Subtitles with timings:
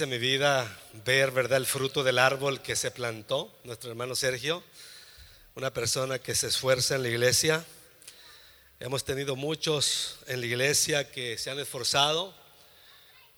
[0.00, 4.62] bendice mi vida ver, ¿verdad?, el fruto del árbol que se plantó, nuestro hermano Sergio,
[5.56, 7.62] una persona que se esfuerza en la iglesia.
[8.78, 12.34] Hemos tenido muchos en la iglesia que se han esforzado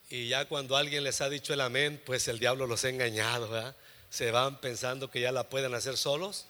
[0.08, 3.48] y ya cuando alguien les ha dicho el amén, pues el diablo los ha engañado,
[3.48, 3.74] ¿verdad?
[4.10, 6.46] Se van pensando que ya la pueden hacer solos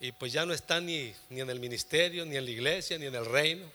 [0.00, 3.06] y pues ya no están ni, ni en el ministerio, ni en la iglesia, ni
[3.06, 3.70] en el reino.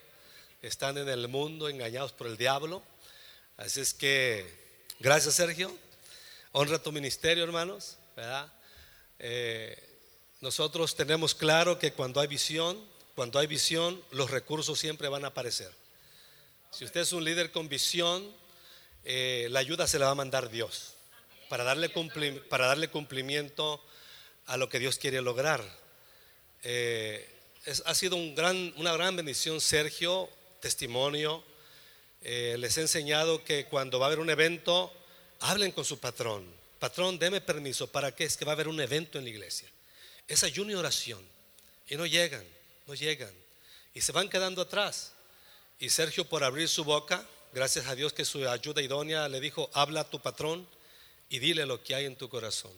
[0.61, 2.83] Están en el mundo engañados por el diablo.
[3.57, 4.64] Así es que,
[4.99, 5.75] gracias Sergio.
[6.51, 7.97] Honra tu ministerio, hermanos.
[8.15, 8.51] ¿verdad?
[9.19, 9.77] Eh,
[10.41, 12.79] nosotros tenemos claro que cuando hay visión,
[13.15, 15.71] cuando hay visión, los recursos siempre van a aparecer.
[16.71, 18.33] Si usted es un líder con visión,
[19.03, 20.93] eh, la ayuda se la va a mandar Dios
[21.49, 21.89] para darle,
[22.49, 23.83] para darle cumplimiento
[24.45, 25.63] a lo que Dios quiere lograr.
[26.63, 27.29] Eh,
[27.85, 31.43] ha sido un gran, una gran bendición, Sergio, testimonio.
[32.27, 34.91] Eh, les he enseñado que cuando va a haber un evento,
[35.41, 36.43] hablen con su patrón.
[36.79, 37.85] Patrón, deme permiso.
[37.85, 38.23] ¿Para qué?
[38.23, 39.69] Es que va a haber un evento en la iglesia.
[40.27, 41.23] Es ayuno y oración.
[41.87, 42.43] Y no llegan,
[42.87, 43.31] no llegan.
[43.93, 45.11] Y se van quedando atrás.
[45.79, 47.23] Y Sergio, por abrir su boca,
[47.53, 50.67] gracias a Dios que su ayuda idónea le dijo, habla a tu patrón
[51.29, 52.73] y dile lo que hay en tu corazón.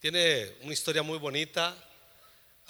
[0.00, 1.87] Tiene una historia muy bonita.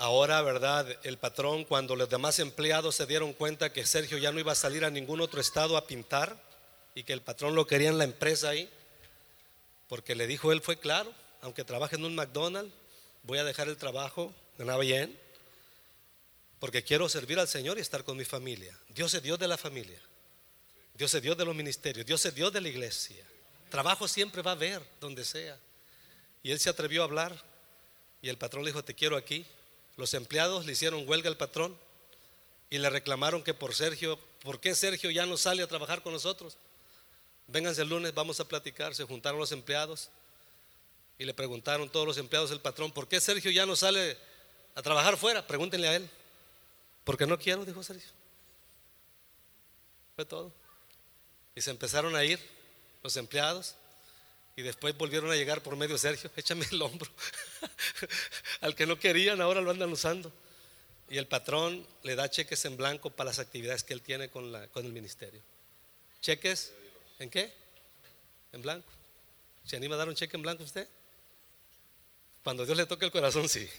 [0.01, 0.97] Ahora, ¿verdad?
[1.03, 4.55] El patrón, cuando los demás empleados se dieron cuenta que Sergio ya no iba a
[4.55, 6.41] salir a ningún otro estado a pintar
[6.95, 8.71] y que el patrón lo quería en la empresa ahí,
[9.89, 12.73] porque le dijo él, fue claro, aunque trabaje en un McDonald's,
[13.25, 15.19] voy a dejar el trabajo, ganaba bien,
[16.61, 18.79] porque quiero servir al Señor y estar con mi familia.
[18.91, 20.01] Dios es Dios de la familia,
[20.95, 23.25] Dios es Dios de los ministerios, Dios es Dios de la iglesia.
[23.69, 25.59] Trabajo siempre va a haber, donde sea.
[26.45, 27.45] Y él se atrevió a hablar
[28.23, 29.45] y el patrón le dijo, te quiero aquí,
[29.99, 31.77] los empleados le hicieron huelga al patrón
[32.71, 36.13] y le reclamaron que por Sergio, ¿por qué Sergio ya no sale a trabajar con
[36.13, 36.57] nosotros?
[37.49, 38.95] Vénganse el lunes, vamos a platicar.
[38.95, 40.09] Se juntaron los empleados
[41.19, 44.17] y le preguntaron todos los empleados del patrón, ¿por qué Sergio ya no sale
[44.77, 45.45] a trabajar fuera?
[45.45, 46.09] Pregúntenle a él.
[47.03, 48.09] Porque no quiero, dijo Sergio.
[50.15, 50.53] Fue todo.
[51.57, 52.39] Y se empezaron a ir
[53.03, 53.75] los empleados
[54.59, 57.09] y después volvieron a llegar por medio Sergio, échame el hombro.
[58.61, 60.33] Al que no querían, ahora lo andan usando.
[61.09, 64.51] Y el patrón le da cheques en blanco para las actividades que él tiene con,
[64.51, 65.41] la, con el ministerio.
[66.21, 66.73] ¿Cheques?
[67.21, 67.53] ¿En qué?
[68.53, 68.89] En blanco.
[69.65, 70.89] ¿Se anima a dar un cheque en blanco usted?
[72.43, 73.71] Cuando Dios le toque el corazón, sí.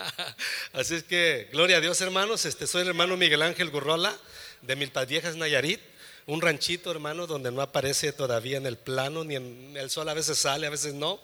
[0.74, 2.44] Así es que, gloria a Dios, hermanos.
[2.44, 4.14] Este, soy el hermano Miguel Ángel Gurrola
[4.60, 5.80] de Milpas Viejas, Nayarit
[6.30, 10.14] un ranchito, hermano, donde no aparece todavía en el plano, ni en el sol a
[10.14, 11.20] veces sale, a veces no.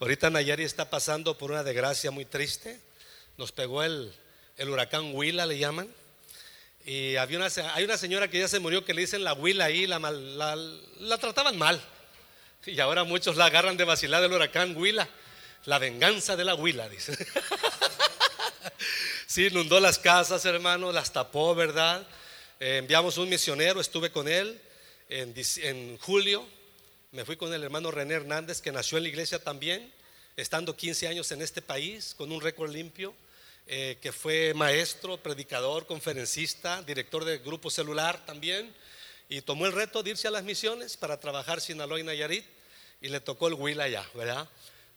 [0.00, 2.80] Ahorita Nayari está pasando por una desgracia muy triste.
[3.36, 4.10] Nos pegó el,
[4.58, 5.86] huracán Huila, le llaman.
[6.86, 9.66] Y había una, hay una señora que ya se murió que le dicen la Huila
[9.66, 11.78] ahí, la, la, la trataban mal.
[12.64, 15.06] Y ahora muchos la agarran de vacilar del huracán Huila.
[15.66, 17.12] La venganza de la Huila, dice.
[19.26, 22.06] sí, inundó las casas, hermano, las tapó, ¿verdad?
[22.60, 24.60] Eh, enviamos un misionero, estuve con él
[25.08, 26.44] en, julio.
[27.12, 29.92] Me fui con el hermano René Hernández, que nació en la iglesia también,
[30.36, 33.14] estando 15 años en este país, con un récord limpio,
[33.68, 38.74] eh, que fue maestro, predicador, conferencista, director de grupo celular también,
[39.28, 42.44] y tomó el reto de irse a las misiones para trabajar Sinaloa y Nayarit,
[43.00, 44.48] y le tocó el Huila allá, ¿verdad?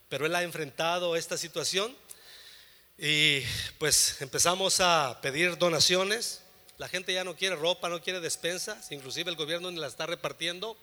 [0.09, 1.95] Pero él ha enfrentado esta situación
[2.97, 3.41] y
[3.78, 6.41] pues empezamos a pedir donaciones
[6.81, 10.07] la gente ya no quiere ropa, no quiere despensas, inclusive el gobierno ni la está
[10.07, 10.75] repartiendo.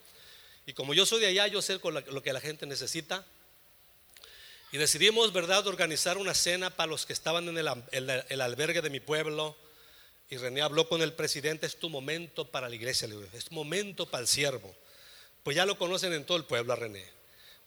[0.64, 3.26] Y como yo soy de allá, yo sé lo que la gente necesita.
[4.70, 9.00] Y decidimos, ¿verdad?, organizar una cena para los que estaban en el, albergue de mi
[9.00, 9.56] pueblo.
[10.30, 14.06] Y René habló con el presidente, es tu momento para la iglesia, es tu momento
[14.06, 14.72] para el siervo.
[15.42, 17.04] Pues ya lo conocen en todo el pueblo a René,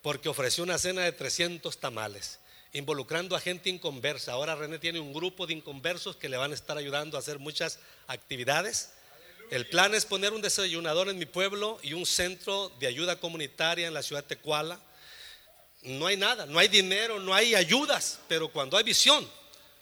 [0.02, 2.40] porque ofreció una cena de 300 tamales
[2.74, 4.34] involucrando a gente inconversa.
[4.34, 7.40] Ahora René tiene un grupo de inconversos que le van a estar ayudando a hacer
[7.40, 8.92] muchas actividades.
[9.50, 13.88] El plan es poner un desayunador en mi pueblo y un centro de ayuda comunitaria
[13.88, 14.80] en la ciudad de Tecuala.
[15.84, 19.28] No hay nada, no hay dinero, no hay ayudas, pero cuando hay visión,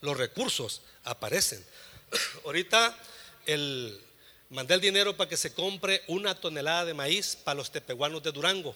[0.02, 1.64] los recursos aparecen.
[2.46, 2.98] Ahorita
[3.46, 4.02] el,
[4.50, 8.32] mandé el dinero para que se compre una tonelada de maíz para los tepehuanos de
[8.32, 8.76] Durango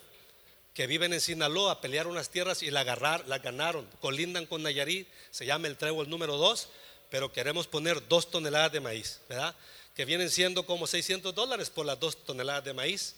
[0.74, 3.88] que viven en Sinaloa pelearon unas tierras y la, agarrar, la ganaron.
[4.00, 6.68] Colindan con Nayarit, se llama el trébol número 2,
[7.12, 9.56] pero queremos poner dos toneladas de maíz, ¿verdad?
[9.96, 13.16] Que vienen siendo como 600 dólares por las dos toneladas de maíz.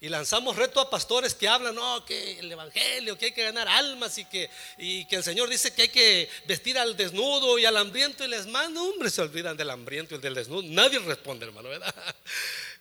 [0.00, 3.66] Y lanzamos reto a pastores que hablan, no, que el evangelio, que hay que ganar
[3.66, 7.64] almas y que, y que el Señor dice que hay que vestir al desnudo y
[7.64, 10.62] al hambriento y les manda, hombre, se olvidan del hambriento y del desnudo.
[10.62, 11.92] Nadie responde, hermano, ¿verdad?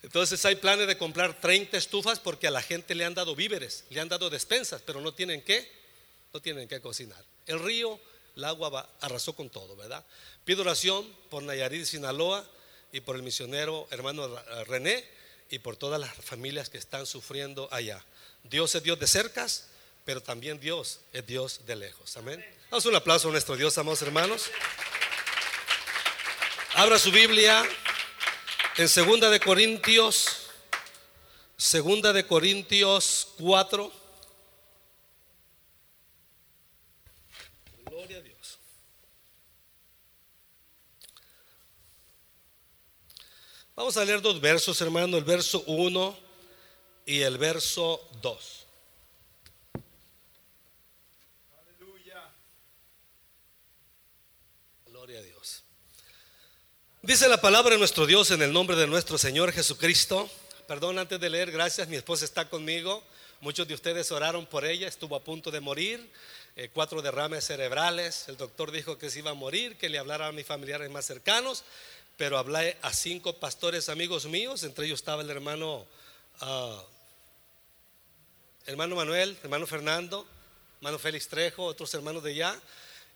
[0.04, 3.86] Entonces hay planes de comprar 30 estufas porque a la gente le han dado víveres,
[3.90, 5.70] le han dado despensas, pero no tienen qué,
[6.34, 7.24] no tienen que cocinar.
[7.46, 8.00] El río,
[8.36, 10.06] el agua arrasó con todo, ¿verdad?
[10.46, 12.46] Pido oración por Nayarit, Sinaloa
[12.92, 14.28] y por el misionero hermano
[14.66, 15.04] René
[15.50, 18.04] y por todas las familias que están sufriendo allá.
[18.44, 19.68] Dios es Dios de cercas,
[20.06, 22.16] pero también Dios es Dios de lejos.
[22.18, 22.46] Amén.
[22.70, 24.46] Damos un aplauso a nuestro Dios, amados hermanos.
[26.76, 27.66] Abra su Biblia
[28.78, 30.50] en Segunda de Corintios,
[31.58, 33.92] Segunda de Corintios 4.
[37.86, 38.60] Gloria a Dios.
[43.76, 46.16] Vamos a leer dos versos, hermano, el verso 1
[47.08, 48.66] y el verso 2.
[51.58, 52.30] Aleluya.
[54.86, 55.64] Gloria a Dios.
[57.08, 60.30] Dice la palabra de nuestro Dios en el nombre de nuestro Señor Jesucristo.
[60.68, 63.02] Perdón, antes de leer, gracias, mi esposa está conmigo.
[63.40, 66.06] Muchos de ustedes oraron por ella, estuvo a punto de morir,
[66.58, 68.26] eh, cuatro derrames cerebrales.
[68.28, 71.06] El doctor dijo que se iba a morir, que le hablara a mis familiares más
[71.06, 71.64] cercanos,
[72.18, 75.88] pero hablé a cinco pastores amigos míos, entre ellos estaba el hermano,
[76.42, 76.82] uh,
[78.66, 80.28] hermano Manuel, hermano Fernando,
[80.80, 82.60] hermano Félix Trejo, otros hermanos de allá.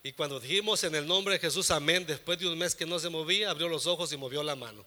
[0.03, 2.98] Y cuando dijimos en el nombre de Jesús, amén, después de un mes que no
[2.98, 4.83] se movía, abrió los ojos y movió la mano.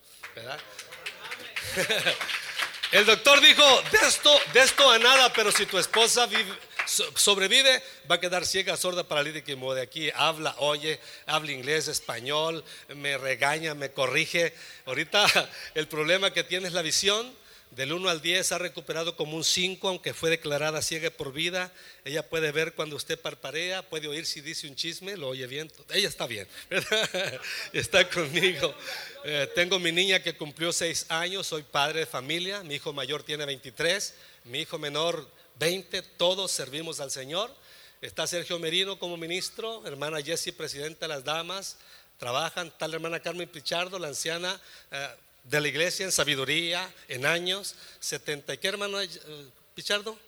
[2.90, 3.62] el doctor dijo,
[3.92, 6.28] de esto, esto a nada, pero si tu esposa
[7.14, 7.80] sobrevive,
[8.10, 12.64] va a quedar ciega, sorda, paralítica y de aquí habla, oye, habla inglés, español,
[12.96, 14.52] me regaña, me corrige.
[14.84, 15.26] Ahorita
[15.76, 17.32] el problema que tiene es la visión
[17.76, 21.72] del 1 al 10 ha recuperado como un 5, aunque fue declarada ciega por vida.
[22.04, 25.70] Ella puede ver cuando usted parparea, puede oír si dice un chisme, lo oye bien.
[25.90, 26.46] Ella está bien,
[27.72, 28.74] está conmigo.
[29.24, 33.24] Eh, tengo mi niña que cumplió 6 años, soy padre de familia, mi hijo mayor
[33.24, 35.28] tiene 23, mi hijo menor
[35.58, 37.54] 20, todos servimos al Señor.
[38.00, 41.78] Está Sergio Merino como ministro, hermana Jessie, presidenta de las damas,
[42.18, 44.60] trabajan, tal hermana Carmen Pichardo, la anciana.
[44.92, 45.08] Eh,
[45.44, 48.54] de la iglesia en sabiduría, en años, 70.
[48.54, 49.08] ¿Y qué hermano eh,
[49.74, 50.18] Pichardo?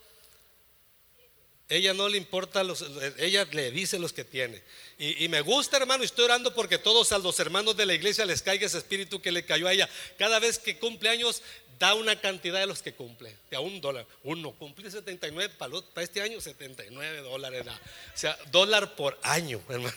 [1.69, 2.85] Ella no le importa, los,
[3.19, 4.63] ella le dice los que tiene.
[4.99, 8.25] Y, me gusta, hermano, y estoy orando porque todos a los hermanos de la iglesia
[8.25, 9.89] les caiga ese espíritu que le cayó a ella.
[10.17, 11.43] Cada vez que cumple años,
[11.79, 14.07] da una cantidad de los que cumple, de a un dólar.
[14.23, 17.67] Uno cumple 79, para, para este año 79 dólares.
[17.67, 19.93] O sea, dólar por año, hermano.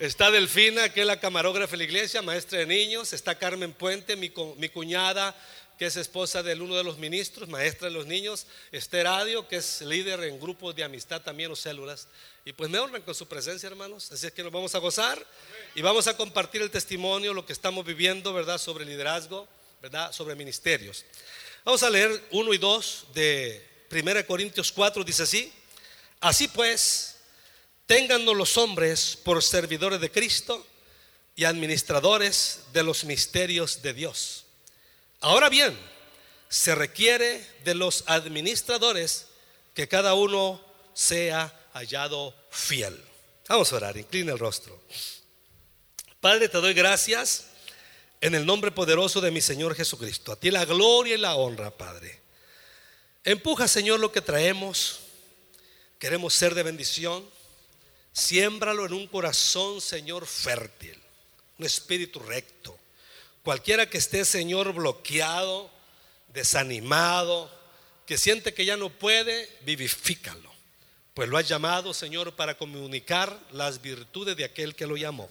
[0.00, 3.12] Está Delfina, que es la camarógrafa de la iglesia, maestra de niños.
[3.12, 5.36] Está Carmen Puente, mi, cuñada,
[5.78, 8.46] que es esposa de uno de los ministros, maestra de los niños.
[8.72, 12.08] Esther Radio, que es líder en grupos de amistad también o células.
[12.46, 14.10] Y pues me honran con su presencia, hermanos.
[14.10, 15.22] Así es que nos vamos a gozar
[15.74, 18.56] y vamos a compartir el testimonio, lo que estamos viviendo, ¿verdad?
[18.56, 19.46] Sobre liderazgo,
[19.82, 20.12] ¿verdad?
[20.12, 21.04] Sobre ministerios.
[21.62, 25.52] Vamos a leer 1 y 2 de 1 Corintios 4, dice así.
[26.20, 27.09] Así pues,
[27.90, 30.64] Téngannos los hombres por servidores de Cristo
[31.34, 34.44] y administradores de los misterios de Dios.
[35.18, 35.76] Ahora bien,
[36.48, 39.26] se requiere de los administradores
[39.74, 40.64] que cada uno
[40.94, 42.96] sea hallado fiel.
[43.48, 44.80] Vamos a orar, inclina el rostro.
[46.20, 47.46] Padre, te doy gracias
[48.20, 50.30] en el nombre poderoso de mi Señor Jesucristo.
[50.30, 52.20] A ti la gloria y la honra, Padre.
[53.24, 55.00] Empuja, Señor, lo que traemos.
[55.98, 57.39] Queremos ser de bendición.
[58.12, 60.98] Siémbralo en un corazón, Señor, fértil,
[61.58, 62.76] un espíritu recto.
[63.42, 65.70] Cualquiera que esté, Señor, bloqueado,
[66.32, 67.50] desanimado,
[68.06, 70.50] que siente que ya no puede, vivifícalo.
[71.14, 75.28] Pues lo has llamado, Señor, para comunicar las virtudes de aquel que lo llamó.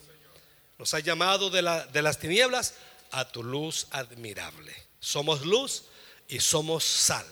[0.78, 2.76] Nos ha llamado de, de las tinieblas
[3.12, 4.74] a tu luz admirable.
[5.00, 5.84] Somos luz
[6.30, 7.26] y somos sal.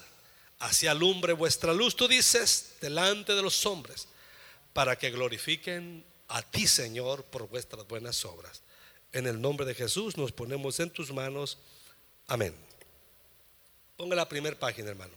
[0.60, 4.08] Así alumbre vuestra luz, tú dices, delante de los hombres
[4.78, 8.62] para que glorifiquen a ti, Señor, por vuestras buenas obras.
[9.12, 11.58] En el nombre de Jesús nos ponemos en tus manos.
[12.28, 12.54] Amén.
[13.96, 15.16] Ponga la primera página, hermano.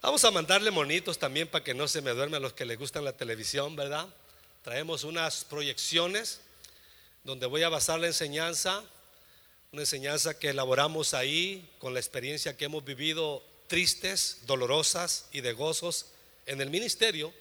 [0.00, 3.04] Vamos a mandarle monitos también para que no se me duermen los que les gustan
[3.04, 4.06] la televisión, ¿verdad?
[4.62, 6.40] Traemos unas proyecciones
[7.24, 8.84] donde voy a basar la enseñanza,
[9.72, 15.54] una enseñanza que elaboramos ahí con la experiencia que hemos vivido tristes, dolorosas y de
[15.54, 16.06] gozos
[16.46, 17.34] en el ministerio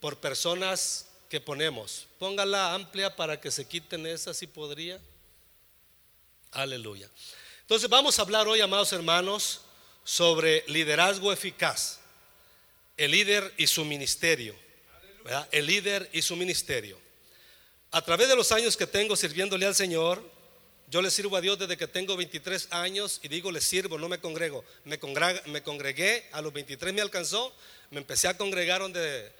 [0.00, 2.06] por personas que ponemos.
[2.18, 5.00] Póngala amplia para que se quiten esas si podría.
[6.52, 7.08] Aleluya.
[7.60, 9.60] Entonces vamos a hablar hoy, amados hermanos,
[10.04, 12.00] sobre liderazgo eficaz.
[12.96, 14.56] El líder y su ministerio.
[15.50, 16.98] El líder y su ministerio.
[17.90, 20.22] A través de los años que tengo sirviéndole al Señor,
[20.90, 24.08] Yo le sirvo a Dios desde que tengo 23 años y digo le sirvo, no
[24.08, 24.64] me congrego.
[24.84, 24.98] Me,
[25.46, 27.54] me congregué, a los 23 me alcanzó,
[27.90, 29.30] me empecé a congregar donde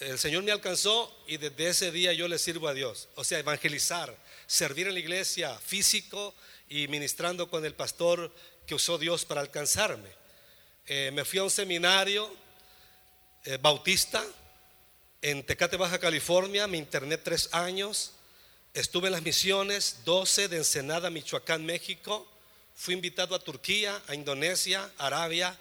[0.00, 3.08] el Señor me alcanzó y desde ese día yo le sirvo a Dios.
[3.14, 6.34] O sea, evangelizar, servir en la iglesia físico
[6.68, 8.32] y ministrando con el pastor
[8.66, 10.08] que usó Dios para alcanzarme.
[10.86, 12.34] Eh, me fui a un seminario
[13.44, 14.24] eh, bautista
[15.20, 18.12] en Tecate, Baja California, me interné tres años
[18.74, 22.28] Estuve en las misiones 12 de Ensenada, Michoacán, México.
[22.76, 25.58] Fui invitado a Turquía, a Indonesia, Arabia,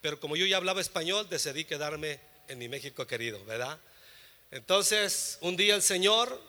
[0.00, 2.20] pero como yo ya hablaba español, decidí quedarme
[2.50, 3.78] en mi México querido, ¿verdad?
[4.50, 6.40] Entonces, un día el Señor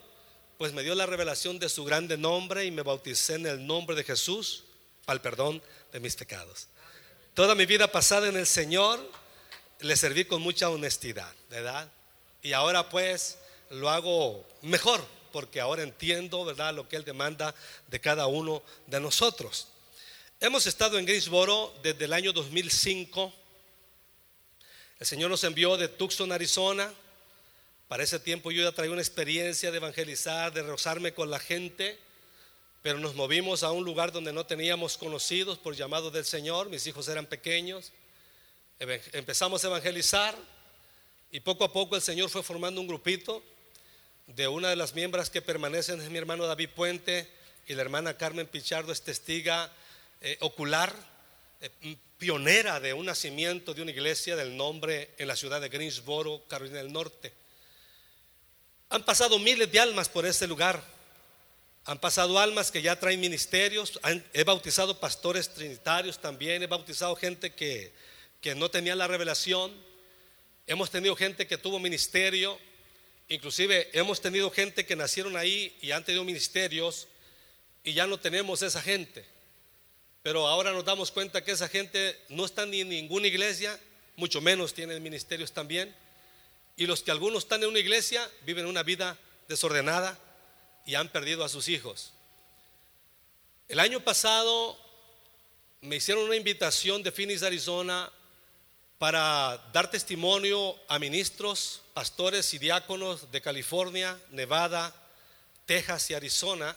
[0.57, 3.95] pues me dio la revelación de su grande nombre y me bauticé en el nombre
[3.95, 4.63] de Jesús
[5.07, 6.67] al perdón de mis pecados.
[7.33, 8.99] Toda mi vida pasada en el Señor
[9.79, 11.91] le serví con mucha honestidad, ¿verdad?
[12.43, 13.39] Y ahora pues
[13.69, 17.55] lo hago mejor, porque ahora entiendo, ¿verdad?, lo que Él demanda
[17.87, 19.67] de cada uno de nosotros.
[20.39, 23.33] Hemos estado en Greensboro desde el año 2005.
[25.01, 26.93] El Señor nos envió de Tucson, Arizona.
[27.87, 31.97] Para ese tiempo yo ya traía una experiencia de evangelizar, de rozarme con la gente,
[32.83, 36.69] pero nos movimos a un lugar donde no teníamos conocidos por llamado del Señor.
[36.69, 37.91] Mis hijos eran pequeños.
[38.77, 40.37] Empezamos a evangelizar
[41.31, 43.41] y poco a poco el Señor fue formando un grupito
[44.27, 47.27] de una de las miembros que permanecen es mi hermano David Puente
[47.67, 49.73] y la hermana Carmen Pichardo es testiga
[50.21, 50.95] eh, ocular,
[51.59, 56.43] eh, pionera de un nacimiento de una iglesia del nombre en la ciudad de Greensboro,
[56.47, 57.33] Carolina del Norte.
[58.89, 60.83] Han pasado miles de almas por este lugar.
[61.85, 63.99] Han pasado almas que ya traen ministerios.
[64.33, 66.61] he bautizado pastores trinitarios también.
[66.61, 67.91] He bautizado gente que,
[68.39, 69.73] que no tenía la revelación.
[70.67, 72.59] Hemos tenido gente que tuvo ministerio
[73.31, 77.07] Inclusive hemos tenido gente que nacieron ahí y han tenido ministerios
[77.81, 79.25] y ya no tenemos esa gente.
[80.23, 83.79] Pero ahora nos damos cuenta que esa gente no está ni en ninguna iglesia,
[84.15, 85.95] mucho menos tienen ministerios también.
[86.77, 90.17] Y los que algunos están en una iglesia viven una vida desordenada
[90.85, 92.13] y han perdido a sus hijos.
[93.67, 94.77] El año pasado
[95.81, 98.11] me hicieron una invitación de Phoenix, Arizona,
[98.99, 104.93] para dar testimonio a ministros, pastores y diáconos de California, Nevada,
[105.65, 106.75] Texas y Arizona.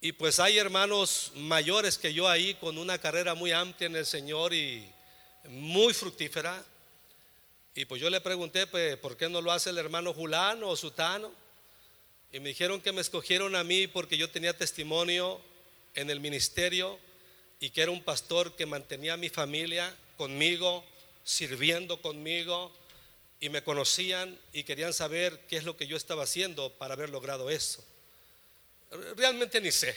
[0.00, 4.06] Y pues hay hermanos mayores que yo ahí con una carrera muy amplia en el
[4.06, 4.88] Señor y
[5.48, 6.64] muy fructífera.
[7.74, 10.76] Y pues yo le pregunté, pues, ¿por qué no lo hace el hermano Julano o
[10.76, 11.32] Sutano?
[12.32, 15.40] Y me dijeron que me escogieron a mí porque yo tenía testimonio
[15.96, 16.96] en el ministerio
[17.58, 20.84] y que era un pastor que mantenía a mi familia conmigo
[21.24, 22.72] sirviendo conmigo
[23.40, 27.10] y me conocían y querían saber qué es lo que yo estaba haciendo para haber
[27.10, 27.84] logrado eso.
[29.16, 29.94] Realmente ni sé,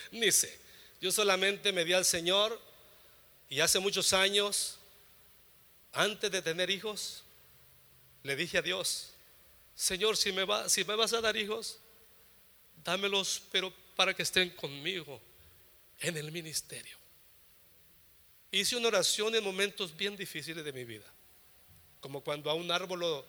[0.12, 0.58] ni sé.
[1.00, 2.60] Yo solamente me di al Señor
[3.48, 4.78] y hace muchos años,
[5.92, 7.24] antes de tener hijos,
[8.22, 9.12] le dije a Dios,
[9.74, 11.78] Señor, si me, va, si me vas a dar hijos,
[12.84, 15.20] dámelos, pero para que estén conmigo
[16.00, 16.96] en el ministerio.
[18.50, 21.06] Hice una oración en momentos bien difíciles de mi vida,
[22.00, 23.24] como cuando a un árbol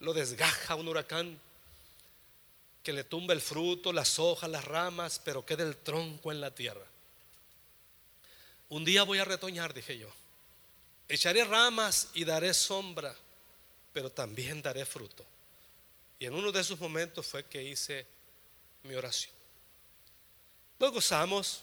[0.00, 1.40] lo, desgaja un huracán,
[2.84, 6.54] que le tumba el fruto, las hojas, las ramas, pero queda el tronco en la
[6.54, 6.86] tierra.
[8.68, 10.08] Un día voy a retoñar, dije yo.
[11.08, 13.16] Echaré ramas y daré sombra,
[13.94, 15.24] pero también daré fruto.
[16.18, 18.06] Y en uno de esos momentos fue que hice
[18.82, 19.32] mi oración.
[20.78, 21.62] Nos gozamos,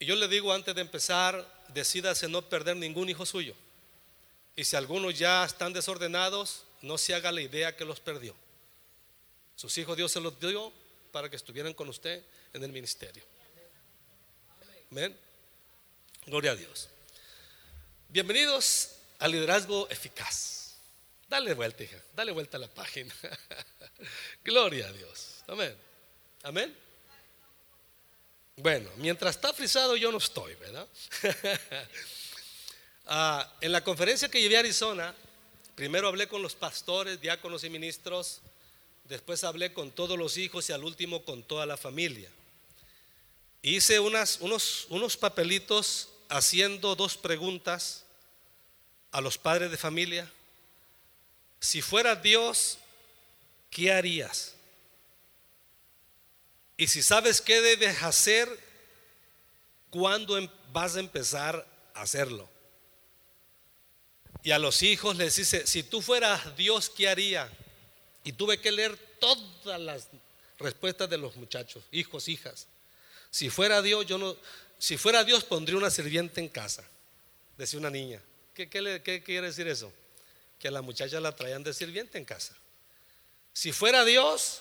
[0.00, 3.54] y yo le digo antes de empezar, decídase no perder ningún hijo suyo.
[4.56, 8.34] Y si algunos ya están desordenados, no se haga la idea que los perdió.
[9.56, 10.70] Sus hijos Dios se los dio
[11.10, 12.22] para que estuvieran con usted
[12.52, 13.24] en el ministerio.
[14.90, 15.18] Amén.
[16.26, 16.90] Gloria a Dios.
[18.10, 20.74] Bienvenidos al liderazgo eficaz.
[21.26, 21.96] Dale vuelta, hija.
[22.14, 23.14] Dale vuelta a la página.
[24.44, 25.42] Gloria a Dios.
[25.46, 25.74] Amén.
[26.42, 26.76] Amén.
[28.56, 30.86] Bueno, mientras está frisado yo no estoy, ¿verdad?
[33.08, 35.14] Ah, en la conferencia que llevé a Arizona,
[35.76, 38.40] primero hablé con los pastores, diáconos y ministros,
[39.08, 42.30] después hablé con todos los hijos y al último con toda la familia.
[43.62, 48.04] Hice unos, unos papelitos haciendo dos preguntas
[49.10, 50.30] a los padres de familia.
[51.60, 52.78] Si fuera Dios,
[53.70, 54.54] ¿qué harías?
[56.76, 58.48] Y si sabes qué debes hacer,
[59.90, 62.48] ¿cuándo em-, vas a empezar a hacerlo?
[64.42, 67.50] Y a los hijos les dice, si tú fueras Dios, ¿qué haría?
[68.26, 70.08] Y tuve que leer todas las
[70.58, 72.66] respuestas de los muchachos, hijos, hijas.
[73.30, 74.36] Si fuera Dios, yo no,
[74.80, 76.82] si fuera Dios pondría una sirvienta en casa,
[77.56, 78.20] decía una niña.
[78.52, 79.92] ¿Qué, qué quiere decir eso?
[80.58, 82.56] Que a la muchacha la traían de sirviente en casa.
[83.52, 84.60] Si fuera Dios,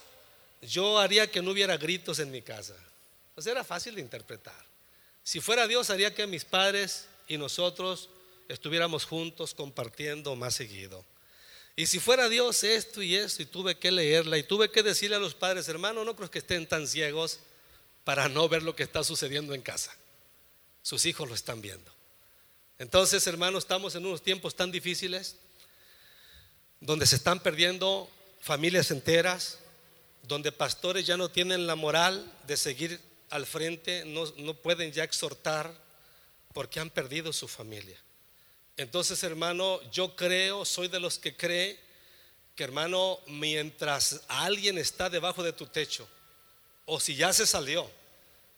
[0.61, 2.75] yo haría que no hubiera gritos en mi casa.
[3.33, 4.63] Pues era fácil de interpretar.
[5.23, 8.09] Si fuera Dios, haría que mis padres y nosotros
[8.47, 11.03] estuviéramos juntos compartiendo más seguido.
[11.75, 15.17] Y si fuera Dios esto y esto, y tuve que leerla, y tuve que decirle
[15.17, 17.39] a los padres, hermano, no creo que estén tan ciegos
[18.05, 19.95] para no ver lo que está sucediendo en casa.
[20.81, 21.91] Sus hijos lo están viendo.
[22.79, 25.35] Entonces, hermano, estamos en unos tiempos tan difíciles,
[26.79, 29.59] donde se están perdiendo familias enteras,
[30.23, 35.03] donde pastores ya no tienen la moral de seguir al frente, no, no pueden ya
[35.03, 35.73] exhortar
[36.53, 37.99] porque han perdido su familia.
[38.77, 41.79] Entonces, hermano, yo creo, soy de los que cree
[42.55, 46.07] que, hermano, mientras alguien está debajo de tu techo,
[46.85, 47.89] o si ya se salió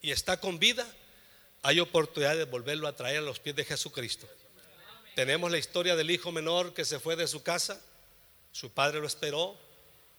[0.02, 0.86] y está con vida,
[1.62, 4.28] hay oportunidad de volverlo a traer a los pies de Jesucristo.
[5.14, 7.80] Tenemos la historia del hijo menor que se fue de su casa,
[8.52, 9.58] su padre lo esperó,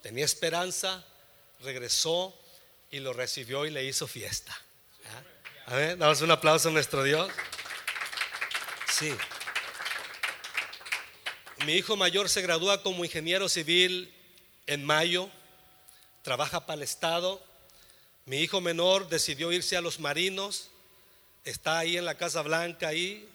[0.02, 1.06] tenía esperanza,
[1.62, 2.38] regresó
[2.92, 4.58] y lo recibió y le hizo fiesta.
[5.68, 5.96] ¿Ah?
[5.98, 7.30] Damos un aplauso a nuestro Dios.
[8.92, 9.14] Sí.
[11.66, 14.14] Mi hijo mayor se gradúa como ingeniero civil
[14.66, 15.30] en mayo,
[16.22, 17.44] trabaja para el Estado.
[18.26, 20.70] Mi hijo menor decidió irse a los marinos,
[21.44, 23.28] está ahí en la Casa Blanca, ahí,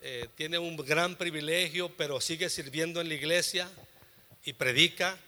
[0.00, 3.68] eh, tiene un gran privilegio, pero sigue sirviendo en la iglesia
[4.44, 5.18] y predica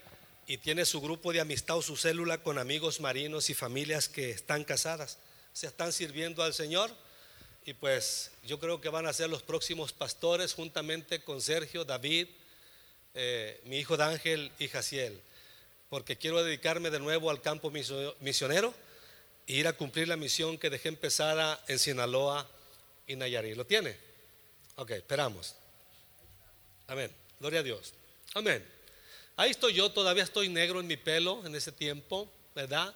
[0.47, 4.31] y tiene su grupo de amistad o su célula con amigos marinos y familias que
[4.31, 5.19] están casadas.
[5.53, 6.95] Se están sirviendo al Señor
[7.65, 12.29] y pues yo creo que van a ser los próximos pastores juntamente con Sergio, David,
[13.15, 15.21] eh, mi hijo Ángel y Jaciel,
[15.89, 18.75] porque quiero dedicarme de nuevo al campo misionero
[19.47, 22.49] e ir a cumplir la misión que dejé empezada en Sinaloa
[23.07, 23.57] y Nayarit.
[23.57, 23.97] ¿Lo tiene?
[24.77, 25.55] Ok, esperamos.
[26.89, 27.13] Amén.
[27.39, 27.93] Gloria a Dios.
[28.35, 28.65] Amén.
[29.37, 32.95] Ahí estoy yo, todavía estoy negro en mi pelo en ese tiempo, ¿verdad?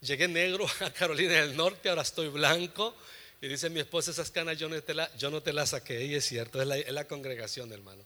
[0.00, 2.94] Llegué negro a Carolina del Norte, ahora estoy blanco.
[3.40, 6.04] Y dice mi esposa, esas canas yo no te, la, yo no te las saqué.
[6.04, 8.02] Y es cierto, es la, es la congregación, hermano.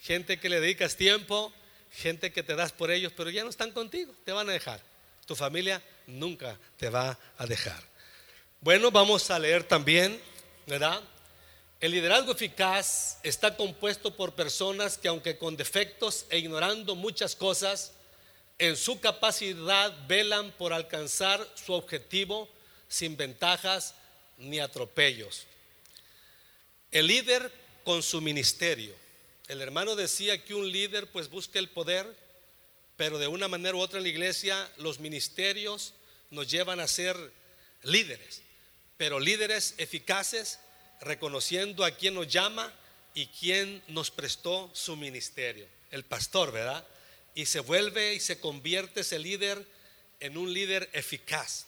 [0.00, 1.52] Gente que le dedicas tiempo,
[1.92, 4.80] gente que te das por ellos, pero ya no están contigo, te van a dejar.
[5.26, 7.82] Tu familia nunca te va a dejar.
[8.60, 10.20] Bueno, vamos a leer también,
[10.66, 11.00] ¿verdad?
[11.80, 17.92] El liderazgo eficaz está compuesto por personas que aunque con defectos e ignorando muchas cosas,
[18.58, 22.48] en su capacidad velan por alcanzar su objetivo
[22.88, 23.94] sin ventajas
[24.38, 25.46] ni atropellos.
[26.90, 27.52] El líder
[27.84, 28.94] con su ministerio.
[29.48, 32.06] El hermano decía que un líder pues busca el poder,
[32.96, 35.94] pero de una manera u otra en la iglesia los ministerios
[36.30, 37.16] nos llevan a ser
[37.82, 38.42] líderes,
[38.96, 40.58] pero líderes eficaces
[41.00, 42.72] reconociendo a quien nos llama
[43.14, 46.86] y quien nos prestó su ministerio, el pastor, ¿verdad?
[47.34, 49.64] Y se vuelve y se convierte ese líder
[50.20, 51.66] en un líder eficaz.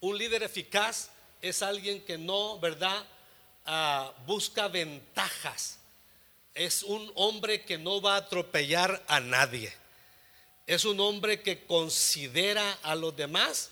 [0.00, 1.10] Un líder eficaz
[1.42, 3.04] es alguien que no, ¿verdad?
[3.66, 5.78] Ah, busca ventajas.
[6.54, 9.72] Es un hombre que no va a atropellar a nadie.
[10.66, 13.70] Es un hombre que considera a los demás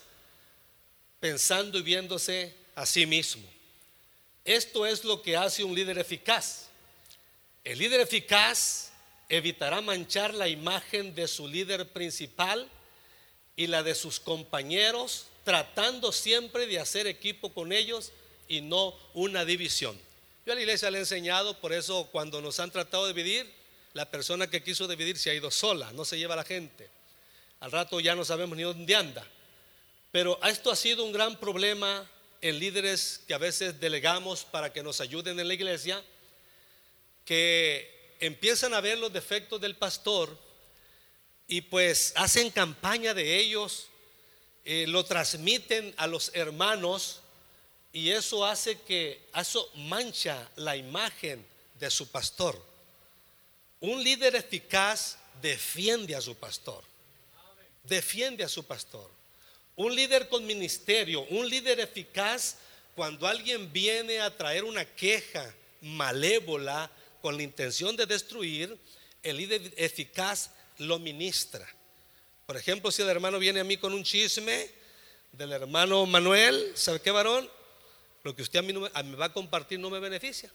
[1.21, 3.47] pensando y viéndose a sí mismo.
[4.43, 6.67] Esto es lo que hace un líder eficaz.
[7.63, 8.91] El líder eficaz
[9.29, 12.67] evitará manchar la imagen de su líder principal
[13.55, 18.11] y la de sus compañeros tratando siempre de hacer equipo con ellos
[18.47, 19.99] y no una división.
[20.45, 23.51] Yo a la iglesia le he enseñado, por eso cuando nos han tratado de dividir,
[23.93, 26.89] la persona que quiso dividir se ha ido sola, no se lleva a la gente.
[27.59, 29.25] Al rato ya no sabemos ni dónde anda.
[30.11, 32.09] Pero esto ha sido un gran problema
[32.41, 36.03] en líderes que a veces delegamos para que nos ayuden en la iglesia,
[37.23, 40.35] que empiezan a ver los defectos del pastor
[41.47, 43.90] y pues hacen campaña de ellos
[44.63, 47.21] eh, lo transmiten a los hermanos
[47.93, 51.45] y eso hace que eso mancha la imagen
[51.79, 52.61] de su pastor.
[53.79, 56.83] Un líder eficaz defiende a su pastor.
[57.83, 59.09] Defiende a su pastor.
[59.75, 62.57] Un líder con ministerio, un líder eficaz,
[62.95, 68.77] cuando alguien viene a traer una queja malévola con la intención de destruir,
[69.23, 71.67] el líder eficaz lo ministra.
[72.51, 74.69] Por ejemplo, si el hermano viene a mí con un chisme
[75.31, 77.49] del hermano Manuel, ¿sabe qué varón?
[78.23, 80.51] Lo que usted a mí me va a compartir no me beneficia.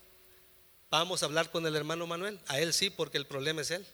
[0.90, 2.38] Vamos a hablar con el hermano Manuel.
[2.48, 3.86] A él sí, porque el problema es él.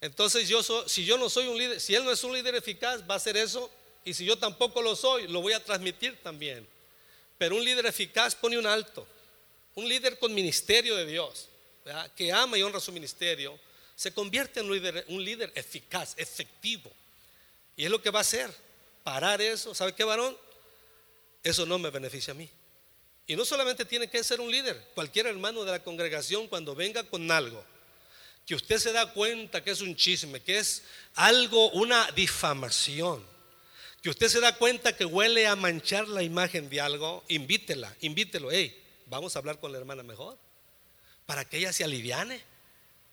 [0.00, 0.48] Entonces
[0.86, 3.16] si yo no soy un líder, si él no es un líder eficaz, va a
[3.16, 3.68] hacer eso
[4.04, 6.64] Y si yo tampoco lo soy, lo voy a transmitir también.
[7.36, 9.04] Pero un líder eficaz pone un alto.
[9.74, 11.48] Un líder con ministerio de Dios,
[12.14, 13.58] que ama y honra su ministerio,
[13.96, 16.90] se convierte en un líder, un líder eficaz, efectivo.
[17.76, 18.50] Y es lo que va a hacer.
[19.02, 19.74] Parar eso.
[19.74, 20.36] ¿Sabe qué, varón?
[21.42, 22.48] Eso no me beneficia a mí.
[23.26, 27.04] Y no solamente tiene que ser un líder, cualquier hermano de la congregación cuando venga
[27.04, 27.64] con algo,
[28.46, 30.82] que usted se da cuenta que es un chisme, que es
[31.14, 33.24] algo, una difamación,
[34.02, 38.50] que usted se da cuenta que huele a manchar la imagen de algo, invítela, invítelo,
[38.50, 38.76] hey,
[39.06, 40.36] vamos a hablar con la hermana mejor,
[41.24, 42.42] para que ella se aliviane,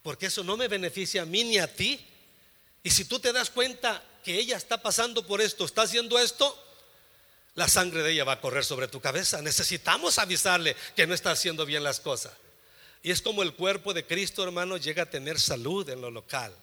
[0.04, 2.06] porque eso no me beneficia a mí ni a ti.
[2.84, 6.58] Y si tú te das cuenta que ella está pasando por esto, está haciendo esto,
[7.56, 9.42] la sangre de ella va a correr sobre tu cabeza.
[9.42, 12.34] Necesitamos avisarle que no está haciendo bien las cosas.
[13.02, 16.54] Y es como el cuerpo de Cristo, hermano, llega a tener salud en lo local.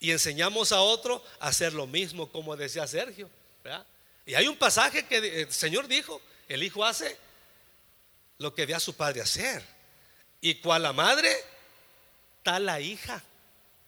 [0.00, 3.30] Y enseñamos a otro a hacer lo mismo, como decía Sergio.
[4.26, 7.16] Y hay un pasaje que el Señor dijo, el hijo hace
[8.38, 9.62] lo que ve a su padre hacer.
[10.40, 11.32] Y cual la madre,
[12.42, 13.22] tal hija.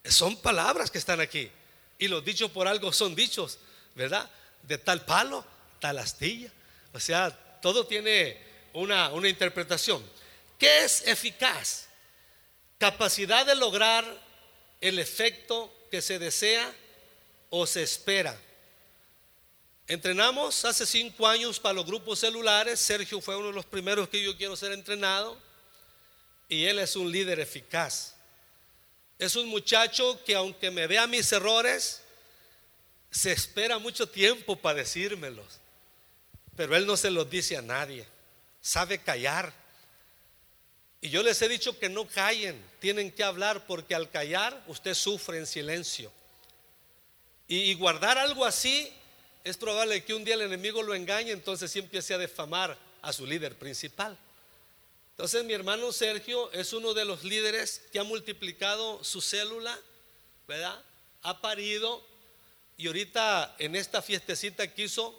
[0.04, 1.50] Son palabras que están aquí.
[1.98, 3.58] Y los dichos por algo son dichos,
[3.94, 4.28] ¿verdad?
[4.62, 5.44] De tal palo,
[5.80, 6.50] tal astilla.
[6.92, 8.38] O sea, todo tiene
[8.72, 10.04] una, una interpretación.
[10.58, 11.86] ¿Qué es eficaz?
[12.78, 14.04] Capacidad de lograr
[14.80, 16.72] el efecto que se desea
[17.50, 18.38] o se espera.
[19.86, 22.80] Entrenamos hace cinco años para los grupos celulares.
[22.80, 25.38] Sergio fue uno de los primeros que yo quiero ser entrenado.
[26.48, 28.13] Y él es un líder eficaz.
[29.18, 32.02] Es un muchacho que aunque me vea mis errores,
[33.10, 35.60] se espera mucho tiempo para decírmelos.
[36.56, 38.06] Pero él no se los dice a nadie.
[38.60, 39.52] Sabe callar.
[41.00, 44.94] Y yo les he dicho que no callen, tienen que hablar porque al callar usted
[44.94, 46.10] sufre en silencio.
[47.46, 48.90] Y, guardar algo así
[49.44, 53.12] es probable que un día el enemigo lo engañe, entonces sí empiece a defamar a
[53.12, 54.16] su líder principal.
[55.14, 59.78] Entonces mi hermano Sergio es uno de los líderes que ha multiplicado su célula,
[60.48, 60.82] ¿verdad?
[61.22, 62.04] Ha parido
[62.76, 65.16] y ahorita en esta fiestecita quiso,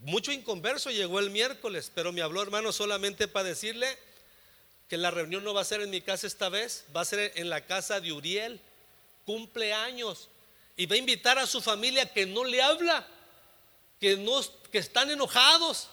[0.00, 3.86] mucho inconverso llegó el miércoles, pero me habló hermano solamente para decirle
[4.88, 7.30] que la reunión no va a ser en mi casa esta vez, va a ser
[7.36, 8.60] en la casa de Uriel,
[9.24, 10.28] cumpleaños,
[10.76, 13.06] y va a invitar a su familia que no le habla,
[14.00, 14.40] que, no,
[14.72, 15.88] que están enojados.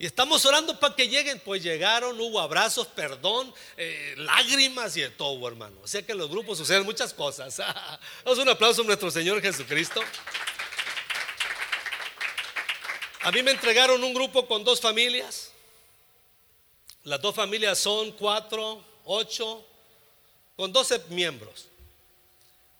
[0.00, 1.40] Y estamos orando para que lleguen.
[1.40, 5.76] Pues llegaron, hubo abrazos, perdón, eh, lágrimas y de todo, hermano.
[5.82, 7.56] O sea que en los grupos suceden muchas cosas.
[8.24, 10.00] Damos un aplauso a nuestro Señor Jesucristo.
[13.22, 15.50] A mí me entregaron un grupo con dos familias.
[17.02, 19.66] Las dos familias son cuatro, ocho,
[20.56, 21.66] con doce miembros.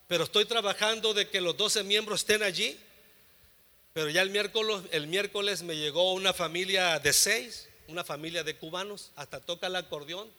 [0.07, 2.78] Pero estoy trabajando de que los doce miembros estén allí.
[3.98, 8.56] Pero ya el miércoles, el miércoles me llegó una familia de seis, una familia de
[8.56, 10.30] cubanos, hasta toca el acordeón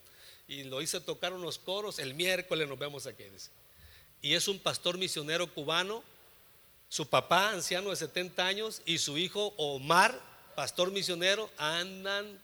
[0.47, 1.99] y lo hice tocar unos coros.
[1.99, 3.25] El miércoles nos vemos aquí.
[4.21, 6.05] Y es un pastor misionero cubano,
[6.87, 10.17] su papá, anciano de 70 años, y su hijo Omar,
[10.55, 12.39] pastor misionero, andan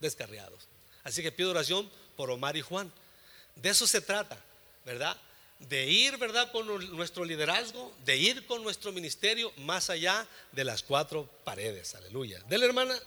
[0.00, 0.66] descarriados.
[1.02, 2.90] Así que pido oración por Omar y Juan.
[3.56, 4.38] De eso se trata,
[4.86, 5.14] ¿verdad?
[5.58, 6.50] De ir, ¿verdad?
[6.52, 11.94] Con nuestro liderazgo, de ir con nuestro ministerio más allá de las cuatro paredes.
[11.94, 12.42] Aleluya.
[12.48, 12.98] De la hermana.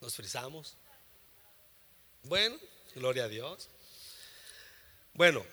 [0.00, 0.74] Nos frizamos.
[2.22, 2.56] Bueno,
[2.94, 3.68] gloria a Dios.
[5.14, 5.44] Bueno,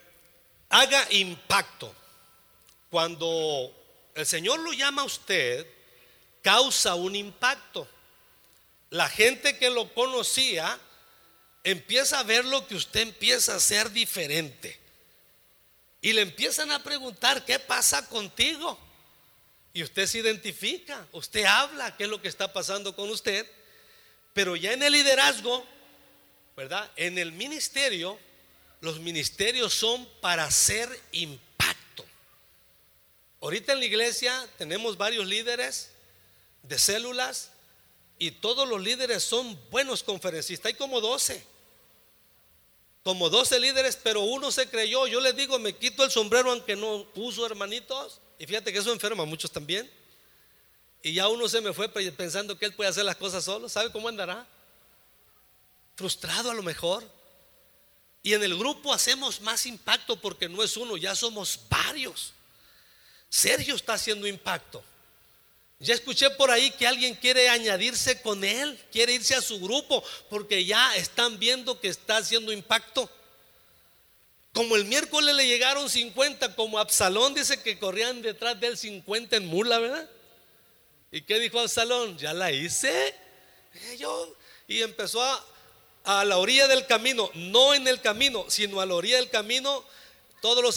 [0.70, 1.94] haga impacto.
[2.90, 3.72] Cuando
[4.16, 5.68] el Señor lo llama a usted,
[6.42, 7.88] causa un impacto.
[8.90, 10.80] La gente que lo conocía
[11.72, 14.80] empieza a ver lo que usted empieza a hacer diferente.
[16.00, 18.80] Y le empiezan a preguntar, ¿qué pasa contigo?
[19.74, 23.46] Y usted se identifica, usted habla qué es lo que está pasando con usted,
[24.32, 25.66] pero ya en el liderazgo,
[26.56, 26.90] ¿verdad?
[26.96, 28.18] En el ministerio,
[28.80, 32.06] los ministerios son para hacer impacto.
[33.42, 35.90] Ahorita en la iglesia tenemos varios líderes
[36.64, 37.52] de células
[38.18, 40.68] y todos los líderes son buenos conferencistas.
[40.68, 41.57] Hay como 12.
[43.08, 45.08] Como 12 líderes, pero uno se creyó.
[45.08, 48.20] Yo les digo, me quito el sombrero aunque no puso hermanitos.
[48.38, 49.90] Y fíjate que eso enferma a muchos también.
[51.02, 53.70] Y ya uno se me fue pensando que él puede hacer las cosas solo.
[53.70, 54.46] ¿Sabe cómo andará?
[55.96, 57.02] Frustrado a lo mejor.
[58.24, 62.34] Y en el grupo hacemos más impacto porque no es uno, ya somos varios.
[63.30, 64.84] Sergio está haciendo impacto.
[65.80, 70.04] Ya escuché por ahí que alguien quiere añadirse con él, quiere irse a su grupo,
[70.30, 73.10] porque ya están viendo que está haciendo impacto.
[74.54, 79.36] Como el miércoles le llegaron 50, como Absalón dice que corrían detrás de él 50
[79.36, 80.10] en mula, ¿verdad?
[81.12, 82.18] ¿Y qué dijo Absalón?
[82.18, 83.14] Ya la hice.
[83.76, 84.36] Eh, yo,
[84.68, 85.46] y empezó a,
[86.06, 89.86] a la orilla del camino, no en el camino, sino a la orilla del camino,
[90.42, 90.76] todos los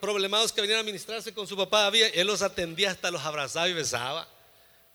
[0.00, 3.68] problemados que venían a ministrarse con su papá, había, él los atendía hasta los abrazaba
[3.68, 4.31] y besaba.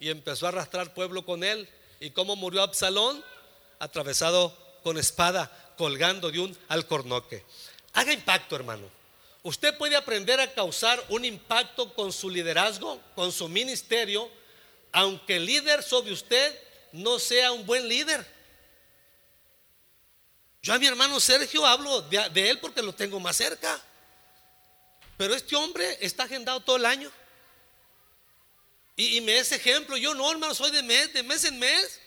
[0.00, 1.68] Y empezó a arrastrar pueblo con él.
[2.00, 3.24] ¿Y cómo murió Absalón?
[3.78, 7.44] Atravesado con espada, colgando de un alcornoque.
[7.92, 8.88] Haga impacto, hermano.
[9.42, 14.28] Usted puede aprender a causar un impacto con su liderazgo, con su ministerio,
[14.92, 16.58] aunque el líder sobre usted
[16.92, 18.26] no sea un buen líder.
[20.62, 23.80] Yo a mi hermano Sergio hablo de, él porque lo tengo más cerca.
[25.16, 27.10] Pero este hombre está agendado todo el año.
[29.00, 29.96] Y, me es ejemplo.
[29.96, 32.00] Yo no, hermano, soy de mes, de mes en mes.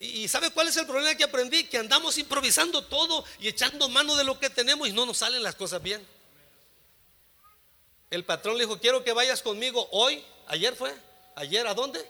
[0.00, 1.64] Y, ¿sabe cuál es el problema que aprendí?
[1.64, 5.42] Que andamos improvisando todo y echando mano de lo que tenemos y no nos salen
[5.42, 6.04] las cosas bien.
[8.10, 10.24] El patrón le dijo, quiero que vayas conmigo hoy.
[10.46, 10.94] Ayer fue.
[11.36, 12.00] ¿Ayer a dónde?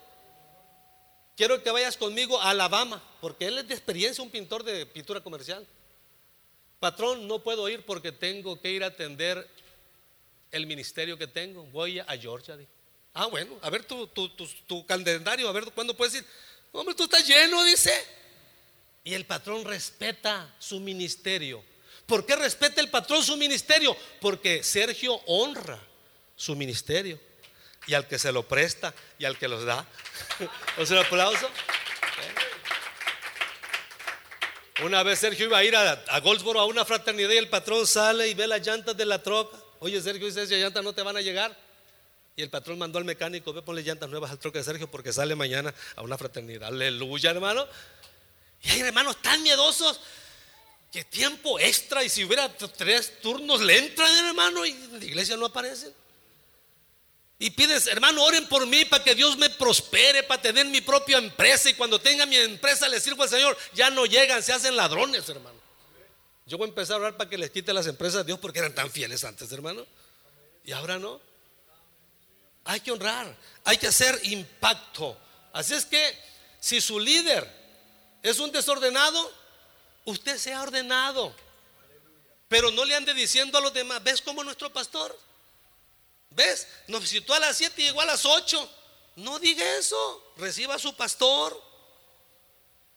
[1.37, 5.21] Quiero que vayas conmigo a Alabama, porque él es de experiencia, un pintor de pintura
[5.21, 5.67] comercial.
[6.79, 9.49] Patrón, no puedo ir porque tengo que ir a atender
[10.53, 11.65] el ministerio que tengo.
[11.65, 12.57] Voy a Georgia.
[13.15, 16.27] Ah, bueno, a ver tu, calendario, a ver cuándo puedes ir.
[16.73, 17.93] Hombre, tú estás lleno, dice.
[19.05, 21.63] Y el patrón respeta su ministerio.
[22.07, 23.97] ¿Por qué respeta el patrón su ministerio?
[24.21, 25.81] Porque Sergio honra
[26.35, 27.21] su ministerio
[27.87, 29.87] y al que se lo presta y al que los da.
[30.79, 31.49] ¿O sea, un aplauso?
[34.83, 38.27] Una vez Sergio iba a ir a, Goldsboro a una fraternidad y el patrón sale
[38.27, 39.57] y ve las llantas de la troca.
[39.79, 41.64] Oye, Sergio, dice, esas llantas no te van a llegar.
[42.37, 45.13] Y el patrón mandó al mecánico, ve, ponle llantas nuevas al troca de Sergio porque
[45.13, 46.69] sale mañana a una fraternidad.
[46.69, 47.67] Aleluya, hermano.
[48.63, 50.01] Y hay hermanos tan miedosos
[50.91, 55.37] que tiempo extra y si hubiera tres turnos le entran, hermano, y en la iglesia
[55.37, 55.93] no aparecen.
[57.39, 61.19] Y pides, hermano, oren por mí para que Dios me prospere, para tener mi propia
[61.19, 61.69] empresa.
[61.69, 63.57] Y cuando tenga mi empresa le sirvo al Señor.
[63.75, 65.59] Ya no llegan, se hacen ladrones, hermano.
[66.47, 68.61] Yo voy a empezar a orar para que les quite las empresas a Dios porque
[68.61, 69.85] eran tan fieles antes, hermano.
[70.65, 71.21] Y ahora no.
[72.65, 75.17] Hay que honrar, hay que hacer impacto.
[75.53, 76.19] Así es que
[76.61, 77.49] si su líder
[78.23, 79.33] es un desordenado,
[80.05, 81.35] usted sea ordenado.
[82.49, 85.19] Pero no le ande diciendo a los demás, ¿ves como nuestro pastor?
[86.31, 86.67] ¿Ves?
[86.89, 88.71] Nos visitó a las 7 y llegó a las 8.
[89.17, 90.33] No diga eso.
[90.37, 91.61] Reciba a su pastor.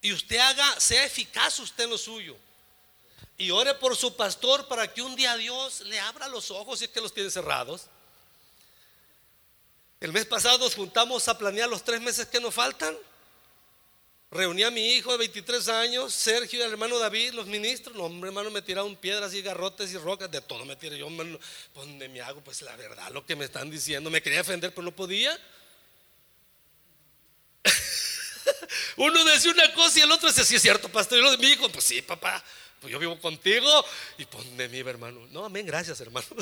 [0.01, 2.36] Y usted haga, sea eficaz usted en lo suyo.
[3.38, 6.86] Y ore por su pastor para que un día Dios le abra los ojos y
[6.86, 7.84] es que los tiene cerrados.
[9.99, 12.95] El mes pasado nos juntamos a planear los tres meses que nos faltan.
[14.29, 17.95] Reuní a mi hijo de 23 años, Sergio y el hermano David, los ministros.
[17.95, 20.97] No, hombre, hermano, me tiraron piedras y garrotes y rocas, de todo me tiré.
[20.97, 21.27] Yo, pues,
[21.73, 22.41] ¿dónde me hago?
[22.41, 25.39] Pues la verdad, lo que me están diciendo, me quería defender, pero no podía.
[28.97, 31.17] Uno decía una cosa y el otro decía, sí es cierto, pastor.
[31.17, 32.43] Y lo de mi hijo, pues sí, papá,
[32.81, 33.86] pues yo vivo contigo.
[34.17, 35.25] Y ponme mi hermano.
[35.31, 36.27] No, amén, gracias, hermano.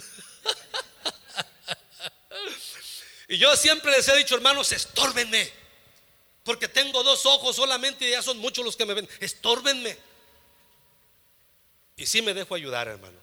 [3.28, 5.52] y yo siempre les he dicho, hermanos, estórbenme.
[6.44, 9.10] Porque tengo dos ojos solamente y ya son muchos los que me ven.
[9.20, 9.98] Estórbenme.
[11.98, 13.18] Y sí me dejo ayudar, hermano.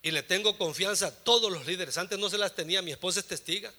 [0.00, 1.98] Y le tengo confianza a todos los líderes.
[1.98, 3.72] Antes no se las tenía, mi esposa es testiga.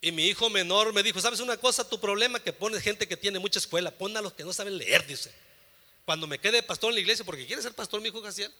[0.00, 1.86] Y mi hijo menor me dijo, ¿sabes una cosa?
[1.86, 4.78] Tu problema que pones gente que tiene mucha escuela, pon a los que no saben
[4.78, 5.30] leer, dice.
[6.06, 8.50] Cuando me quede pastor en la iglesia, porque quiere ser pastor mi hijo Jaciel.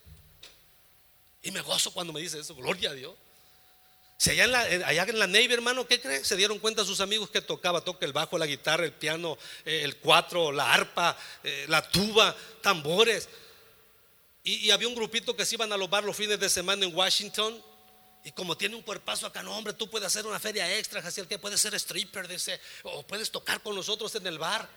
[1.42, 3.14] Y me gozo cuando me dice eso, gloria a Dios.
[4.20, 6.22] Si allá en la, allá en la Navy, hermano, ¿qué cree?
[6.22, 9.80] Se dieron cuenta sus amigos que tocaba, toca el bajo, la guitarra, el piano, eh,
[9.82, 13.30] el cuatro, la arpa, eh, la tuba, tambores.
[14.44, 16.94] Y, había un grupito que se iban a los bar los fines de semana en
[16.94, 17.64] Washington.
[18.22, 21.22] Y como tiene un cuerpazo acá, no, hombre, tú puedes hacer una feria extra, así
[21.22, 24.68] el que puedes ser stripper, dice, o puedes tocar con nosotros en el bar.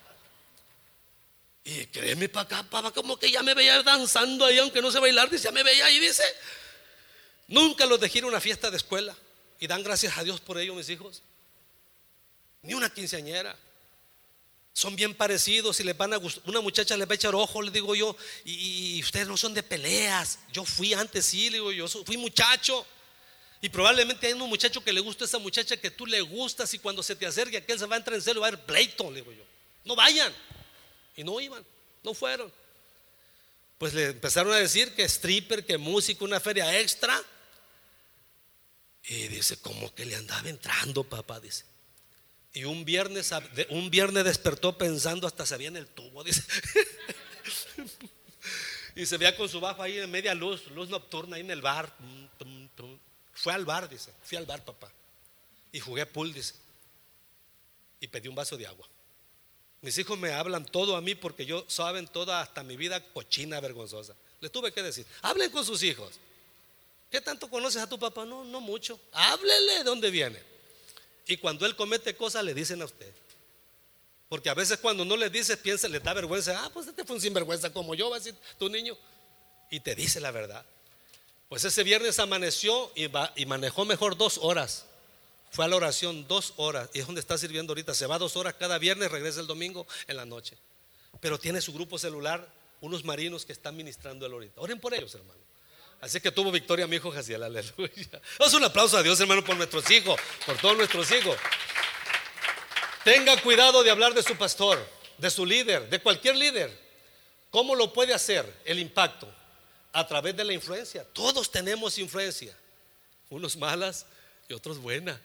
[1.65, 4.99] Y créeme para acá, papá, como que ya me veía danzando ahí, aunque no sé
[4.99, 6.23] bailar, dice, ya me veía ahí, dice.
[7.49, 9.13] Nunca los dejé ir a una fiesta de escuela.
[9.63, 11.21] Y dan gracias a Dios por ello, mis hijos.
[12.63, 13.57] Ni una quinceañera.
[14.73, 17.71] Son bien parecidos y les van a una muchacha les va a echar ojo, le
[17.71, 20.39] digo yo, y, ustedes no son de peleas.
[20.51, 22.85] Yo fui antes, sí, le digo yo, fui muchacho.
[23.61, 26.73] Y probablemente hay un muchacho que le gusta a esa muchacha que tú le gustas
[26.73, 28.65] y cuando se te acerque aquel se va a entrar en celo va a haber
[28.65, 29.45] pleito, le digo yo.
[29.85, 30.33] No vayan.
[31.15, 31.65] Y no iban,
[32.03, 32.51] no fueron.
[33.77, 37.23] Pues le empezaron a decir que stripper, que músico, una feria extra.
[39.05, 41.65] Y dice, como que le andaba entrando, papá, dice.
[42.53, 43.31] Y un viernes,
[43.69, 46.43] un viernes despertó pensando hasta se había en el tubo, dice.
[48.95, 51.61] y se veía con su bajo ahí en media luz, luz nocturna ahí en el
[51.61, 51.91] bar.
[53.33, 54.11] Fue al bar, dice.
[54.23, 54.91] Fui al bar, papá.
[55.71, 56.53] Y jugué pool, dice.
[57.99, 58.87] Y pedí un vaso de agua.
[59.81, 63.59] Mis hijos me hablan todo a mí porque yo saben toda hasta mi vida cochina,
[63.59, 64.15] vergonzosa.
[64.39, 66.19] Les tuve que decir, hablen con sus hijos.
[67.13, 68.25] ¿Qué tanto conoces a tu papá?
[68.25, 68.99] No, no mucho.
[69.11, 70.41] Háblele de dónde viene.
[71.27, 73.13] Y cuando él comete cosas, le dicen a usted.
[74.27, 76.65] Porque a veces cuando no le dices, piensa, le da vergüenza.
[76.65, 78.97] Ah, pues este fue un sinvergüenza como yo, va a decir tu niño.
[79.69, 80.65] Y te dice la verdad.
[81.49, 84.87] Pues ese viernes amaneció y, y manejó mejor dos horas.
[85.51, 86.89] Fue a la oración dos horas.
[86.95, 87.93] Y es donde está sirviendo ahorita.
[87.93, 90.57] Se va dos horas cada viernes, regresa el domingo en la noche.
[91.19, 94.59] Pero tiene su grupo celular, unos marinos que están ministrando el ahorita.
[94.59, 95.52] Oren por ellos, hermano.
[96.03, 98.21] Así que tuvo victoria mi hijo Jaciel, aleluya.
[98.37, 101.37] Haz un aplauso a Dios, hermano, por nuestros hijos, por todos nuestros hijos.
[103.05, 104.85] Tenga cuidado de hablar de su pastor,
[105.17, 106.77] de su líder, de cualquier líder.
[107.49, 109.33] ¿Cómo lo puede hacer el impacto?
[109.93, 111.05] A través de la influencia.
[111.13, 112.53] Todos tenemos influencia.
[113.29, 114.05] Unos malas
[114.49, 115.17] y otros buenas.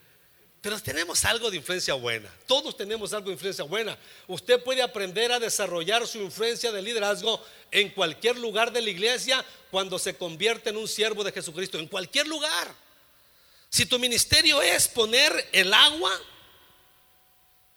[0.61, 2.29] Pero tenemos algo de influencia buena.
[2.47, 3.97] Todos tenemos algo de influencia buena.
[4.27, 7.41] Usted puede aprender a desarrollar su influencia de liderazgo
[7.71, 11.79] en cualquier lugar de la iglesia cuando se convierte en un siervo de Jesucristo.
[11.79, 12.75] En cualquier lugar.
[13.71, 16.11] Si tu ministerio es poner el agua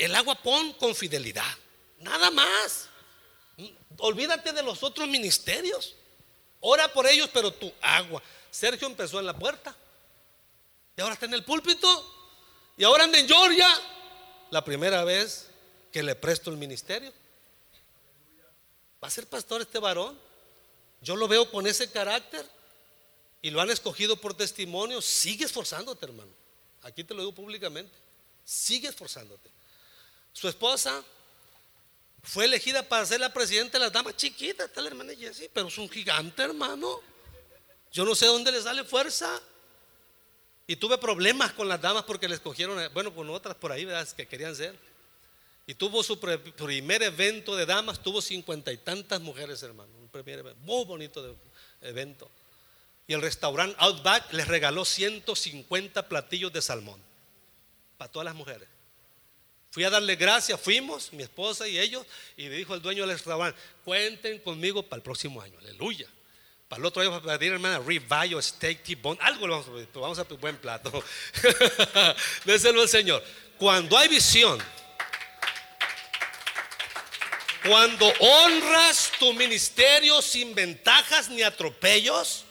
[0.02, 1.56] el agua pon con fidelidad.
[2.00, 2.90] Nada más.
[4.00, 5.96] Olvídate de los otros ministerios.
[6.60, 8.22] Ora por ellos, pero tu agua.
[8.50, 9.76] Sergio empezó en la puerta.
[10.98, 12.21] Y ahora está en el púlpito.
[12.82, 13.70] Y ahora anda en Georgia.
[14.50, 15.46] La primera vez
[15.92, 17.14] que le presto el ministerio.
[19.04, 20.20] Va a ser pastor este varón.
[21.00, 22.44] Yo lo veo con ese carácter.
[23.44, 25.00] Y lo han escogido por testimonio.
[25.00, 26.32] Sigue esforzándote, hermano.
[26.82, 27.96] Aquí te lo digo públicamente.
[28.44, 29.52] Sigue esforzándote.
[30.34, 31.04] Su esposa
[32.24, 35.68] fue elegida para ser la presidenta de las damas chiquita, está la hermana Jessie, pero
[35.68, 37.00] es un gigante, hermano.
[37.92, 39.40] Yo no sé dónde le sale fuerza.
[40.72, 44.08] Y tuve problemas con las damas porque le escogieron, bueno, con otras por ahí, ¿verdad?
[44.16, 44.74] Que querían ser.
[45.68, 49.92] Y tuvo su primer evento de damas, tuvo cincuenta y tantas mujeres, hermano.
[50.00, 51.36] Un primer evento, muy bonito
[51.82, 52.32] evento.
[53.06, 57.02] Y el restaurante Outback les regaló 150 platillos de salmón
[57.98, 58.70] para todas las mujeres.
[59.72, 62.06] Fui a darle gracias, fuimos, mi esposa y ellos,
[62.38, 66.08] y me dijo el dueño del restaurante, cuenten conmigo para el próximo año, aleluya.
[66.72, 69.46] Para el otro año vamos a pedir, hermana, ribeye, steak, T-bone, algo
[69.94, 71.04] vamos a pedir, buen plato.
[72.46, 73.22] Déselo al Señor.
[73.58, 74.58] Cuando hay visión,
[77.68, 82.46] cuando honras tu ministerio sin ventajas ni atropellos,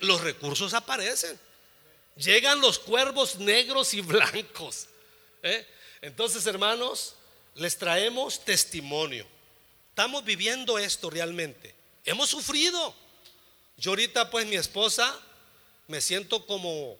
[0.00, 1.38] los recursos aparecen.
[2.16, 4.86] Llegan los cuervos negros y blancos.
[5.42, 5.66] ¿eh?
[6.00, 7.14] Entonces, hermanos,
[7.56, 9.26] les traemos testimonio.
[9.90, 11.74] Estamos viviendo esto realmente.
[12.06, 12.94] Hemos sufrido.
[13.78, 15.18] Yo ahorita, pues mi esposa,
[15.86, 16.98] me siento como,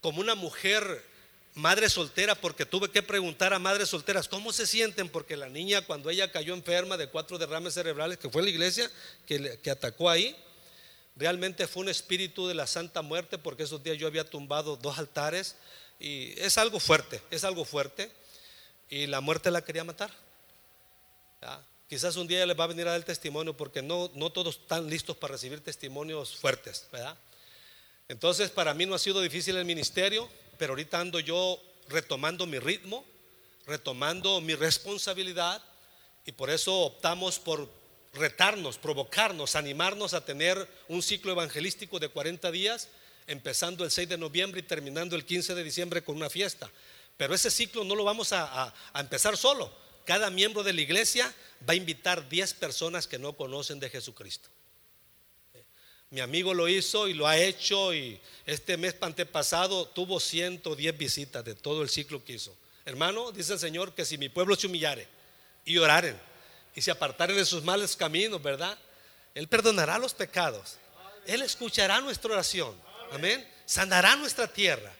[0.00, 1.04] como una mujer
[1.54, 5.82] madre soltera porque tuve que preguntar a madres solteras cómo se sienten porque la niña
[5.82, 8.90] cuando ella cayó enferma de cuatro derrames cerebrales que fue la iglesia
[9.24, 10.36] que, que atacó ahí
[11.16, 14.98] realmente fue un espíritu de la santa muerte porque esos días yo había tumbado dos
[14.98, 15.56] altares
[15.98, 18.10] y es algo fuerte, es algo fuerte.
[18.88, 20.10] Y la muerte la quería matar.
[21.88, 24.56] Quizás un día les va a venir a dar el testimonio porque no, no todos
[24.56, 27.16] están listos para recibir testimonios fuertes, ¿verdad?
[28.08, 32.58] Entonces para mí no ha sido difícil el ministerio, pero ahorita ando yo retomando mi
[32.58, 33.04] ritmo,
[33.66, 35.62] retomando mi responsabilidad
[36.24, 37.68] y por eso optamos por
[38.14, 42.88] retarnos, provocarnos, animarnos a tener un ciclo evangelístico de 40 días
[43.26, 46.70] empezando el 6 de noviembre y terminando el 15 de diciembre con una fiesta.
[47.16, 49.72] Pero ese ciclo no lo vamos a, empezar solo.
[50.06, 51.34] Cada miembro de la iglesia
[51.68, 54.48] va a invitar 10 personas que no conocen de Jesucristo.
[56.10, 61.44] Mi amigo lo hizo y lo ha hecho y este mes antepasado tuvo 110 visitas
[61.44, 62.56] de todo el ciclo que hizo.
[62.84, 65.08] Hermano, dice el Señor que si mi pueblo se humillare
[65.64, 66.16] y oraren
[66.76, 68.78] y se apartaren de sus males caminos, ¿verdad?
[69.34, 70.76] Él perdonará los pecados.
[71.26, 72.80] Él escuchará nuestra oración.
[73.10, 73.44] Amén.
[73.64, 74.94] Sanará nuestra tierra.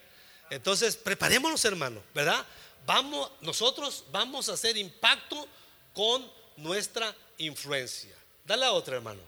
[0.50, 2.44] Entonces, preparémonos, hermano, ¿verdad?
[2.86, 5.46] Vamos, nosotros vamos a hacer impacto
[5.92, 8.14] con nuestra influencia.
[8.44, 9.20] Dale a otra, hermano.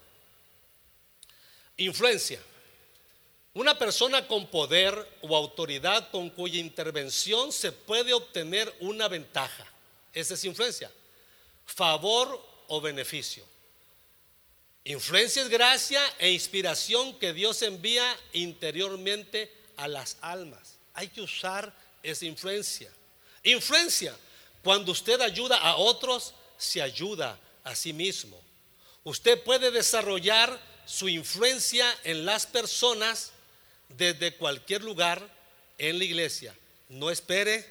[1.77, 2.41] Influencia.
[3.55, 9.67] Una persona con poder o autoridad con cuya intervención se puede obtener una ventaja.
[10.13, 10.91] Esa es influencia.
[11.67, 13.45] Favor o beneficio.
[14.85, 20.77] Influencia es gracia e inspiración que Dios envía interiormente a las almas.
[20.95, 22.91] Hay que usar esa influencia.
[23.49, 24.15] Influencia.
[24.63, 28.39] Cuando usted ayuda a otros, se ayuda a sí mismo.
[29.05, 33.33] Usted puede desarrollar su influencia en las personas
[33.89, 35.27] desde cualquier lugar
[35.79, 36.55] en la iglesia.
[36.91, 37.65] No espere.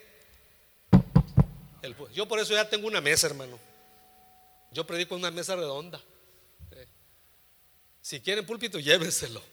[2.14, 3.60] yo por eso ya tengo una mesa, hermano.
[4.72, 6.02] Yo predico una mesa redonda.
[6.72, 6.88] Eh,
[8.02, 9.44] si quieren púlpito, llévenselo.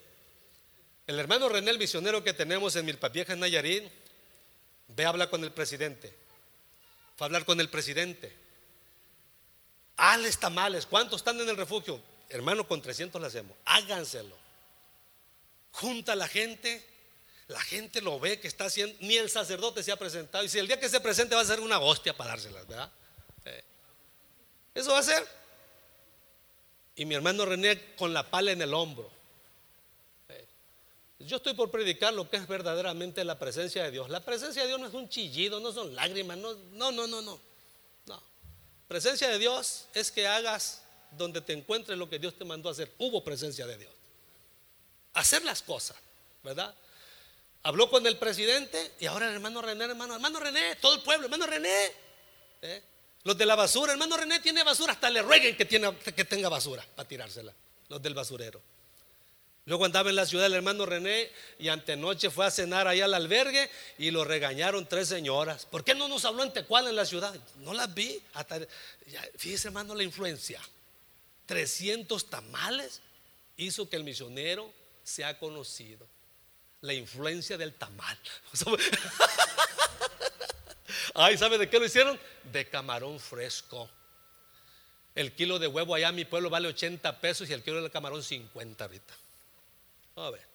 [1.06, 3.84] El hermano René, el misionero que tenemos en Milpapieja, Nayarit,
[4.88, 6.14] ve a hablar con el presidente.
[7.16, 8.34] Fue a hablar con el presidente.
[9.96, 10.86] Hales tamales.
[10.86, 12.00] ¿Cuántos están en el refugio?
[12.28, 13.56] Hermano, con 300 lo hacemos.
[13.64, 14.36] Háganselo.
[15.72, 16.84] Junta a la gente.
[17.48, 18.96] La gente lo ve que está haciendo.
[19.00, 20.44] Ni el sacerdote se ha presentado.
[20.44, 22.90] Y si el día que se presente va a ser una hostia para dárselas, ¿verdad?
[24.74, 25.24] Eso va a ser.
[26.96, 29.13] Y mi hermano René con la pala en el hombro.
[31.26, 34.10] Yo estoy por predicar lo que es verdaderamente la presencia de Dios.
[34.10, 37.22] La presencia de Dios no es un chillido, no son lágrimas, no, no, no, no,
[37.22, 37.40] no.
[38.88, 42.72] Presencia de Dios es que hagas donde te encuentres lo que Dios te mandó a
[42.72, 42.92] hacer.
[42.98, 43.92] Hubo presencia de Dios.
[45.14, 45.96] Hacer las cosas,
[46.42, 46.74] ¿verdad?
[47.62, 51.26] Habló con el presidente y ahora el hermano René, hermano, hermano René, todo el pueblo,
[51.26, 51.92] hermano René.
[52.62, 52.82] ¿eh?
[53.22, 56.50] Los de la basura, hermano René tiene basura, hasta le rueguen que, tiene, que tenga
[56.50, 57.54] basura para tirársela.
[57.88, 58.60] Los del basurero.
[59.66, 63.14] Luego andaba en la ciudad el hermano René y antenoche fue a cenar ahí al
[63.14, 65.64] albergue y lo regañaron tres señoras.
[65.64, 67.34] ¿Por qué no nos habló en Tecual en la ciudad?
[67.60, 68.20] No las vi.
[69.36, 70.60] fíjese hermano la influencia.
[71.46, 73.00] 300 tamales
[73.56, 74.70] hizo que el misionero
[75.02, 76.06] sea conocido.
[76.82, 78.18] La influencia del tamal.
[81.14, 82.20] Ay, ¿sabe de qué lo hicieron?
[82.52, 83.88] De camarón fresco.
[85.14, 87.90] El kilo de huevo allá en mi pueblo vale 80 pesos y el kilo de
[87.90, 89.14] camarón 50 ahorita.
[90.16, 90.46] A ver.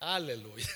[0.00, 0.68] Aleluya.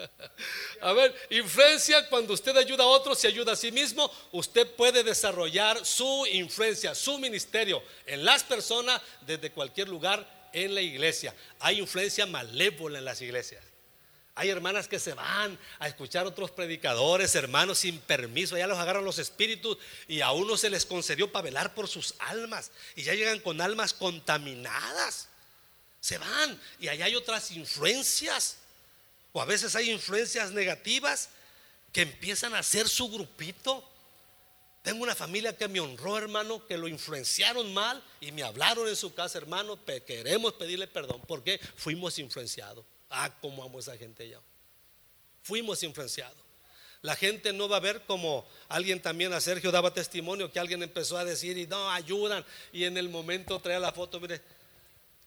[0.80, 5.04] A ver, influencia cuando usted ayuda a otros, se ayuda a sí mismo, usted puede
[5.04, 11.34] desarrollar su influencia, su ministerio en las personas desde cualquier lugar en la iglesia.
[11.58, 13.62] Hay influencia malévola en las iglesias.
[14.34, 18.56] Hay hermanas que se van a escuchar otros predicadores, hermanos, sin permiso.
[18.56, 19.76] Ya los agarran los espíritus
[20.08, 22.70] y a uno se les concedió para velar por sus almas.
[22.96, 25.29] Y ya llegan con almas contaminadas.
[26.00, 28.56] Se van y allá hay otras influencias.
[29.32, 31.28] O a veces hay influencias negativas
[31.92, 33.86] que empiezan a hacer su grupito.
[34.82, 38.96] Tengo una familia que me honró, hermano, que lo influenciaron mal y me hablaron en
[38.96, 42.84] su casa, hermano, queremos pedirle perdón porque fuimos influenciados.
[43.10, 44.40] Ah, cómo amo a esa gente ya.
[45.42, 46.38] Fuimos influenciados.
[47.02, 50.82] La gente no va a ver como alguien también a Sergio daba testimonio que alguien
[50.82, 54.40] empezó a decir y no ayudan y en el momento traía la foto, mire,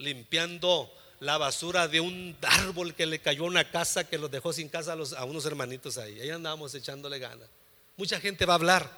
[0.03, 4.51] limpiando la basura de un árbol que le cayó a una casa que los dejó
[4.51, 6.19] sin casa a, unos hermanitos ahí.
[6.19, 7.47] Ahí andábamos echándole ganas.
[7.95, 8.91] Mucha gente va a hablar.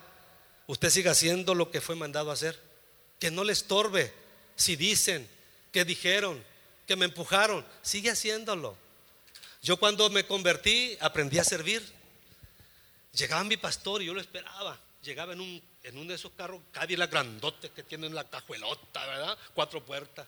[0.68, 2.60] Usted siga haciendo lo que fue mandado a hacer.
[3.20, 4.12] Que no le estorbe.
[4.56, 5.28] Si dicen,
[5.72, 6.44] que dijeron,
[6.88, 8.76] que me empujaron, sigue haciéndolo.
[9.62, 11.84] Yo cuando me convertí aprendí a servir.
[13.14, 14.80] Llegaba mi pastor y yo lo esperaba.
[15.04, 19.38] Llegaba en un, en uno de esos carros Cadillac grandotes que tienen la cajuelota, ¿verdad?
[19.54, 20.26] Cuatro puertas.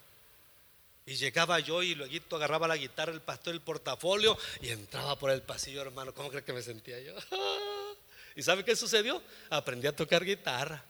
[1.07, 5.31] Y llegaba yo y luego agarraba la guitarra, el pastor, el portafolio y entraba por
[5.31, 6.13] el pasillo, hermano.
[6.13, 7.15] ¿Cómo crees que me sentía yo?
[8.35, 9.23] ¿Y sabe qué sucedió?
[9.49, 10.83] Aprendí a tocar guitarra.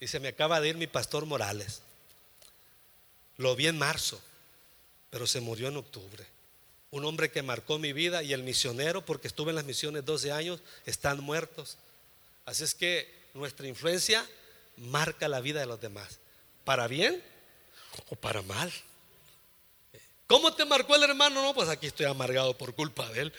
[0.00, 1.82] Y se me acaba de ir mi pastor Morales.
[3.36, 4.18] Lo vi en marzo,
[5.10, 6.26] pero se murió en octubre.
[6.90, 10.32] Un hombre que marcó mi vida y el misionero, porque estuve en las misiones 12
[10.32, 11.76] años, están muertos.
[12.46, 14.26] Así es que nuestra influencia
[14.78, 16.18] marca la vida de los demás,
[16.64, 17.22] para bien
[18.08, 18.72] o para mal.
[20.26, 21.42] ¿Cómo te marcó el hermano?
[21.42, 23.32] No, pues aquí estoy amargado por culpa de él.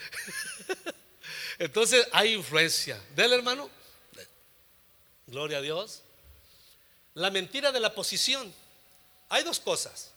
[1.59, 3.69] Entonces hay influencia del hermano.
[5.27, 6.03] Gloria a Dios.
[7.15, 8.53] La mentira de la posición.
[9.29, 10.11] Hay dos cosas.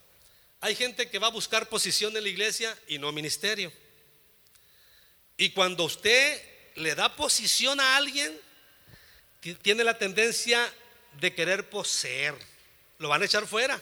[0.61, 3.73] Hay gente que va a buscar posición en la iglesia y no ministerio.
[5.37, 6.43] Y cuando usted
[6.77, 8.39] le da posición a alguien,
[9.63, 10.73] tiene la tendencia
[11.21, 12.35] de querer poseer.
[12.99, 13.81] Lo van a echar fuera,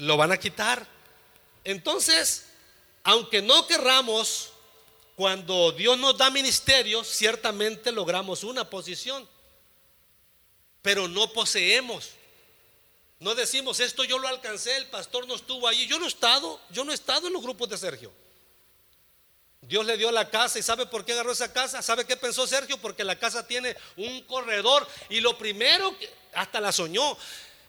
[0.00, 0.86] lo van a quitar.
[1.64, 2.46] Entonces,
[3.04, 4.50] aunque no querramos,
[5.14, 9.28] cuando Dios nos da ministerio, ciertamente logramos una posición,
[10.82, 12.10] pero no poseemos.
[13.18, 15.86] No decimos, esto yo lo alcancé, el pastor no estuvo allí.
[15.86, 18.10] Yo no he estado, yo no he estado en los grupos de Sergio.
[19.60, 21.82] Dios le dio la casa y ¿sabe por qué agarró esa casa?
[21.82, 22.78] ¿Sabe qué pensó Sergio?
[22.78, 25.94] Porque la casa tiene un corredor y lo primero,
[26.32, 27.18] hasta la soñó,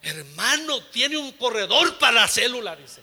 [0.02, 3.02] hermano, tiene un corredor para la célula, dice.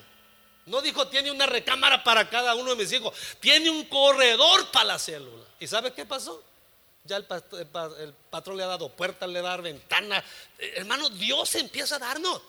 [0.65, 4.85] No dijo, tiene una recámara para cada uno de mis hijos, tiene un corredor para
[4.85, 5.45] la célula.
[5.59, 6.43] ¿Y sabe qué pasó?
[7.09, 7.25] ya el,
[8.29, 10.23] patrón le ha dado puertas, le da ventana.
[10.57, 12.41] Eh, hermano, Dios empieza a darnos.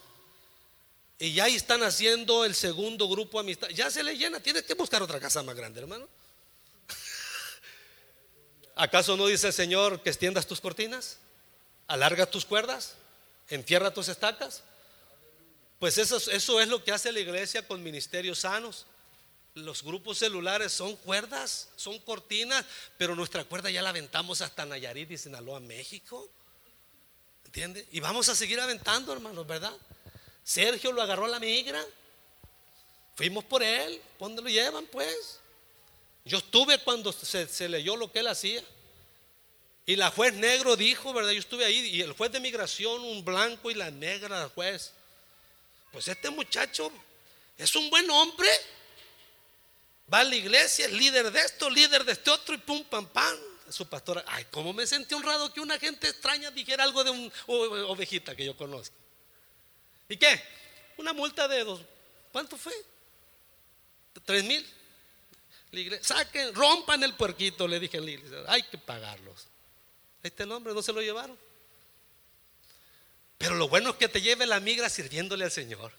[1.18, 3.68] Y ya están haciendo el segundo grupo de amistad.
[3.70, 6.07] Ya se le llena, tienes que buscar otra casa más grande, hermano.
[8.76, 11.18] ¿Acaso no dice el Señor que extiendas tus cortinas?
[11.86, 12.94] ¿Alarga tus cuerdas?
[13.51, 14.62] ¿Entierra tus estacas?
[15.78, 18.86] Pues eso, eso es lo que hace la iglesia con ministerios sanos.
[19.55, 22.64] Los grupos celulares son cuerdas, son cortinas,
[22.96, 26.30] pero nuestra cuerda ya la aventamos hasta Nayarit y Sinaloa, México.
[27.44, 27.86] ¿Entiende?
[27.90, 29.72] Y vamos a seguir aventando, hermanos, ¿verdad?
[30.44, 31.84] Sergio lo agarró a la migra.
[33.16, 34.01] Fuimos por él.
[34.18, 35.40] ¿Dónde lo llevan, pues?
[36.24, 38.62] Yo estuve cuando se, leyó lo que él hacía.
[39.91, 41.32] Y la juez negro dijo, ¿verdad?
[41.32, 41.80] Yo estuve ahí.
[41.88, 44.93] Y el juez de migración, un blanco y la negra, juez.
[45.91, 46.93] Pues este muchacho
[47.59, 48.49] es un buen hombre.
[50.14, 53.09] Va a la iglesia, es líder de esto, líder de este otro, y pum, pam,
[53.09, 53.36] pam.
[53.68, 57.32] Su pastora, ay, cómo me sentí honrado que una gente extraña dijera algo de un
[57.49, 58.95] ovejita que yo conozco.
[60.09, 60.41] ¿Y qué?
[60.99, 61.80] Una multa de dos.
[62.30, 62.74] ¿Cuánto fue?
[64.24, 64.64] ¿Tres mil?
[66.01, 68.38] Saquen, rompan el puerquito, le dije a la iglesia.
[68.47, 69.49] Hay que pagarlos.
[70.22, 71.38] Este nombre no se lo llevaron.
[73.38, 75.92] Pero lo bueno es que te lleve la migra sirviéndole al Señor.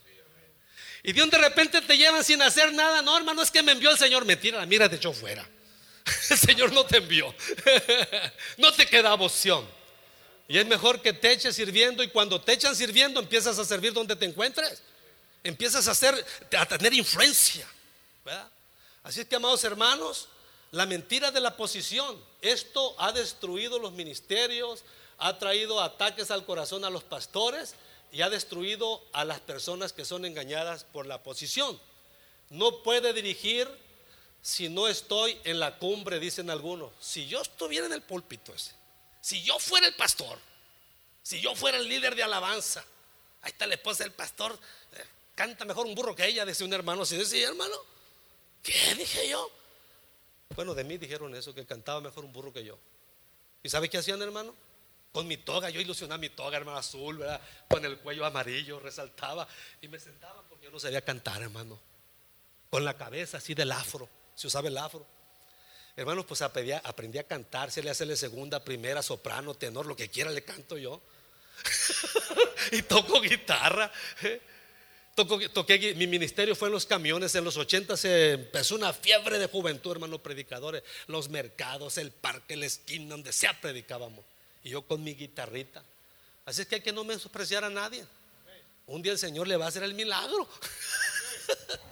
[1.03, 3.01] Y de un de repente te llevan sin hacer nada.
[3.01, 4.25] No, hermano, es que me envió el Señor.
[4.25, 5.47] Mentira, la migra te echó fuera.
[6.29, 7.33] El Señor no te envió.
[8.57, 9.67] No te queda opción.
[10.47, 13.93] Y es mejor que te eches sirviendo y cuando te echan sirviendo empiezas a servir
[13.93, 14.81] donde te encuentres.
[15.43, 16.25] Empiezas a, hacer,
[16.57, 17.67] a tener influencia.
[19.01, 20.27] Así es que, amados hermanos,
[20.71, 24.83] la mentira de la posición, esto ha destruido los ministerios,
[25.17, 27.75] ha traído ataques al corazón a los pastores
[28.11, 31.79] y ha destruido a las personas que son engañadas por la posición.
[32.49, 33.67] No puede dirigir
[34.41, 36.91] si no estoy en la cumbre, dicen algunos.
[36.99, 38.71] Si yo estuviera en el púlpito ese,
[39.21, 40.39] si yo fuera el pastor,
[41.21, 42.83] si yo fuera el líder de alabanza,
[43.41, 44.57] ahí está la esposa del pastor,
[44.93, 45.05] eh,
[45.35, 47.05] canta mejor un burro que ella, dice un hermano.
[47.05, 47.75] Si dice, hermano,
[48.63, 49.51] ¿qué dije yo?
[50.55, 52.77] Bueno, de mí dijeron eso, que cantaba mejor un burro que yo.
[53.63, 54.55] ¿Y sabe qué hacían, hermano?
[55.11, 57.23] Con mi toga, yo ilusionaba mi toga, hermano, azul.
[57.69, 59.47] Con el cuello amarillo, resaltaba
[59.81, 61.79] y me sentaba porque yo no sabía cantar, hermano.
[62.69, 65.05] Con la cabeza así del afro, se usaba el afro.
[65.97, 70.31] Hermanos, pues aprendí, a cantar, se le hace segunda, primera, soprano, tenor, lo que quiera
[70.31, 71.01] le canto yo.
[72.71, 73.91] y toco guitarra.
[75.15, 77.35] Toqué, mi ministerio fue en los camiones.
[77.35, 80.83] En los 80 se empezó una fiebre de juventud, hermanos predicadores.
[81.07, 84.23] Los mercados, el parque, la esquina, donde sea predicábamos.
[84.63, 85.83] Y yo con mi guitarrita.
[86.45, 88.05] Así es que hay que no menospreciar a nadie.
[88.87, 90.47] Un día el Señor le va a hacer el milagro.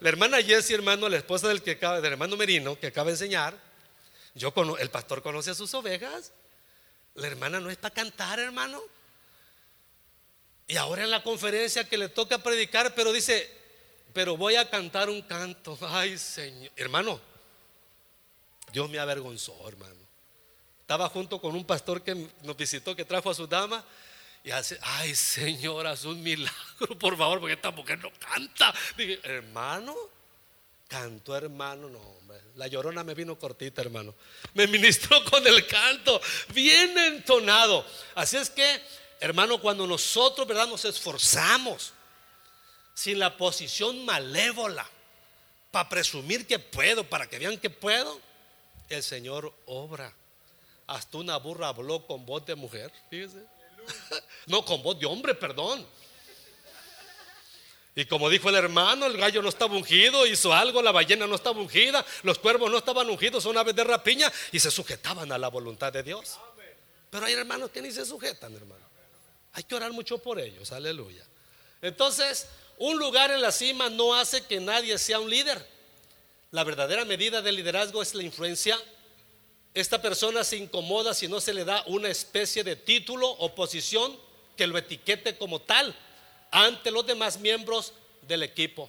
[0.00, 3.12] La hermana Jessie, hermano, la esposa del, que acaba, del hermano Merino, que acaba de
[3.12, 3.58] enseñar,
[4.34, 6.32] yo el pastor conoce a sus ovejas.
[7.14, 8.82] La hermana no es para cantar, hermano.
[10.68, 13.50] Y ahora en la conferencia que le toca predicar, pero dice,
[14.12, 15.78] pero voy a cantar un canto.
[15.88, 16.72] Ay, Señor.
[16.76, 17.20] Hermano,
[18.72, 20.06] Dios me avergonzó, hermano.
[20.80, 23.84] Estaba junto con un pastor que nos visitó, que trajo a su dama.
[24.44, 28.72] Y hace, ay Señor, haz un milagro, por favor, porque esta mujer no canta.
[28.96, 29.92] Dije, hermano,
[30.86, 32.40] cantó hermano, no, hombre.
[32.54, 34.14] La llorona me vino cortita, hermano.
[34.54, 36.20] Me ministró con el canto,
[36.54, 37.84] bien entonado.
[38.14, 38.80] Así es que,
[39.20, 40.68] hermano, cuando nosotros, ¿verdad?
[40.68, 41.92] Nos esforzamos
[42.94, 44.88] sin la posición malévola
[45.70, 48.20] para presumir que puedo, para que vean que puedo,
[48.88, 50.12] el Señor obra.
[50.86, 53.44] Hasta una burra habló con voz de mujer, fíjese.
[54.46, 55.86] no, con voz de hombre, perdón.
[57.94, 61.34] Y como dijo el hermano, el gallo no estaba ungido, hizo algo, la ballena no
[61.34, 65.38] estaba ungida, los cuervos no estaban ungidos, son aves de rapiña y se sujetaban a
[65.38, 66.38] la voluntad de Dios.
[67.10, 68.84] Pero hay hermanos que ni se sujetan, hermano.
[69.56, 71.24] Hay que orar mucho por ellos, aleluya.
[71.82, 72.46] Entonces,
[72.78, 75.66] un lugar en la cima no hace que nadie sea un líder.
[76.52, 78.78] La verdadera medida del liderazgo es la influencia
[79.76, 84.18] esta persona se incomoda si no se le da una especie de título o posición
[84.56, 85.94] que lo etiquete como tal
[86.50, 87.92] ante los demás miembros
[88.22, 88.88] del equipo.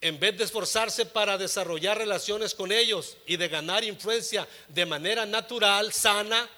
[0.00, 5.26] En vez de esforzarse para desarrollar relaciones con ellos y de ganar influencia de manera
[5.26, 6.48] natural, sana,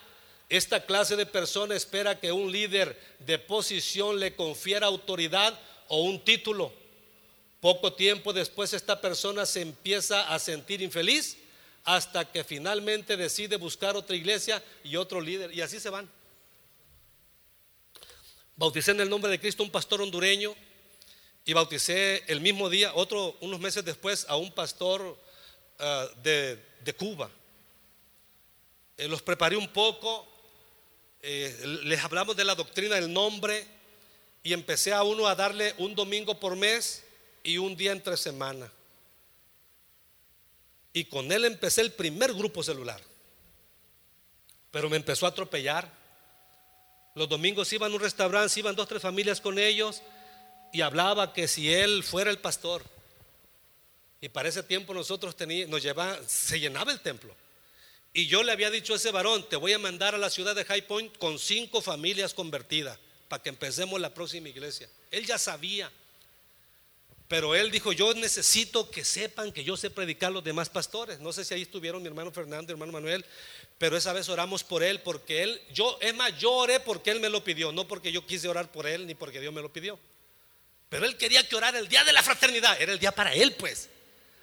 [0.49, 6.24] esta clase de persona espera que un líder de posición le confiera autoridad o un
[6.24, 6.72] título.
[7.61, 11.36] Poco tiempo después esta persona se empieza a sentir infeliz
[11.84, 15.53] hasta que finalmente decide buscar otra iglesia y otro líder.
[15.53, 16.09] Y así se van.
[18.57, 20.55] Bauticé en el nombre de Cristo un pastor hondureño
[21.44, 25.16] y bauticé el mismo día, otro, unos meses después, a un pastor
[25.78, 27.30] ah, de, de Cuba.
[28.97, 30.26] eh, los preparé un poco,
[31.23, 33.67] eh, les hablamos de la doctrina del nombre
[34.43, 37.05] y empecé a uno a darle un domingo por mes
[37.43, 38.71] y un día entre semana.
[40.93, 43.01] Y con él empecé el primer grupo celular.
[44.71, 45.91] Pero me empezó a atropellar.
[47.14, 50.03] Los domingos iban a un restaurante, iban dos, tres familias con ellos
[50.73, 52.83] y hablaba que si él fuera el pastor.
[54.21, 57.35] Y para ese tiempo nosotros teníamos, nos se llenaba el templo.
[58.17, 60.57] Y yo le había dicho a ese varón, te voy a mandar a la ciudad
[60.57, 62.99] de High Point con cinco familias convertidas
[63.29, 64.89] para que empecemos la próxima iglesia.
[65.11, 65.93] Él ya sabía.
[67.29, 71.21] Pero él dijo, yo necesito que sepan que yo sé predicar a los demás pastores.
[71.21, 73.23] No sé si ahí estuvieron mi hermano Fernando, mi hermano Manuel,
[73.77, 77.21] pero esa vez oramos por él porque él, yo, es más, yo oré porque él
[77.21, 79.71] me lo pidió, no porque yo quise orar por él ni porque Dios me lo
[79.71, 79.99] pidió.
[80.89, 83.53] Pero él quería que orara el día de la fraternidad, era el día para él,
[83.57, 83.91] pues.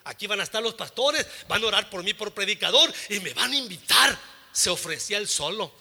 [0.05, 3.33] Aquí van a estar los pastores, van a orar por mí por predicador y me
[3.33, 4.17] van a invitar.
[4.51, 5.73] Se ofrecía él solo.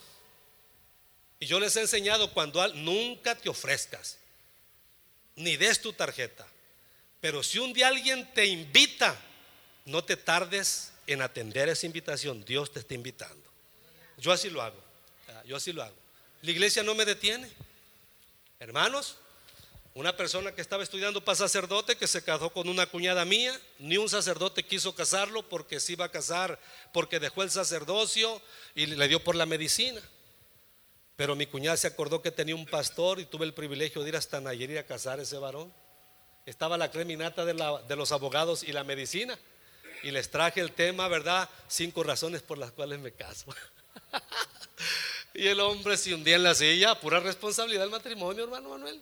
[1.40, 4.16] Y yo les he enseñado cuando nunca te ofrezcas,
[5.34, 6.46] ni des tu tarjeta.
[7.20, 9.16] Pero si un día alguien te invita,
[9.86, 12.44] no te tardes en atender esa invitación.
[12.44, 13.42] Dios te está invitando.
[14.18, 14.80] Yo así lo hago.
[15.28, 15.96] Ah, yo así lo hago.
[16.42, 17.50] La iglesia no me detiene.
[18.60, 19.16] Hermanos,
[19.94, 23.98] una persona que estaba estudiando para sacerdote que se casó con una cuñada mía, ni
[23.98, 26.58] un sacerdote quiso casarlo porque se iba a casar,
[26.92, 28.40] porque dejó el sacerdocio
[28.74, 30.00] y le dio por la medicina.
[31.16, 34.16] Pero mi cuñada se acordó que tenía un pastor y tuve el privilegio de ir
[34.16, 35.72] hasta Nayarit a casar a ese varón.
[36.46, 39.38] Estaba la creminata de, de los abogados y la medicina.
[40.02, 41.48] Y les traje el tema, ¿verdad?
[41.68, 43.54] Cinco razones por las cuales me caso.
[45.34, 49.00] y el hombre se hundía en la silla, pura responsabilidad del matrimonio, hermano Manuel.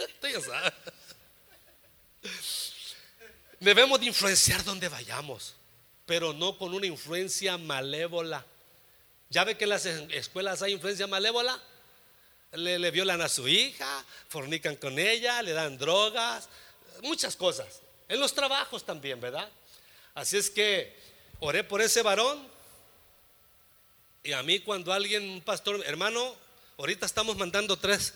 [3.60, 5.54] Debemos de influenciar donde vayamos,
[6.06, 8.44] pero no con una influencia malévola.
[9.30, 11.62] ¿Ya ve que en las escuelas hay influencia malévola?
[12.52, 16.48] Le, violan a su hija, fornican con ella, le dan drogas,
[17.02, 17.80] muchas cosas.
[18.08, 19.48] En los trabajos también, ¿verdad?
[20.14, 20.94] Así es que
[21.40, 22.46] oré por ese varón.
[24.22, 26.36] Y a mí cuando alguien, un pastor, hermano,
[26.78, 28.12] ahorita estamos mandando tres,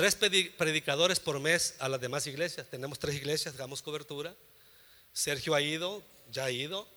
[0.00, 2.66] tres predicadores por mes a las demás iglesias.
[2.70, 4.34] Tenemos tres iglesias, damos cobertura.
[5.12, 6.88] Sergio ha ido, ya ha ido.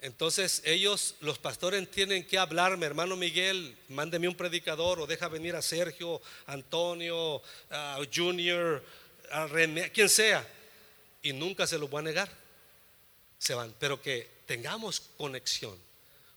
[0.00, 5.54] Entonces ellos, los pastores, tienen que hablarme, hermano Miguel, mándeme un predicador o deja venir
[5.54, 7.40] a Sergio, Antonio,
[8.12, 8.84] Junior,
[9.30, 10.44] a René, quien sea.
[11.22, 12.32] Y nunca se lo voy a negar.
[13.38, 15.78] Se van, pero que tengamos conexión.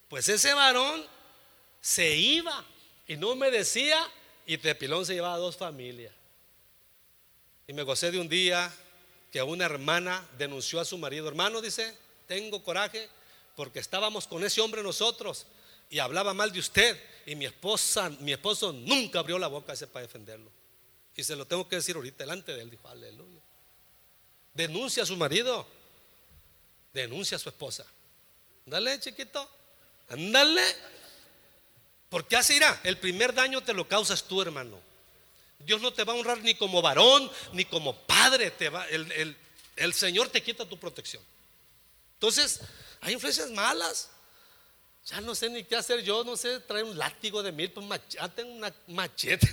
[0.09, 1.07] Pues ese varón
[1.82, 2.64] se iba
[3.07, 4.07] y no me decía
[4.45, 6.13] y Tepilón se llevaba a dos familias.
[7.67, 8.73] Y me gocé de un día
[9.31, 11.27] que una hermana denunció a su marido.
[11.27, 11.95] Hermano, dice,
[12.27, 13.09] tengo coraje
[13.55, 15.45] porque estábamos con ese hombre nosotros
[15.89, 16.99] y hablaba mal de usted.
[17.25, 20.51] Y mi esposa, mi esposo nunca abrió la boca ese para defenderlo.
[21.15, 22.69] Y se lo tengo que decir ahorita delante de él.
[22.69, 23.39] Dijo, aleluya.
[24.53, 25.65] Denuncia a su marido.
[26.93, 27.85] Denuncia a su esposa.
[28.65, 29.49] Dale, chiquito.
[30.09, 30.63] Ándale.
[32.14, 34.80] Porque así irá, el primer daño te lo causas tú, hermano.
[35.57, 38.53] Dios no te va a honrar ni como varón, ni como padre.
[39.76, 41.24] El, Señor te quita tu protección.
[42.14, 42.59] Entonces,
[43.01, 44.11] hay influencias malas.
[45.07, 47.84] Ya no sé ni qué hacer yo, no sé, traer un látigo de mil, pues
[47.88, 49.51] machete, una machete.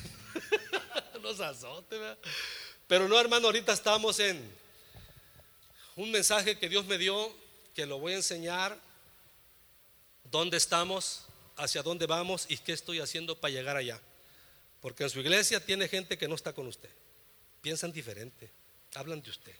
[1.22, 1.98] Los azotes,
[2.86, 4.54] Pero no, hermano, ahorita estamos en
[5.96, 7.34] un mensaje que Dios me dio,
[7.74, 8.78] que lo voy a enseñar.
[10.24, 11.24] ¿Dónde estamos?
[11.60, 14.00] Hacia dónde vamos y qué estoy haciendo para llegar allá.
[14.80, 16.88] Porque en su iglesia tiene gente que no está con usted.
[17.60, 18.50] Piensan diferente.
[18.94, 19.54] Hablan de usted.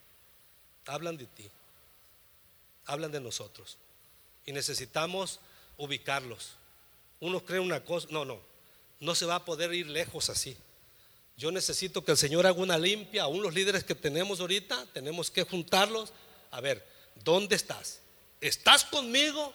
[0.86, 1.48] Hablan de ti.
[2.86, 3.76] Hablan de nosotros.
[4.46, 5.40] Y necesitamos
[5.76, 6.52] ubicarlos.
[7.20, 8.08] Uno cree una cosa.
[8.10, 8.40] No, no.
[8.98, 10.56] No se va a poder ir lejos así.
[11.36, 13.24] Yo necesito que el Señor haga una limpia.
[13.24, 16.14] Aún los líderes que tenemos ahorita, tenemos que juntarlos.
[16.50, 16.86] A ver,
[17.22, 18.00] ¿dónde estás?
[18.40, 19.54] ¿Estás conmigo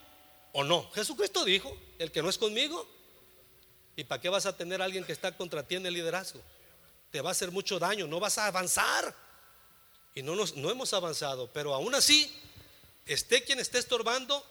[0.57, 0.89] o no?
[0.93, 2.87] Jesucristo dijo, el que no es conmigo.
[3.97, 6.41] ¿Y para qué vas a tener a alguien que está contra ti en el liderazgo?
[7.11, 9.13] Te va a hacer mucho daño, no vas a avanzar.
[10.15, 12.33] Y no, nos, no hemos avanzado, pero aún así,
[13.05, 14.45] esté quien esté estorbando,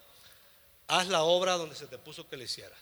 [0.89, 2.79] haz la obra donde se te puso que le hicieras.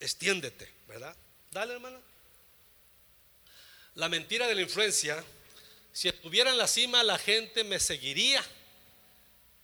[0.00, 1.14] Extiéndete, ¿verdad?
[1.50, 2.00] Dale, hermano.
[3.94, 5.22] La mentira de la influencia,
[5.92, 8.42] si estuviera en la cima, la gente me seguiría.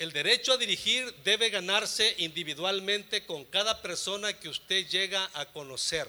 [0.02, 6.08] El derecho a dirigir debe ganarse individualmente con cada persona que usted llega a conocer.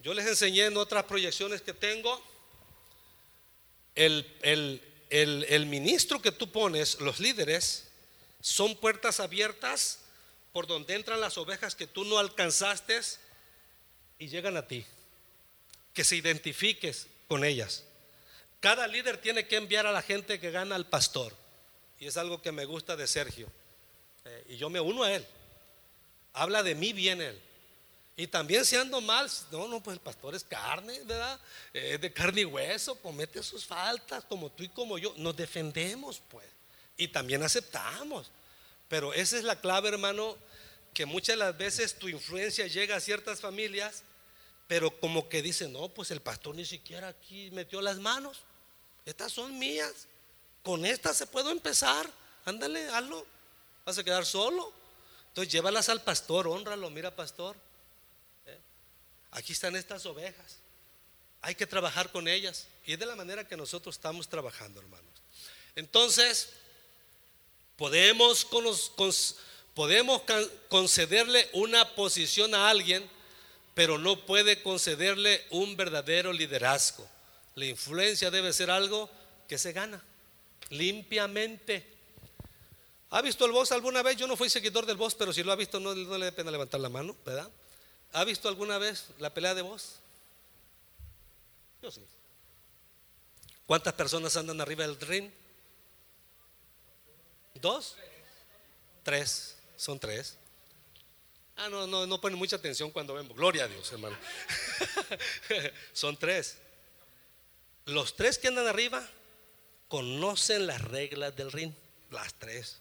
[0.00, 2.22] Yo les enseñé en otras proyecciones que tengo,
[3.94, 4.26] el,
[5.08, 7.88] el ministro que tú pones, los líderes,
[8.42, 10.00] son puertas abiertas
[10.52, 13.00] por donde entran las ovejas que tú no alcanzaste
[14.18, 14.84] y llegan a ti.
[15.94, 17.84] Que se identifiques con ellas.
[18.60, 21.40] Cada líder tiene que enviar a la gente que gana al pastor.
[22.02, 23.46] Y es algo que me gusta de Sergio.
[24.24, 25.24] Eh, y yo me uno a él.
[26.32, 27.40] Habla de mí bien él.
[28.16, 31.38] Y también si ando mal, no, no, pues el pastor es carne, ¿verdad?
[31.72, 35.14] Es de carne y hueso, comete sus faltas como tú y como yo.
[35.16, 36.44] Nos defendemos, pues.
[36.96, 38.32] Y también aceptamos.
[38.88, 40.36] Pero esa es la clave, hermano,
[40.92, 44.02] que muchas de las veces tu influencia llega a ciertas familias,
[44.66, 48.40] pero como que dicen, no, pues el pastor ni siquiera aquí metió las manos.
[49.06, 50.08] Estas son mías.
[50.62, 52.08] Con estas se puedo empezar.
[52.44, 53.26] Ándale, hazlo.
[53.84, 54.72] Vas a quedar solo.
[55.28, 57.56] Entonces llévalas al pastor, honralo, mira pastor.
[58.46, 58.58] ¿eh?
[59.32, 60.58] Aquí están estas ovejas.
[61.40, 62.66] Hay que trabajar con ellas.
[62.86, 65.10] Y es de la manera que nosotros estamos trabajando, hermanos.
[65.74, 66.50] Entonces,
[67.76, 68.46] podemos
[70.68, 73.08] concederle una posición a alguien,
[73.74, 77.08] pero no puede concederle un verdadero liderazgo.
[77.54, 79.10] La influencia debe ser algo
[79.48, 80.02] que se gana
[80.72, 81.86] limpiamente.
[83.10, 84.16] ¿Ha visto el boss alguna vez?
[84.16, 86.50] Yo no fui seguidor del boss, pero si lo ha visto no, le da pena
[86.50, 87.50] levantar la mano, ¿verdad?
[88.12, 89.96] ¿Ha visto alguna vez la pelea de boss?
[91.82, 92.02] Yo sí.
[93.66, 95.30] ¿Cuántas personas andan arriba del ring?
[97.60, 97.96] ¿Dos?
[99.02, 99.56] Tres.
[99.76, 100.36] Son tres.
[101.56, 103.36] Ah, no, no, no ponen mucha atención cuando vemos.
[103.36, 104.16] Gloria a Dios, hermano.
[105.92, 106.56] Son tres.
[107.84, 109.06] Los tres que andan arriba
[109.92, 111.70] conocen las reglas del ring.
[112.10, 112.78] Las tres.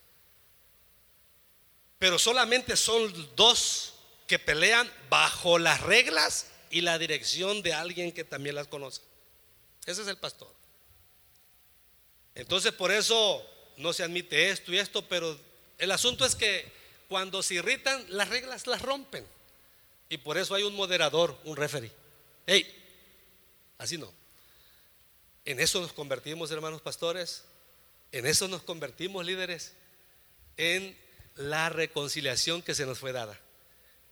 [1.99, 3.95] Pero solamente son dos
[4.28, 9.01] que pelean bajo las reglas y la dirección de alguien que también las conoce.
[9.86, 10.53] Ese es el pastor.
[12.34, 13.45] Entonces por eso
[13.76, 15.38] no se admite esto y esto, pero
[15.80, 16.72] el asunto es que
[17.09, 19.28] cuando se irritan, las reglas las rompen.
[20.07, 21.91] Y por eso hay un moderador, un referee.
[22.47, 22.66] Hey,
[23.78, 24.21] así no.
[25.46, 27.44] En eso nos convertimos, hermanos pastores.
[28.12, 29.74] En eso nos convertimos, líderes.
[30.58, 30.98] En
[31.36, 33.39] la reconciliación que se nos fue dada.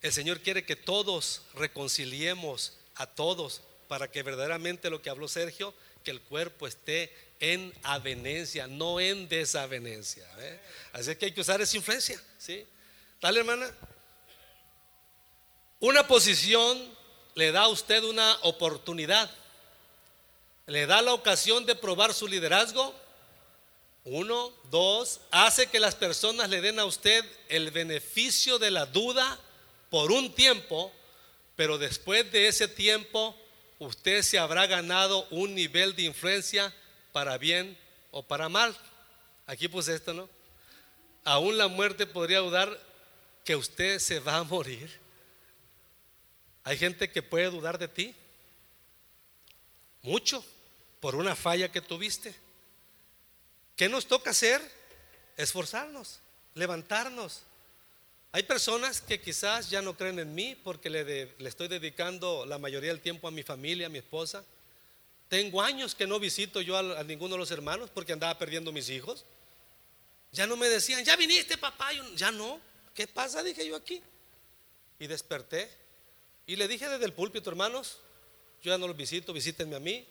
[0.01, 5.73] El Señor quiere que todos reconciliemos a todos para que verdaderamente lo que habló Sergio,
[6.03, 10.27] que el cuerpo esté en avenencia, no en desavenencia.
[10.39, 10.59] ¿eh?
[10.93, 12.21] Así que hay que usar esa influencia.
[12.38, 12.65] ¿sí?
[13.21, 13.69] Dale, hermana.
[15.80, 16.77] Una posición
[17.36, 19.32] le da a usted una oportunidad,
[20.70, 22.95] le da la ocasión de probar su liderazgo
[24.05, 29.39] uno, dos, hace que las personas le den a usted el beneficio de la duda
[29.89, 30.91] por un tiempo,
[31.55, 33.36] pero después de ese tiempo
[33.78, 36.74] usted se habrá ganado un nivel de influencia
[37.11, 37.78] para bien
[38.11, 38.76] o para mal.
[39.45, 40.30] Aquí puse esto, ¿no?
[41.26, 42.80] Aún la muerte podría dudar
[43.43, 44.89] que usted se va a morir.
[46.63, 48.15] Hay gente que puede dudar de ti.
[50.01, 50.43] Mucho
[50.99, 52.35] por una falla que tuviste.
[53.75, 54.61] ¿Qué nos toca hacer?
[55.37, 56.19] Esforzarnos,
[56.55, 57.41] levantarnos.
[58.31, 62.89] Hay personas que quizás ya no creen en mí porque le, estoy dedicando la mayoría
[62.89, 64.43] del tiempo a mi familia, a mi esposa.
[65.29, 68.89] Tengo años que no visito yo a, ninguno de los hermanos porque andaba perdiendo mis
[68.89, 69.25] hijos.
[70.31, 72.59] Ya no me decían, ya viniste papá, ya no.
[72.93, 73.41] ¿Qué pasa?
[73.41, 74.01] Dije yo aquí.
[74.99, 75.69] Y desperté
[76.49, 77.99] y le dije desde el púlpito, hermanos,
[78.63, 80.03] yo ya no los visito, visítenme a mí.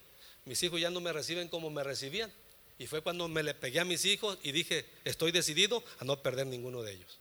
[0.48, 2.32] Mis hijos ya no me reciben como me recibían.
[2.78, 6.22] Y fue cuando me le pegué a mis hijos y dije, estoy decidido a no
[6.22, 7.18] perder ninguno de ellos.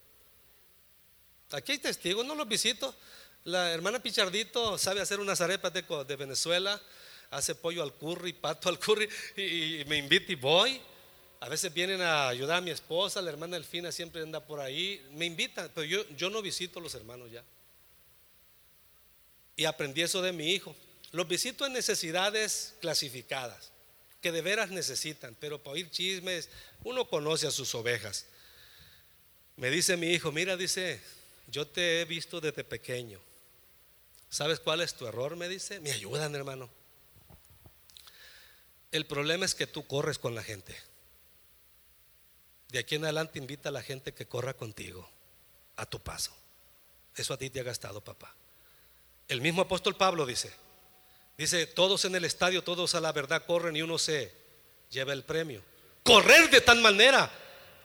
[1.52, 2.96] Aquí hay testigos, no los visito.
[3.44, 6.82] La hermana Pichardito sabe hacer unas arepas de, Venezuela,
[7.30, 10.80] hace pollo al curry, pato al curry, y, me invita y voy.
[11.42, 15.06] A veces vienen a ayudar a mi esposa, la hermana Elfina siempre anda por ahí,
[15.12, 17.44] me invitan, pero yo, yo no visito a los hermanos ya.
[19.58, 20.74] Y aprendí eso de mi hijo.
[21.12, 23.72] Los visito en necesidades clasificadas
[24.22, 26.49] que de veras necesitan, pero para oír chismes,
[26.84, 28.26] uno conoce a sus ovejas.
[29.55, 31.01] Me dice mi hijo, mira, dice,
[31.47, 33.20] yo te he visto desde pequeño.
[34.30, 35.36] ¿Sabes cuál es tu error?
[35.36, 36.70] Me dice, me ayudan, hermano.
[38.91, 40.76] El problema es que tú corres con la gente.
[42.70, 45.10] De aquí en adelante invita a la gente que corra contigo
[45.78, 46.36] a tu paso.
[47.16, 48.36] Eso a ti te ha gastado, papá.
[49.28, 50.51] El mismo apóstol Pablo dice,
[51.38, 54.34] Dice, todos en el estadio, todos a la verdad corren y uno se
[54.90, 55.62] lleva el premio.
[56.02, 57.32] Correr de tal manera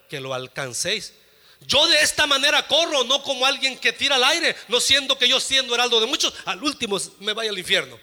[0.09, 1.13] que lo alcancéis.
[1.61, 5.29] Yo de esta manera corro, no como alguien que tira al aire, no siendo que
[5.29, 7.99] yo siendo heraldo de muchos, al último me vaya al infierno.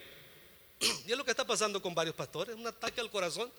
[1.08, 3.52] Y es lo que está pasando con varios pastores, un ataque al corazón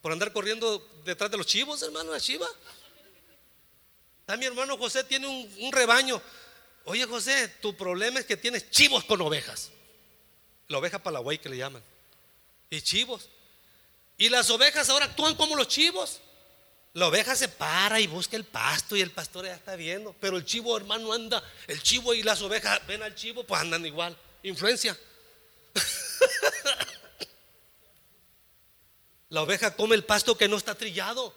[0.00, 2.46] por andar corriendo detrás de los chivos, hermano, la chiva.
[4.20, 6.22] Está mi hermano José tiene un rebaño.
[6.84, 9.72] Oye José, tu problema es que tienes chivos con ovejas.
[10.68, 11.82] La oveja palagüey que le llaman.
[12.70, 13.28] Y chivos.
[14.16, 16.20] Y las ovejas ahora actúan como los chivos.
[16.94, 20.14] La oveja se para y busca el pasto y el pastor ya está viendo.
[20.20, 21.42] Pero el chivo, hermano, anda.
[21.66, 24.16] El chivo y las ovejas ven al chivo, pues andan igual.
[24.42, 24.98] Influencia.
[29.30, 31.34] La oveja come el pasto que no está trillado.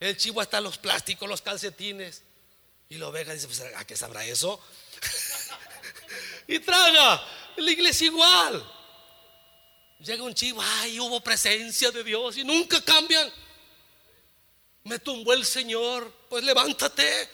[0.00, 2.22] El chivo hasta los plásticos, los calcetines.
[2.88, 4.60] Y la oveja dice, pues, ¿a qué sabrá eso?
[6.48, 7.22] y traga.
[7.60, 8.64] La iglesia igual.
[10.00, 13.30] Llega un chivo, ay, hubo presencia de Dios y nunca cambian.
[14.84, 17.28] Me tumbó el Señor, pues levántate.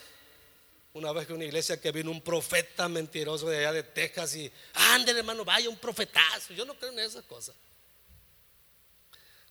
[0.94, 4.50] Una vez que una iglesia que vino un profeta mentiroso de allá de Texas y,
[4.74, 6.54] ándale hermano, vaya un profetazo.
[6.54, 7.54] Yo no creo en esas cosas.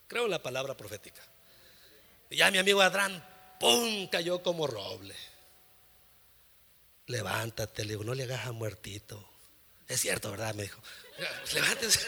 [0.08, 1.22] Creo en la palabra profética.
[2.30, 3.26] Y ya mi amigo Adrán,
[3.60, 4.10] ¡pum!
[4.10, 5.16] cayó como roble.
[7.08, 9.35] Levántate, le digo, no le hagas a muertito.
[9.88, 10.56] Es cierto, ¿verdad?
[10.56, 10.82] Me dijo,
[11.54, 12.00] levántese.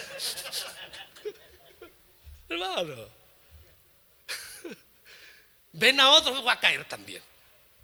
[2.49, 2.95] Hermano.
[5.73, 7.21] Ven a otro, va a caer también.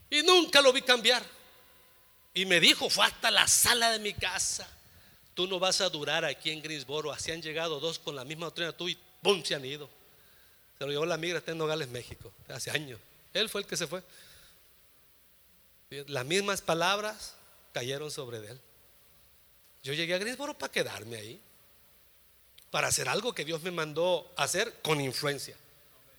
[0.10, 1.24] Y nunca lo vi cambiar.
[2.34, 4.68] Y me dijo, fue hasta la sala de mi casa.
[5.34, 7.12] Tú no vas a durar aquí en Greensboro.
[7.12, 9.44] Así han llegado dos con la misma doctrina tú y ¡pum!
[9.44, 9.90] se han ido.
[10.78, 13.00] Se lo llevó la migra, está en Nogales, México, hace años.
[13.34, 14.04] Él fue el que se fue.
[16.08, 17.36] Las mismas palabras
[17.72, 18.60] cayeron sobre él.
[19.84, 21.42] Yo llegué a Greensboro para quedarme ahí
[22.72, 25.56] para hacer algo que Dios me mandó hacer con influencia,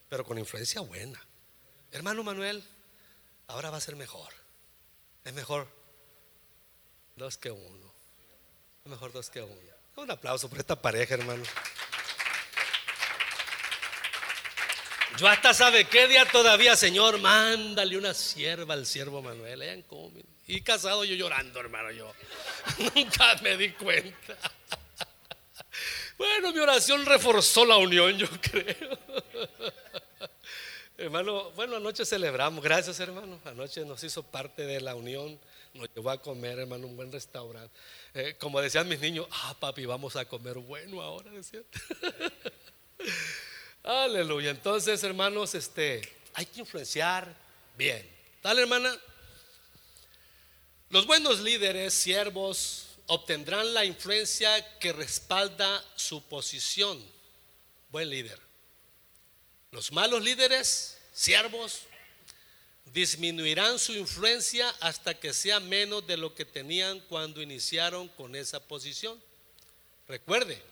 [0.08, 1.20] pero con influencia buena.
[1.90, 2.62] Hermano Manuel,
[3.48, 4.32] ahora va a ser mejor.
[5.24, 5.66] Es mejor
[7.16, 7.92] dos que uno.
[8.84, 9.60] Es mejor dos que uno.
[9.96, 11.42] Un aplauso por esta pareja, hermano.
[15.18, 19.62] Yo hasta sabe qué día todavía, Señor, mándale una sierva al siervo Manuel.
[20.46, 22.12] Y casado yo llorando, hermano, yo.
[22.94, 24.36] Nunca me di cuenta.
[26.16, 28.98] Bueno, mi oración reforzó la unión, yo creo.
[30.96, 33.40] hermano, bueno, anoche celebramos, gracias hermano.
[33.44, 35.36] Anoche nos hizo parte de la unión,
[35.72, 37.76] nos llevó a comer, hermano, un buen restaurante.
[38.14, 41.64] Eh, como decían mis niños, ah, papi, vamos a comer bueno ahora, decían.
[43.82, 44.50] Aleluya.
[44.50, 47.34] Entonces, hermanos, este, hay que influenciar
[47.76, 48.08] bien.
[48.40, 48.96] Dale, hermana.
[50.94, 57.04] Los buenos líderes, siervos, obtendrán la influencia que respalda su posición.
[57.90, 58.38] Buen líder.
[59.72, 61.80] Los malos líderes, siervos,
[62.92, 68.60] disminuirán su influencia hasta que sea menos de lo que tenían cuando iniciaron con esa
[68.60, 69.20] posición.
[70.06, 70.62] Recuerde,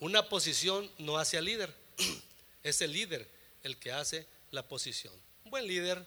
[0.00, 1.74] una posición no hace al líder,
[2.62, 3.28] es el líder
[3.62, 5.12] el que hace la posición.
[5.44, 6.06] Un buen líder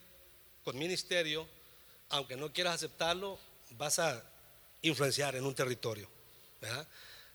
[0.63, 1.47] con ministerio,
[2.09, 3.37] aunque no quieras aceptarlo,
[3.77, 4.23] vas a
[4.81, 6.07] influenciar en un territorio.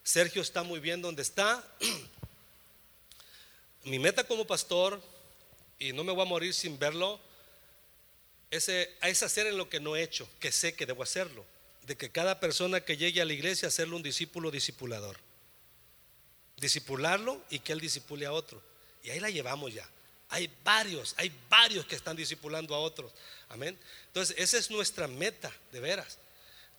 [0.03, 1.64] Sergio está muy bien donde está.
[3.84, 5.01] Mi meta como pastor,
[5.78, 7.20] y no me voy a morir sin verlo,
[8.51, 11.45] es, es hacer en lo que no he hecho, que sé que debo hacerlo.
[11.82, 15.18] De que cada persona que llegue a la iglesia, hacerle un discípulo discipulador.
[16.57, 18.61] Discipularlo y que él disipule a otro.
[19.05, 19.89] Y ahí la llevamos ya.
[20.30, 23.12] Hay varios, hay varios que están discipulando a otros.
[23.49, 23.78] Amén.
[24.09, 26.18] Entonces, esa es nuestra meta, de veras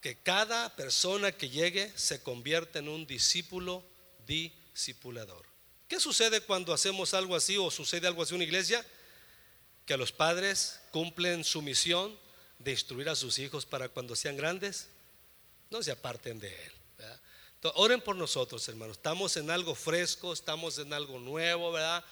[0.01, 3.83] que cada persona que llegue se convierta en un discípulo
[4.25, 5.45] discipulador.
[5.87, 8.85] ¿Qué sucede cuando hacemos algo así o sucede algo así en una iglesia?
[9.85, 12.17] Que los padres cumplen su misión
[12.59, 14.89] de instruir a sus hijos para cuando sean grandes,
[15.69, 16.71] no se aparten de él.
[17.75, 18.97] oren por nosotros, hermanos.
[18.97, 22.03] Estamos en algo fresco, estamos en algo nuevo, ¿verdad?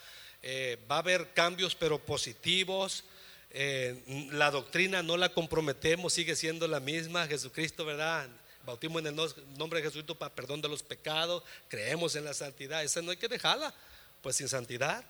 [0.41, 3.03] Eh, va a haber cambios, pero positivos.
[3.51, 8.27] Eh, la doctrina no la comprometemos, sigue siendo la misma, Jesucristo, ¿verdad?
[8.65, 9.15] Bautismo en el
[9.57, 13.17] nombre de Jesucristo para perdón de los pecados, creemos en la santidad, esa no hay
[13.17, 13.73] que dejarla,
[14.21, 15.05] pues sin santidad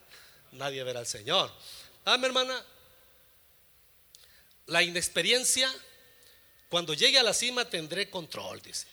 [0.51, 1.51] nadie verá al Señor.
[2.03, 2.63] Ah, mi hermana,
[4.67, 5.71] la inexperiencia,
[6.69, 8.88] cuando llegue a la cima tendré control, dice.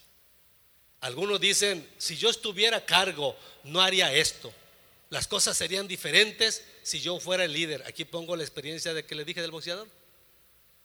[1.01, 3.35] Algunos dicen, si yo estuviera a cargo,
[3.65, 4.53] no haría esto.
[5.09, 7.83] Las cosas serían diferentes si yo fuera el líder.
[7.87, 9.87] Aquí pongo la experiencia de que le dije del boxeador.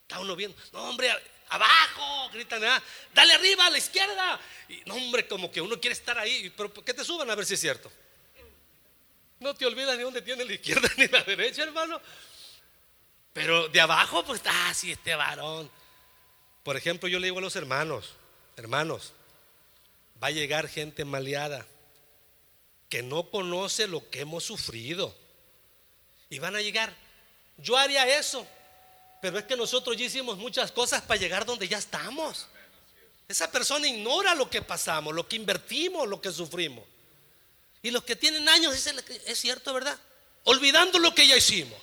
[0.02, 1.10] Está uno viendo, no hombre,
[1.50, 2.82] abajo, gritan, ah,
[3.12, 4.40] dale arriba a la izquierda.
[4.68, 7.44] Y no hombre, como que uno quiere estar ahí, pero que te suban a ver
[7.44, 7.90] si es cierto.
[9.40, 12.00] No te olvidas ni dónde tiene la izquierda ni la derecha, hermano.
[13.32, 15.70] Pero de abajo, pues, ah, sí, este varón.
[16.62, 18.14] Por ejemplo, yo le digo a los hermanos,
[18.56, 19.12] hermanos,
[20.22, 21.66] va a llegar gente maleada
[22.88, 25.14] que no conoce lo que hemos sufrido.
[26.30, 26.94] Y van a llegar,
[27.56, 28.46] yo haría eso.
[29.20, 32.46] Pero es que nosotros ya hicimos muchas cosas para llegar donde ya estamos.
[33.26, 36.84] Esa persona ignora lo que pasamos, lo que invertimos, lo que sufrimos.
[37.82, 38.74] Y los que tienen años
[39.26, 39.98] es cierto, ¿verdad?
[40.44, 41.78] Olvidando lo que ya hicimos.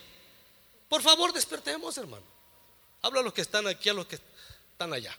[0.89, 2.25] Por favor, despertemos, hermano.
[3.01, 4.15] Habla a los que están aquí, a los que
[4.71, 5.15] están allá.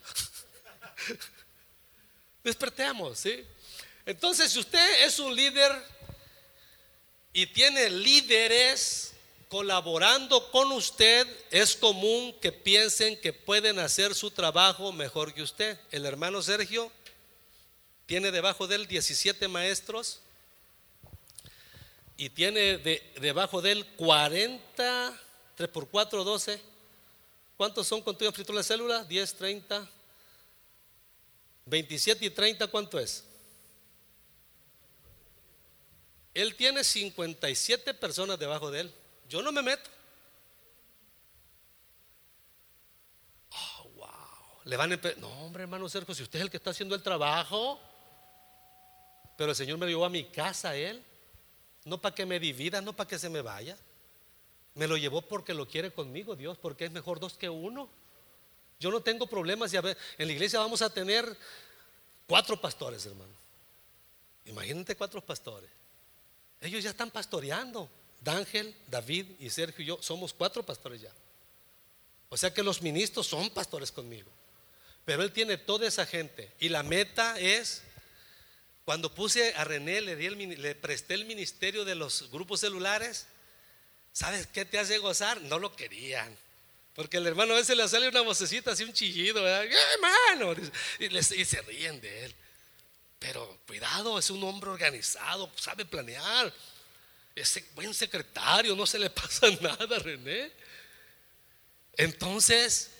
[2.44, 3.44] despertemos, ¿sí?
[4.04, 5.72] Entonces, si usted es un líder
[7.32, 9.05] y tiene líderes
[9.56, 15.80] colaborando con usted, es común que piensen que pueden hacer su trabajo mejor que usted.
[15.90, 16.92] El hermano Sergio
[18.04, 20.20] tiene debajo de él 17 maestros
[22.18, 22.76] y tiene
[23.18, 25.20] debajo de él 40,
[25.54, 26.60] 3 por 4, 12.
[27.56, 29.04] ¿Cuántos son con tu escritura de célula?
[29.04, 29.90] 10, 30,
[31.64, 33.24] 27 y 30, ¿cuánto es?
[36.34, 38.94] Él tiene 57 personas debajo de él.
[39.28, 39.90] Yo no me meto.
[43.50, 44.06] Oh, wow.
[44.64, 47.02] Le van a No, hombre, hermano Sergio, si usted es el que está haciendo el
[47.02, 47.80] trabajo.
[49.36, 51.02] Pero el Señor me llevó a mi casa a él.
[51.84, 53.76] No para que me divida, no para que se me vaya.
[54.74, 57.88] Me lo llevó porque lo quiere conmigo, Dios, porque es mejor dos que uno.
[58.78, 59.72] Yo no tengo problemas.
[59.72, 59.84] en
[60.18, 61.36] la iglesia vamos a tener
[62.26, 63.32] cuatro pastores, hermano.
[64.44, 65.70] Imagínate cuatro pastores.
[66.60, 67.88] Ellos ya están pastoreando.
[68.20, 71.12] Dángel, David y Sergio y yo somos cuatro pastores ya.
[72.28, 74.30] O sea que los ministros son pastores conmigo.
[75.04, 76.50] Pero él tiene toda esa gente.
[76.58, 77.82] Y la meta es,
[78.84, 83.26] cuando puse a René, le, di le presté el ministerio de los grupos celulares,
[84.12, 85.40] ¿sabes qué te hace gozar?
[85.42, 86.36] No lo querían.
[86.96, 89.46] Porque el hermano a veces le sale una vocecita así, un chillido.
[89.46, 90.56] ¡Eh, hermano!
[90.98, 92.34] Y se ríen de él.
[93.18, 96.52] Pero cuidado, es un hombre organizado, sabe planear.
[97.36, 100.50] Ese buen secretario, no se le pasa nada, René.
[101.98, 102.90] Entonces,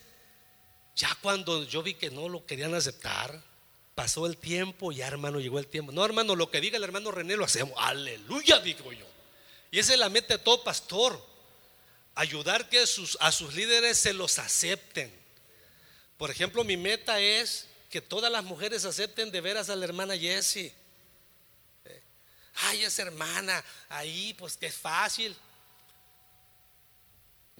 [0.95, 3.43] ya cuando yo vi que no lo querían aceptar,
[3.95, 5.91] pasó el tiempo, ya hermano, llegó el tiempo.
[5.91, 7.75] No, hermano, lo que diga el hermano René lo hacemos.
[7.79, 9.07] Aleluya, digo yo.
[9.71, 11.19] Y esa es la meta de todo pastor.
[12.15, 15.11] Ayudar que a sus líderes se los acepten.
[16.19, 20.17] Por ejemplo, mi meta es que todas las mujeres acepten de veras a la hermana
[20.17, 20.75] Jessie
[22.57, 25.37] ay, esa hermana, ahí pues que es fácil.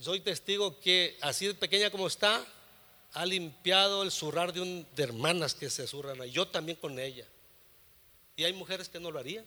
[0.01, 2.45] Soy testigo que así de pequeña como está,
[3.13, 7.27] ha limpiado el zurrar de, un, de hermanas que se zurran, yo también con ella.
[8.37, 9.47] Y hay mujeres que no lo harían.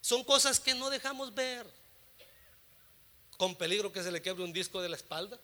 [0.00, 1.66] Son cosas que no dejamos ver.
[3.36, 5.38] Con peligro que se le quebre un disco de la espalda.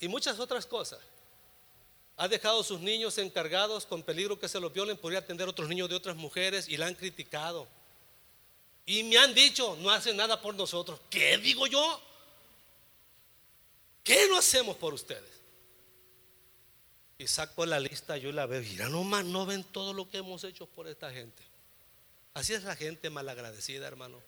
[0.00, 0.98] Y muchas otras cosas
[2.16, 5.68] ha dejado sus niños encargados con peligro que se los violen, podría atender a otros
[5.68, 7.66] niños de otras mujeres y la han criticado.
[8.84, 11.00] Y me han dicho, no hacen nada por nosotros.
[11.08, 12.00] ¿Qué digo yo?
[14.02, 15.30] ¿Qué no hacemos por ustedes?
[17.18, 20.42] Y saco la lista, yo la veo, mira nomás, no ven todo lo que hemos
[20.42, 21.42] hecho por esta gente.
[22.34, 24.20] Así es la gente malagradecida, hermano.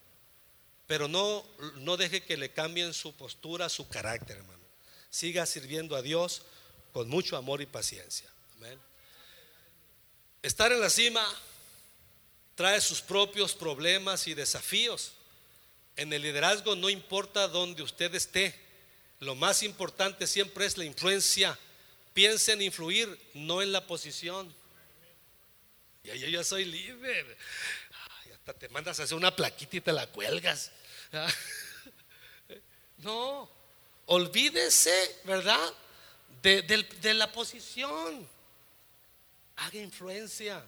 [0.87, 1.45] Pero no,
[1.77, 4.63] no deje que le cambien su postura, su carácter, hermano.
[5.11, 6.43] Siga sirviendo a Dios
[6.95, 8.31] con mucho amor y paciencia.
[10.43, 11.27] Estar en la cima
[12.55, 15.13] trae sus propios problemas y desafíos.
[15.97, 18.55] En el liderazgo no importa dónde usted esté,
[19.19, 21.59] lo más importante siempre es la influencia.
[22.13, 24.55] Piensa en influir, no en la posición.
[26.05, 27.37] Y yo ya soy líder.
[28.35, 30.71] hasta te mandas a hacer una plaquita y te la cuelgas.
[32.99, 33.51] No,
[34.07, 35.75] olvídese, ¿verdad?
[36.45, 38.27] De, la posición.
[39.57, 40.63] Haga influencia.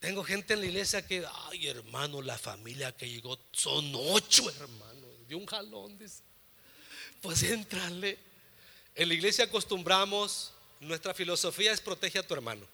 [0.00, 5.28] Tengo gente en la iglesia que, ay hermano, la familia que llegó son ocho hermanos,
[5.28, 5.98] de un jalón.
[7.20, 8.18] Pues entrale.
[8.94, 12.66] En la iglesia acostumbramos, nuestra filosofía es protege a tu hermano.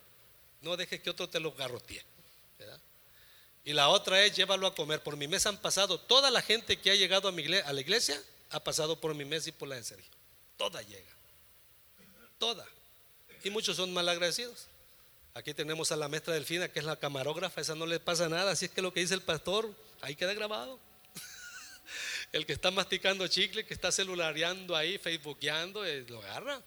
[0.63, 2.03] No deje que otro te lo garrotee.
[3.65, 5.03] Y la otra es llévalo a comer.
[5.03, 7.81] Por mi mesa han pasado, toda la gente que ha llegado a, mi, a la
[7.81, 10.05] iglesia ha pasado por mi mesa y por la de.
[10.57, 11.16] Toda llega
[12.39, 12.67] toda.
[13.45, 14.67] Y muchos son mal agradecidos.
[15.35, 18.53] Aquí tenemos a la maestra Delfina, que es la camarógrafa, esa no le pasa nada,
[18.53, 19.71] así es que lo que dice el pastor,
[20.01, 20.81] ahí queda grabado.
[22.33, 26.63] el que está masticando chicle, que está celulareando ahí, facebookeando, eh, lo agarra.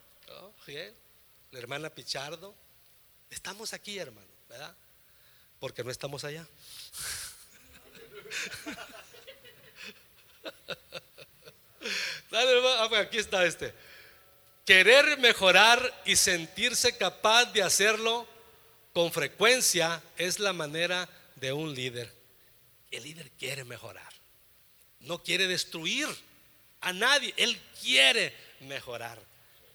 [1.51, 2.53] La hermana Pichardo.
[3.32, 4.76] Estamos aquí, hermano, ¿verdad?
[5.59, 6.47] Porque no estamos allá.
[12.32, 13.74] Ah, pues aquí está este.
[14.70, 18.28] Querer mejorar y sentirse capaz de hacerlo
[18.93, 22.13] con frecuencia es la manera de un líder.
[22.91, 24.13] El líder quiere mejorar.
[24.99, 26.07] no quiere destruir
[26.82, 29.20] a nadie, Él quiere mejorar.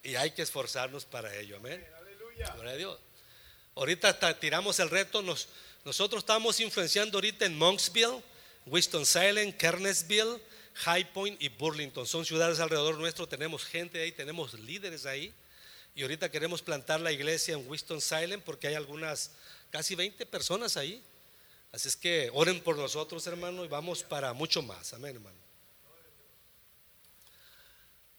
[0.04, 1.84] Y hay que esforzarnos para ello, amén.
[2.54, 2.98] Gloria a Dios.
[3.74, 5.48] Ahorita tiramos el reto, nos,
[5.84, 8.22] nosotros estamos influenciando ahorita en Monksville,
[8.66, 10.40] Winston-Salem, Kernesville,
[10.74, 12.06] High Point y Burlington.
[12.06, 15.32] Son ciudades alrededor nuestro, tenemos gente ahí, tenemos líderes ahí.
[15.94, 19.30] Y ahorita queremos plantar la iglesia en Winston-Salem porque hay algunas,
[19.70, 21.02] casi 20 personas ahí.
[21.70, 24.92] Así es que oren por nosotros, hermano, y vamos para mucho más.
[24.92, 25.38] Amén, hermano.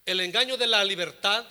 [0.06, 1.46] El engaño de la libertad,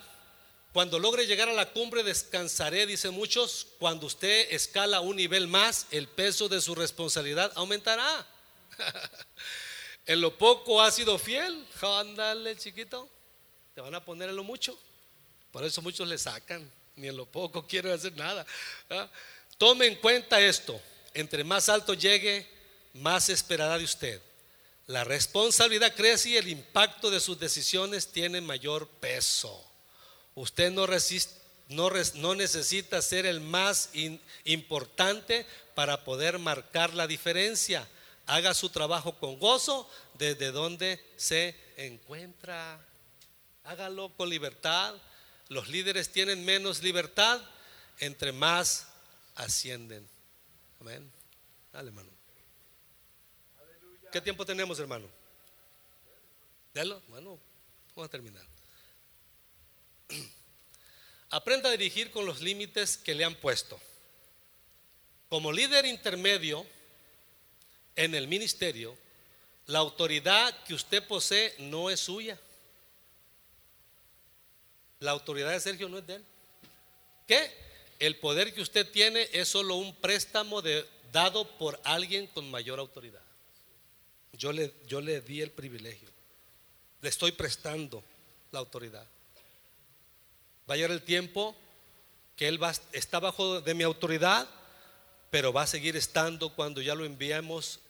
[0.73, 3.67] cuando logre llegar a la cumbre, descansaré, dicen muchos.
[3.79, 8.27] Cuando usted escala un nivel más, el peso de su responsabilidad aumentará.
[10.07, 11.67] en lo poco ha sido fiel.
[11.81, 13.09] Ándale, chiquito.
[13.75, 14.79] Te van a poner en lo mucho.
[15.51, 16.71] Por eso muchos le sacan.
[16.97, 18.47] Ni en lo poco quieren hacer nada.
[18.91, 19.09] ¿ah?
[19.59, 20.81] Tome en cuenta esto.
[21.15, 22.47] Entre más alto llegue,
[22.95, 24.21] más esperará de usted.
[24.87, 29.65] La responsabilidad crece y el impacto de sus decisiones tiene mayor peso.
[30.35, 30.87] Usted no,
[31.69, 33.91] no, necesita ser el más
[34.45, 37.89] importante para poder marcar la diferencia
[38.27, 42.81] haga su trabajo con gozo desde donde se encuentra.
[43.65, 44.95] Hágalo con libertad.
[45.49, 47.41] Los líderes tienen menos libertad
[47.99, 48.89] entre más
[49.35, 50.09] ascienden.
[50.81, 51.11] Amén.
[51.73, 52.11] Dale, hermano.
[54.13, 55.09] ¿Qué tiempo tenemos, hermano?
[56.73, 57.03] Dalo.
[57.09, 57.39] Bueno,
[57.95, 58.45] vamos a terminar.
[61.31, 63.81] Aprenda a dirigir con los límites que le han puesto.
[65.29, 66.65] Como líder intermedio,
[67.97, 68.97] en el ministerio,
[69.67, 72.39] la autoridad que usted posee no es suya.
[75.01, 76.25] La autoridad de Sergio no es de él.
[77.27, 77.51] ¿Qué?
[77.99, 80.63] El poder que usted tiene es solo un préstamo
[81.13, 83.23] dado por alguien con mayor autoridad.
[84.33, 86.09] Yo le, yo le di el privilegio.
[87.01, 88.03] Le estoy prestando
[88.51, 89.07] la autoridad.
[90.69, 91.55] Va a llegar el tiempo
[92.37, 94.49] que él va, está bajo de mi autoridad,
[95.31, 97.81] pero va a seguir estando cuando ya lo enviamos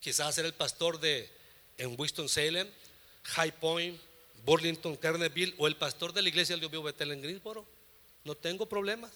[0.00, 1.30] quizás ser el pastor de
[1.78, 2.68] en Winston-Salem,
[3.24, 4.00] High Point,
[4.44, 7.66] Burlington, Kerneville o el pastor de la iglesia del Dios vivo Betel en Greensboro.
[8.24, 9.12] No tengo problemas.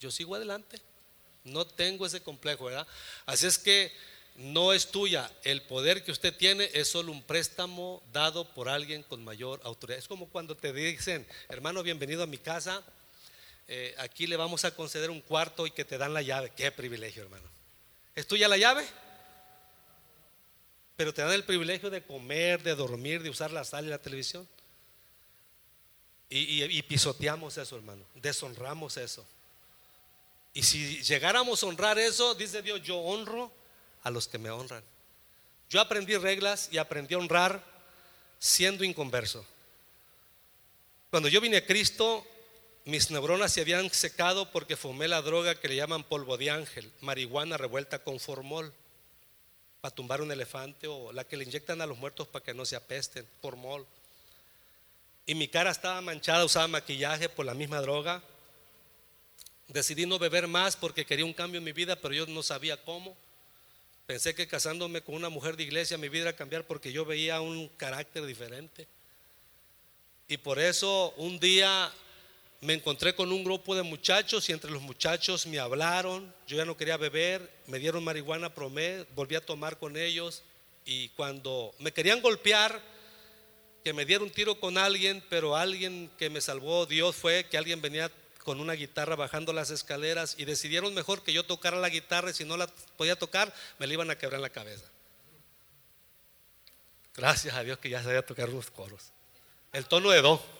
[0.00, 0.80] Yo sigo adelante.
[1.44, 2.86] No tengo ese complejo, ¿verdad?
[3.24, 3.92] Así es que
[4.36, 5.30] no es tuya.
[5.44, 9.98] El poder que usted tiene es solo un préstamo dado por alguien con mayor autoridad.
[9.98, 12.82] Es como cuando te dicen, hermano, bienvenido a mi casa.
[13.68, 16.52] Eh, aquí le vamos a conceder un cuarto y que te dan la llave.
[16.56, 17.44] Qué privilegio, hermano.
[18.14, 18.86] ¿Es tuya la llave?
[20.96, 23.98] Pero te dan el privilegio de comer, de dormir, de usar la sala y la
[23.98, 24.48] televisión.
[26.28, 29.24] Y, pisoteamos eso, hermano, deshonramos eso.
[30.54, 33.52] Y si llegáramos a honrar eso, dice Dios, yo honro
[34.02, 34.82] a los que me honran.
[35.68, 37.62] Yo aprendí reglas y aprendí a honrar
[38.38, 39.46] siendo inconverso.
[41.10, 42.26] Cuando yo vine a Cristo,
[42.84, 46.90] mis neuronas se habían secado porque fumé la droga que le llaman polvo de ángel,
[47.00, 48.72] marihuana revuelta con formol
[49.80, 52.64] para tumbar un elefante o la que le inyectan a los muertos para que no
[52.64, 53.86] se apesten, por mol.
[55.26, 58.22] Y mi cara estaba manchada, usaba maquillaje por la misma droga.
[59.68, 62.82] Decidí no beber más porque quería un cambio en mi vida, pero yo no sabía
[62.84, 63.16] cómo.
[64.06, 67.04] Pensé que casándome con una mujer de iglesia mi vida iba a cambiar porque yo
[67.04, 68.86] veía un carácter diferente.
[70.28, 71.92] Y por eso un día
[72.66, 76.64] me encontré con un grupo de muchachos y entre los muchachos me hablaron, yo ya
[76.64, 80.42] no quería beber, me dieron marihuana promé, volví a tomar con ellos
[80.84, 82.82] y cuando me querían golpear,
[83.84, 87.56] que me dieron un tiro con alguien, pero alguien que me salvó Dios fue que
[87.56, 88.10] alguien venía
[88.42, 92.34] con una guitarra bajando las escaleras y decidieron mejor que yo tocara la guitarra y
[92.34, 92.66] si no la
[92.96, 94.90] podía tocar me la iban a quebrar en la cabeza.
[97.14, 99.12] Gracias a Dios que ya sabía tocar los coros.
[99.72, 100.55] El tono de do.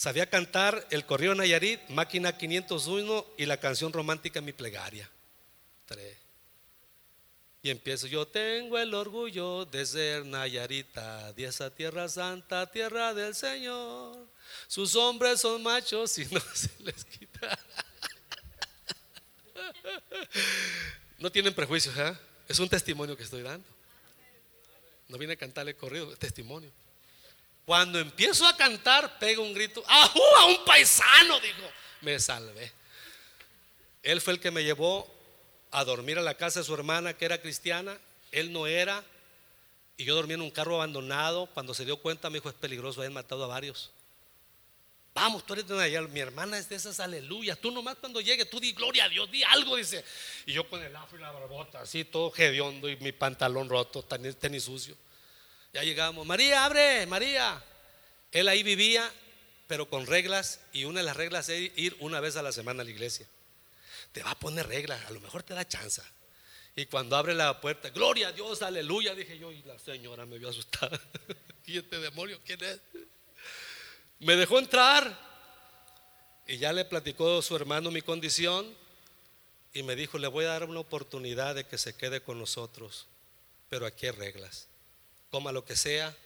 [0.00, 5.10] Sabía cantar el corrido Nayarit, Máquina 501 y la canción romántica Mi Plegaria.
[5.84, 6.16] Tres.
[7.62, 13.34] Y empiezo, yo tengo el orgullo de ser Nayarita, de esa tierra santa, tierra del
[13.34, 14.26] Señor.
[14.68, 17.58] Sus hombres son machos y no se les quita.
[21.18, 22.16] No tienen prejuicios, ¿eh?
[22.48, 23.68] Es un testimonio que estoy dando.
[25.08, 26.72] No viene a cantarle corrido, es testimonio.
[27.70, 30.20] Cuando empiezo a cantar, pego un grito, ¡Ajú!
[30.38, 31.70] A un paisano, dijo.
[32.00, 32.72] Me salvé.
[34.02, 35.08] Él fue el que me llevó
[35.70, 37.96] a dormir a la casa de su hermana, que era cristiana.
[38.32, 39.04] Él no era.
[39.96, 41.46] Y yo dormí en un carro abandonado.
[41.54, 43.92] Cuando se dio cuenta, me dijo, es peligroso, hayan matado a varios.
[45.14, 46.02] Vamos, tú eres de allá.
[46.02, 47.54] Mi hermana es de esas aleluya.
[47.54, 50.04] Tú nomás cuando llegue, tú di gloria a Dios, di algo, dice.
[50.44, 54.02] Y yo con el afro y la barbota, así todo hediondo y mi pantalón roto,
[54.02, 54.96] tenis sucio.
[55.72, 56.26] Ya llegamos.
[56.26, 57.62] María, abre, María.
[58.32, 59.10] Él ahí vivía,
[59.66, 60.60] pero con reglas.
[60.72, 63.26] Y una de las reglas es ir una vez a la semana a la iglesia.
[64.12, 66.02] Te va a poner reglas, a lo mejor te da chance.
[66.76, 70.38] Y cuando abre la puerta, gloria a Dios, aleluya, dije yo, y la señora me
[70.38, 71.00] vio asustada.
[71.66, 72.80] ¿Y este demonio quién es?
[74.18, 75.18] Me dejó entrar
[76.46, 78.74] y ya le platicó su hermano mi condición
[79.72, 83.06] y me dijo, le voy a dar una oportunidad de que se quede con nosotros,
[83.68, 84.69] pero aquí hay reglas.
[85.30, 86.16] Coma lo que sea,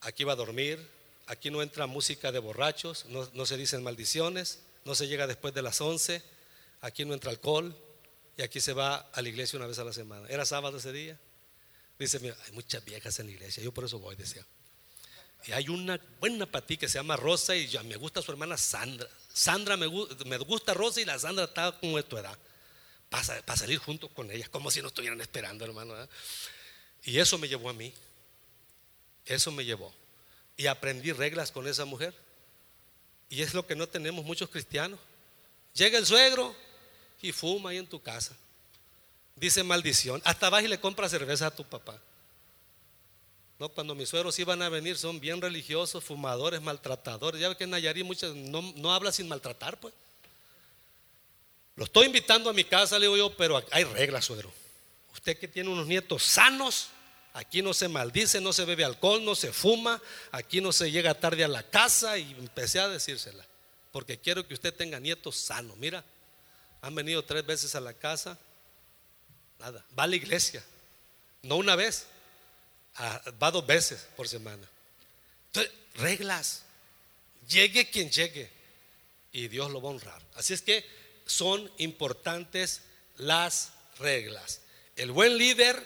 [0.00, 0.86] aquí va a dormir,
[1.26, 5.52] aquí no entra música de borrachos, no, no se dicen maldiciones, no se llega después
[5.54, 6.22] de las 11,
[6.80, 7.76] aquí no entra alcohol
[8.36, 10.26] y aquí se va a la iglesia una vez a la semana.
[10.28, 11.18] Era sábado ese día.
[11.98, 14.46] Dice, mira, hay muchas viejas en la iglesia, yo por eso voy, decía.
[15.46, 18.30] Y hay una buena para ti que se llama Rosa y ya me gusta su
[18.30, 19.08] hermana Sandra.
[19.32, 19.88] Sandra me,
[20.26, 22.38] me gusta Rosa y la Sandra está como de tu edad.
[23.08, 25.94] Para, salir junto con ella, como si no estuvieran esperando, hermano.
[27.04, 27.92] Y eso me llevó a mí.
[29.26, 29.92] Eso me llevó.
[30.56, 32.14] Y aprendí reglas con esa mujer.
[33.30, 34.98] Y es lo que no tenemos muchos cristianos.
[35.74, 36.54] Llega el suegro
[37.22, 38.34] y fuma ahí en tu casa.
[39.36, 40.20] Dice maldición.
[40.24, 42.00] Hasta vas y le compra cerveza a tu papá.
[43.58, 47.40] No, cuando mis suegros iban a venir son bien religiosos, fumadores, maltratadores.
[47.40, 49.92] Ya ve que en Nayarit muchas no, no habla sin maltratar, pues.
[51.74, 54.52] Lo estoy invitando a mi casa, le digo yo, pero hay reglas, suegro.
[55.18, 56.90] Usted que tiene unos nietos sanos,
[57.32, 60.00] aquí no se maldice, no se bebe alcohol, no se fuma,
[60.30, 63.44] aquí no se llega tarde a la casa y empecé a decírsela,
[63.90, 65.76] porque quiero que usted tenga nietos sanos.
[65.76, 66.04] Mira,
[66.82, 68.38] han venido tres veces a la casa,
[69.58, 70.64] nada, va a la iglesia,
[71.42, 72.06] no una vez,
[73.42, 74.68] va dos veces por semana.
[75.46, 76.62] Entonces, reglas.
[77.48, 78.50] Llegue quien llegue.
[79.32, 80.22] Y Dios lo va a honrar.
[80.34, 80.84] Así es que
[81.26, 82.82] son importantes
[83.16, 84.60] las reglas.
[84.98, 85.80] El buen líder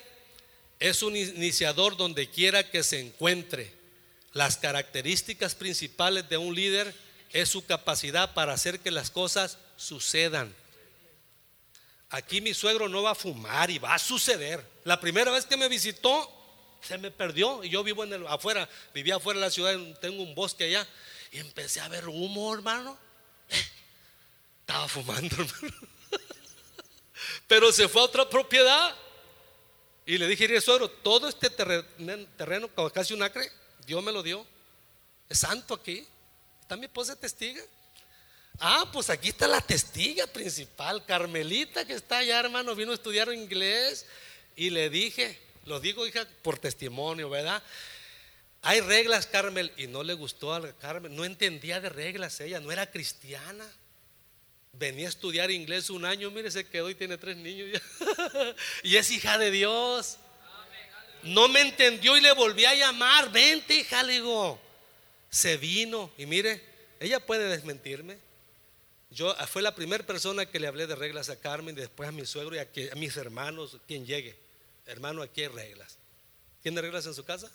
[0.80, 3.70] es un iniciador donde quiera que se encuentre.
[4.32, 6.94] Las características principales de un líder
[7.30, 10.54] es su capacidad para hacer que las cosas sucedan.
[12.08, 14.66] Aquí mi suegro no va a fumar y va a suceder.
[14.84, 16.30] La primera vez que me visitó,
[16.80, 20.22] se me perdió y yo vivo en el afuera, vivía afuera de la ciudad, tengo
[20.22, 20.88] un bosque allá
[21.30, 22.96] y empecé a ver humo, hermano.
[24.60, 26.01] Estaba fumando, hermano.
[27.52, 28.96] Pero se fue a otra propiedad
[30.06, 31.84] y le dije, suegro, todo este terreno,
[32.34, 33.46] terreno, casi un acre,
[33.84, 34.46] Dios me lo dio.
[35.28, 36.02] Es santo aquí.
[36.62, 37.62] Está mi esposa testiga.
[38.58, 43.30] Ah, pues aquí está la testiga principal, Carmelita, que está allá, hermano, vino a estudiar
[43.30, 44.06] inglés.
[44.56, 47.62] Y le dije, lo digo, hija, por testimonio, ¿verdad?
[48.62, 52.72] Hay reglas, Carmel, y no le gustó a Carmel, no entendía de reglas ella, no
[52.72, 53.70] era cristiana.
[54.72, 57.80] Venía a estudiar inglés un año, mire, se quedó y tiene tres niños
[58.82, 60.16] y es hija de Dios.
[61.22, 64.58] No me entendió y le volví a llamar, vente, hija, le digo.
[65.30, 66.62] Se vino y mire,
[67.00, 68.18] ella puede desmentirme.
[69.10, 72.24] Yo fue la primera persona que le hablé de reglas a Carmen, después a mi
[72.24, 74.36] suegro y a, a mis hermanos, quien llegue.
[74.86, 75.98] Hermano, aquí hay reglas.
[76.62, 77.50] ¿Tiene reglas en su casa?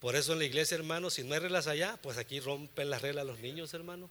[0.00, 3.02] Por eso en la iglesia, hermano, si no hay reglas allá, pues aquí rompen las
[3.02, 4.08] reglas los niños, hermano.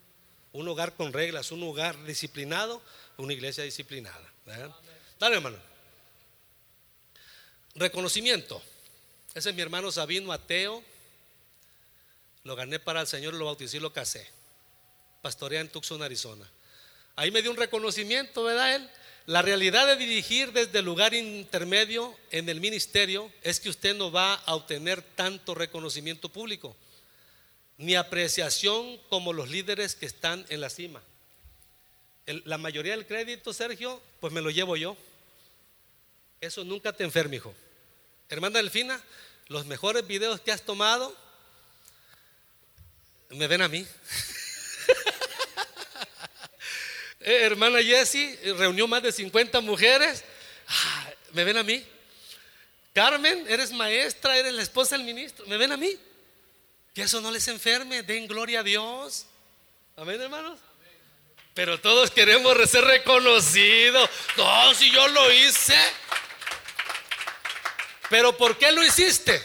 [0.54, 2.82] Un hogar con reglas, un hogar disciplinado,
[3.18, 4.32] una iglesia disciplinada.
[5.20, 5.58] Dale, hermano.
[7.76, 8.62] Reconocimiento.
[9.34, 10.84] Ese es mi hermano Sabino, ateo.
[12.44, 14.28] Lo gané para el Señor, lo bauticé y lo casé.
[15.22, 16.48] Pastorea en Tucson, Arizona.
[17.16, 18.76] Ahí me dio un reconocimiento, ¿verdad?
[18.76, 18.90] Él.
[19.26, 24.12] La realidad de dirigir desde el lugar intermedio en el ministerio es que usted no
[24.12, 26.76] va a obtener tanto reconocimiento público
[27.78, 31.02] ni apreciación como los líderes que están en la cima.
[32.26, 34.96] la mayoría del crédito, Sergio, pues me lo llevo yo.
[36.40, 37.54] Eso nunca te enferma, hijo.
[38.30, 39.02] Hermana Delfina,
[39.48, 41.16] los mejores videos que has tomado
[43.30, 43.86] me ven a mí.
[47.26, 50.26] Eh, hermana Jessie reunió más de 50 mujeres.
[50.68, 51.82] Ah, ¿Me ven a mí?
[52.94, 55.46] Carmen, eres maestra, eres la esposa del ministro.
[55.46, 55.98] ¿Me ven a mí?
[56.94, 59.26] Que eso no les enferme, den gloria a Dios.
[59.96, 60.60] Amén, hermanos.
[61.54, 64.10] Pero todos queremos ser reconocidos.
[64.38, 65.78] No, si yo lo hice.
[68.10, 69.42] Pero ¿por qué lo hiciste?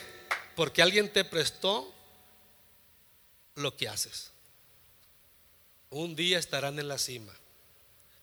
[0.55, 1.95] Porque alguien te prestó
[3.55, 4.31] lo que haces.
[5.91, 7.33] Un día estarán en la cima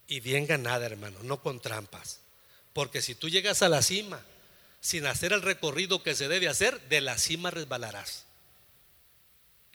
[0.06, 2.20] y bien ganada, hermano, no con trampas.
[2.72, 4.20] Porque si tú llegas a la cima
[4.80, 8.25] sin hacer el recorrido que se debe hacer, de la cima resbalarás.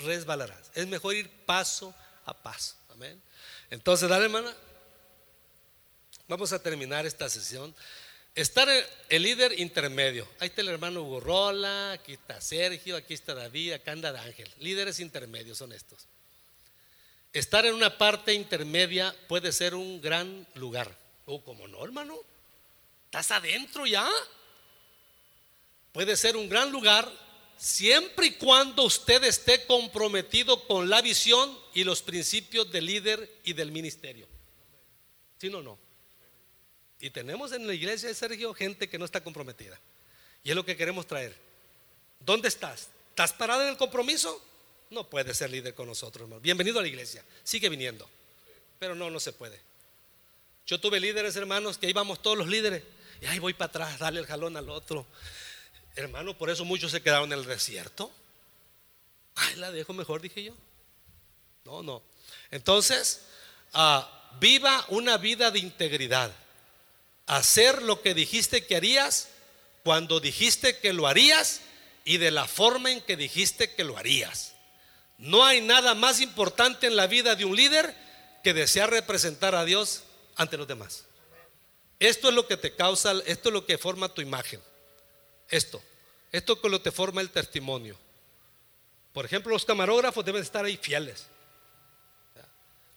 [0.03, 0.71] Resbalarás.
[0.73, 1.93] Es mejor ir paso
[2.25, 2.75] a paso.
[2.89, 3.21] Amén.
[3.69, 4.53] Entonces, dale, hermana.
[6.27, 7.75] Vamos a terminar esta sesión.
[8.33, 8.69] Estar
[9.09, 10.25] el, líder intermedio.
[10.39, 14.49] Ahí está el hermano Burrola, aquí está Sergio, aquí está David, acá anda Ángel.
[14.59, 16.07] Líderes intermedios son estos.
[17.33, 20.95] Estar en una parte intermedia puede ser un gran lugar.
[21.25, 22.17] O oh, como no, hermano.
[23.05, 24.09] ¿Estás adentro ya?
[25.91, 27.11] Puede ser un gran lugar
[27.61, 33.53] siempre y cuando usted esté comprometido con la visión y los principios del líder y
[33.53, 34.25] del ministerio.
[35.37, 35.77] ¿Sí o no?
[36.99, 39.79] Y tenemos en la iglesia de Sergio gente que no está comprometida.
[40.43, 41.35] Y es lo que queremos traer.
[42.19, 42.89] ¿Dónde estás?
[43.09, 44.43] ¿Estás parado en el compromiso?
[44.89, 46.41] No puede ser líder con nosotros, hermano.
[46.41, 47.23] Bienvenido a la iglesia.
[47.43, 48.09] Sigue viniendo.
[48.79, 49.59] Pero no, no se puede.
[50.65, 52.81] Yo tuve líderes, hermanos, que íbamos todos los líderes.
[53.21, 55.05] Y ahí voy para atrás, darle el jalón al otro.
[55.95, 58.11] Hermano, por eso muchos se quedaron en el desierto.
[59.35, 60.53] Ay, la dejo mejor, dije yo.
[61.65, 62.01] No, no.
[62.49, 63.21] Entonces,
[63.73, 66.31] ah, viva una vida de integridad.
[67.27, 69.29] Hacer lo que dijiste que harías
[69.83, 71.61] cuando dijiste que lo harías
[72.03, 74.53] y de la forma en que dijiste que lo harías.
[75.17, 77.95] No hay nada más importante en la vida de un líder
[78.43, 80.03] que desear representar a Dios
[80.35, 81.05] ante los demás.
[81.99, 84.59] Esto es lo que te causa, esto es lo que forma tu imagen.
[85.51, 85.83] Esto,
[86.31, 87.97] esto es lo que te forma el testimonio.
[89.13, 91.27] Por ejemplo, los camarógrafos deben estar ahí fieles.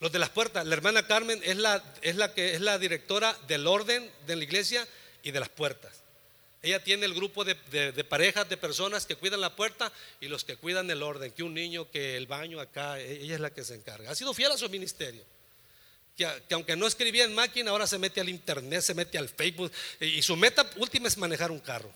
[0.01, 3.37] Los de las puertas, la hermana Carmen es la, es la que es la directora
[3.47, 4.87] del orden de la iglesia
[5.23, 6.05] y de las puertas.
[6.63, 7.55] Ella tiene el grupo de,
[8.09, 11.53] parejas, de personas que cuidan la puerta y los que cuidan el orden, que un
[11.53, 14.11] niño, que el baño acá, e, ella es la que se encarga.
[14.11, 15.23] Ha sido fiel a su ministerio.
[16.17, 19.71] Que, aunque no escribía en máquina, ahora se mete al internet, se mete al Facebook
[20.01, 21.93] y su meta última es manejar un carro.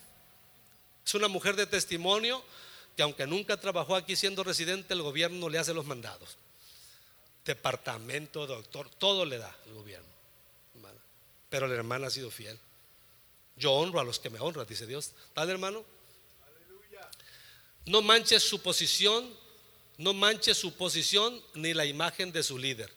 [1.08, 2.44] Es una mujer de testimonio
[2.94, 6.36] que aunque nunca trabajó aquí siendo residente, el gobierno le hace los mandados.
[7.46, 10.06] Departamento, doctor, todo le da el gobierno.
[11.48, 12.58] Pero la hermana ha sido fiel.
[13.56, 15.12] Yo honro a los que me honran, dice Dios.
[15.32, 15.82] ¿Tal hermano?
[17.86, 19.34] No manche su posición,
[19.96, 22.92] no manche su posición ni la imagen de su líder.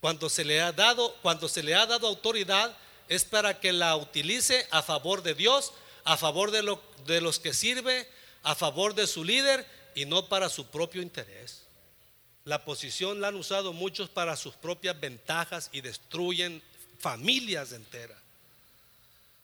[0.00, 2.74] Cuando se le ha dado, cuando se le ha dado autoridad
[3.10, 5.74] es para que la utilice a favor de Dios,
[6.04, 8.08] a favor de, lo, de los que sirve,
[8.42, 11.62] a favor de su líder y no para su propio interés.
[12.44, 16.62] La posición la han usado muchos para sus propias ventajas y destruyen
[16.98, 18.18] familias enteras.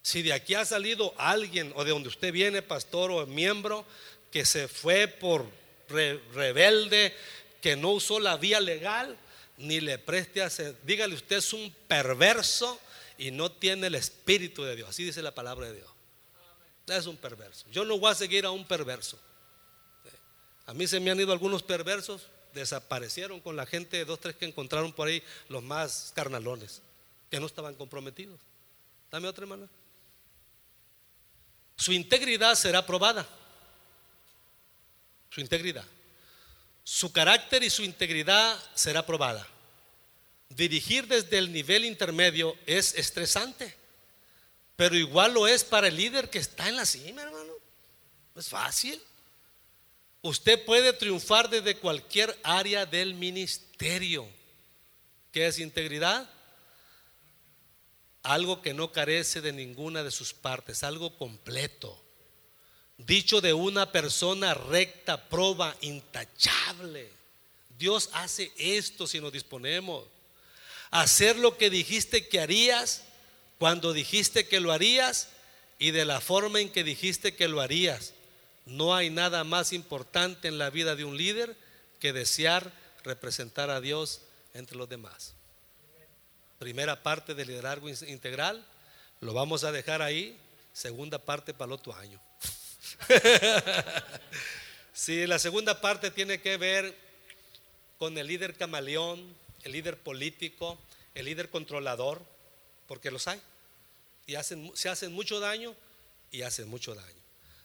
[0.03, 3.85] Si de aquí ha salido alguien o de donde usted viene, pastor o miembro,
[4.33, 5.47] que se fue por
[5.89, 7.15] rebelde,
[7.61, 9.17] que no usó la vía legal,
[9.59, 10.51] ni le preste a
[10.85, 12.81] dígale usted es un perverso
[13.17, 14.89] y no tiene el espíritu de Dios.
[14.89, 15.89] Así dice la palabra de Dios.
[16.89, 17.67] Es un perverso.
[17.71, 19.19] Yo no voy a seguir a un perverso.
[20.67, 24.45] A mí se me han ido algunos perversos, desaparecieron con la gente, dos, tres que
[24.45, 26.83] encontraron por ahí, los más carnalones,
[27.31, 28.39] que no estaban comprometidos.
[29.11, 29.69] Dame otra hermana.
[31.77, 33.27] Su integridad será probada.
[35.31, 35.85] Su integridad.
[36.85, 39.47] Su carácter y su integridad será probada.
[40.49, 43.75] Dirigir desde el nivel intermedio es estresante,
[44.79, 47.53] pero igual lo es para el líder que está en la cima, hermano.
[48.35, 48.99] es fácil.
[50.23, 54.27] Usted puede triunfar desde cualquier área del ministerio.
[55.33, 56.31] ¿Qué es integridad?
[58.29, 61.99] algo que no carece de ninguna de sus partes, algo completo.
[62.99, 67.11] Dicho de una persona recta, proba, intachable.
[67.79, 70.05] Dios hace esto si nos disponemos.
[70.91, 73.05] Hacer lo que dijiste que harías,
[73.59, 75.29] cuando dijiste que lo harías
[75.79, 78.15] y de la forma en que dijiste que lo harías.
[78.67, 81.57] No hay nada más importante en la vida de un líder
[82.01, 82.73] que desear
[83.05, 84.21] representar a Dios
[84.55, 85.35] entre los demás
[86.59, 88.65] primera parte del liderazgo integral,
[89.21, 90.37] lo vamos a dejar ahí,
[90.73, 92.21] segunda parte para el otro año.
[94.93, 96.93] Si la segunda parte tiene que ver
[98.01, 99.33] con el líder camaleón,
[99.63, 100.77] el líder político,
[101.15, 102.21] el líder controlador,
[102.89, 103.41] porque los hay.
[104.27, 105.77] Y hacen, se hacen mucho daño
[106.33, 107.23] y hacen mucho daño.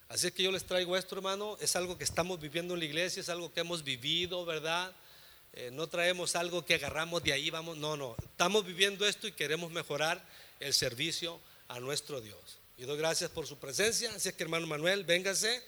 [0.10, 1.58] Así es que yo les traigo esto, hermano.
[1.60, 4.94] Es algo que estamos viviendo en la iglesia, es algo que hemos vivido, ¿verdad?
[5.56, 9.34] Eh, no traemos algo que agarramos de ahí, vamos, no, no, estamos viviendo esto y
[9.34, 10.24] queremos mejorar
[10.60, 12.58] el servicio a nuestro Dios.
[12.76, 15.64] Y doy gracias por su presencia, así es que hermano Manuel, véngase,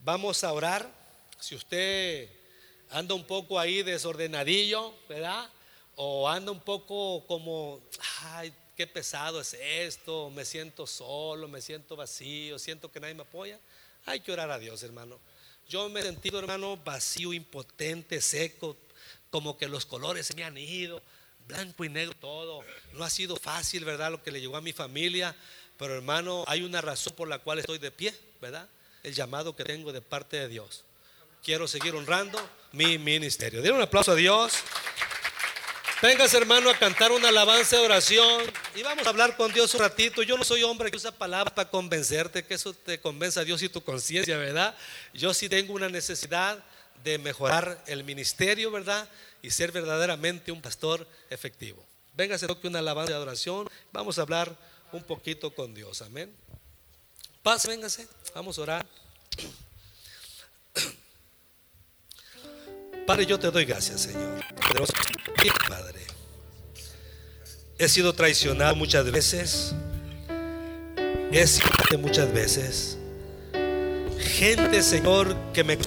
[0.00, 0.92] vamos a orar.
[1.40, 2.28] Si usted
[2.90, 5.48] anda un poco ahí desordenadillo, ¿verdad?
[5.96, 7.80] O anda un poco como,
[8.20, 13.22] ay, qué pesado es esto, me siento solo, me siento vacío, siento que nadie me
[13.22, 13.58] apoya,
[14.06, 15.18] hay que orar a Dios, hermano.
[15.68, 18.76] Yo me he sentido, hermano, vacío, impotente, seco,
[19.30, 21.02] como que los colores se me han ido,
[21.48, 22.62] blanco y negro todo.
[22.92, 24.12] No ha sido fácil, ¿verdad?
[24.12, 25.34] Lo que le llegó a mi familia,
[25.76, 28.68] pero hermano, hay una razón por la cual estoy de pie, ¿verdad?
[29.02, 30.84] El llamado que tengo de parte de Dios.
[31.42, 32.38] Quiero seguir honrando
[32.70, 33.60] mi ministerio.
[33.60, 34.52] Den un aplauso a Dios.
[36.00, 38.44] Vengas, hermano, a cantar una alabanza de oración
[38.76, 40.22] y vamos a hablar con Dios un ratito.
[40.22, 43.60] Yo no soy hombre que usa palabras para convencerte, que eso te convenza a Dios
[43.62, 44.76] y tu conciencia, ¿verdad?
[45.12, 46.62] Yo sí tengo una necesidad
[47.02, 49.08] de mejorar el ministerio, ¿verdad?
[49.42, 51.84] Y ser verdaderamente un pastor efectivo.
[52.14, 53.68] Véngase, toque una alabanza de oración.
[53.92, 54.56] Vamos a hablar
[54.92, 56.00] un poquito con Dios.
[56.02, 56.32] Amén.
[57.42, 58.06] Paz, véngase.
[58.36, 58.86] Vamos a orar.
[63.08, 64.38] Padre, yo te doy gracias, Señor.
[65.66, 66.00] Padre.
[67.78, 69.74] He sido traicionado muchas veces.
[71.32, 72.98] He sido muchas veces.
[74.20, 75.78] Gente, Señor, que me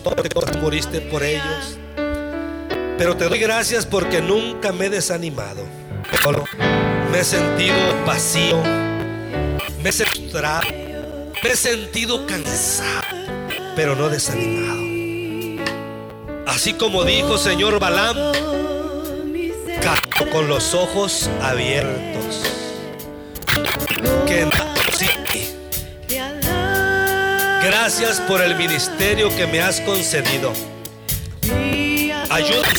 [0.59, 1.77] moriste por ellos.
[2.97, 5.63] Pero te doy gracias porque nunca me he desanimado.
[7.11, 8.63] Me he sentido vacío.
[9.83, 9.91] Me he
[11.43, 13.15] me he sentido cansado,
[13.75, 14.80] pero no desanimado.
[16.51, 18.17] Así como dijo Señor Balaam,
[20.33, 22.43] con los ojos abiertos.
[24.27, 24.49] Que
[27.63, 30.51] Gracias por el ministerio que me has concedido.
[32.29, 32.73] Ayúdame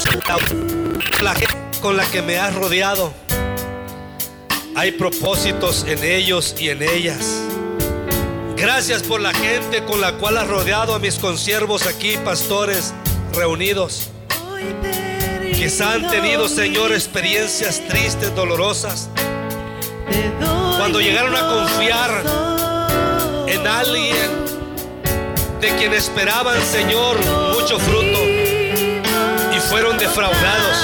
[1.23, 3.11] la gente con la que me has rodeado.
[4.77, 7.41] Hay propósitos en ellos y en ellas.
[8.55, 12.93] Gracias por la gente con la cual has rodeado a mis consiervos aquí, pastores
[13.35, 14.11] reunidos.
[15.55, 19.09] Quizá han tenido, Señor, experiencias tristes, dolorosas.
[20.79, 22.11] Cuando llegaron a confiar
[23.47, 24.31] en alguien
[25.61, 27.17] de quien esperaban, Señor,
[27.55, 28.19] mucho fruto
[29.55, 30.77] y fueron defraudados.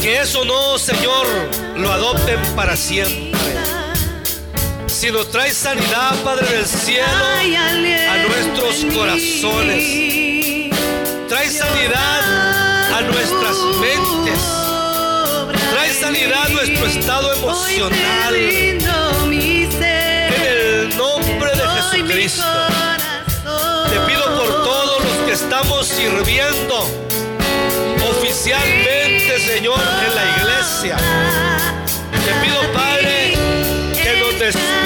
[0.00, 1.26] Que eso no, Señor,
[1.76, 3.25] lo adopten para siempre
[4.96, 10.72] sino trae sanidad, Padre del cielo, a nuestros corazones.
[11.28, 14.40] Trae sanidad a nuestras mentes.
[15.70, 18.34] Trae sanidad a nuestro estado emocional.
[18.34, 18.80] En
[20.32, 22.42] el nombre de Jesucristo.
[23.90, 26.88] Te pido por todos los que estamos sirviendo
[28.16, 30.96] oficialmente, Señor, en la iglesia.
[32.24, 33.34] Te pido, Padre,
[34.02, 34.85] que nos despiertes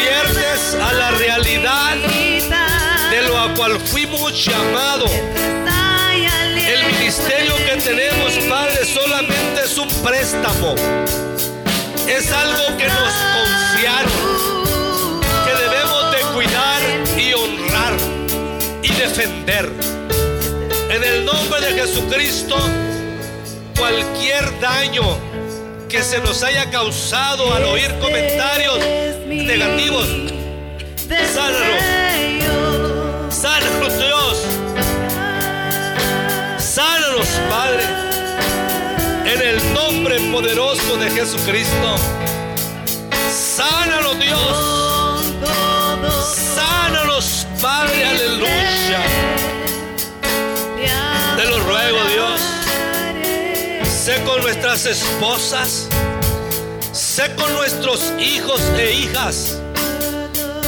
[0.93, 5.11] la realidad de lo a cual fuimos llamados.
[5.11, 10.75] El ministerio que tenemos, Padre, solamente es un préstamo.
[12.09, 14.13] Es algo que nos confiaron,
[15.45, 16.83] que debemos de cuidar
[17.19, 17.97] y honrar
[18.83, 19.71] y defender.
[20.91, 22.57] En el nombre de Jesucristo,
[23.79, 25.19] cualquier daño
[25.89, 28.79] que se nos haya causado al oír comentarios
[29.27, 30.07] negativos.
[31.11, 31.83] Sánanos.
[33.35, 34.47] Sánanos, Dios.
[36.57, 37.83] Sánanos, Padre.
[39.25, 41.97] En el nombre poderoso de Jesucristo.
[43.29, 45.35] Sánanos, Dios.
[46.55, 48.05] Sánanos, Padre.
[48.05, 49.03] Aleluya.
[51.37, 52.41] Te lo ruego, Dios.
[53.89, 55.89] Sé con nuestras esposas.
[56.93, 59.61] Sé con nuestros hijos e hijas.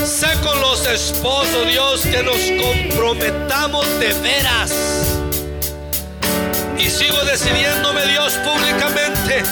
[0.04, 4.72] Sé con los esposos, Dios, que nos comprometamos de veras.
[6.76, 9.44] Y sigo decidiéndome, Dios, públicamente.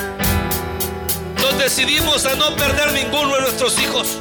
[1.41, 4.19] Nos decidimos a no perder ninguno de nuestros hijos.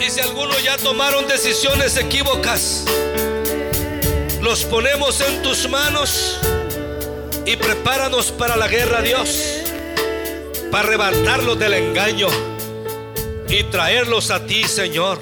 [0.00, 2.84] Y si algunos ya tomaron decisiones equívocas,
[4.40, 6.38] los ponemos en tus manos
[7.44, 9.38] y prepáranos para la guerra, Dios,
[10.70, 12.57] para arrebatarlos del engaño
[13.48, 15.18] y traerlos a ti, Señor,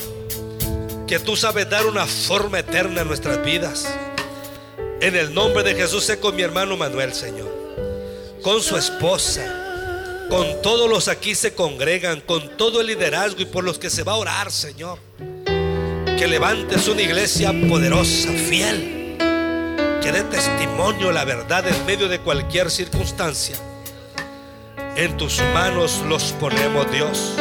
[1.06, 3.88] que tú sabes dar una forma eterna en nuestras vidas.
[5.00, 7.48] En el nombre de Jesús sé con mi hermano Manuel, Señor,
[8.42, 13.62] con su esposa, con todos los aquí se congregan, con todo el liderazgo y por
[13.62, 14.98] los que se va a orar, Señor.
[16.18, 19.16] Que levantes una iglesia poderosa, fiel,
[20.02, 23.56] que dé testimonio la verdad en medio de cualquier circunstancia.
[24.96, 27.34] En tus manos los ponemos, Dios.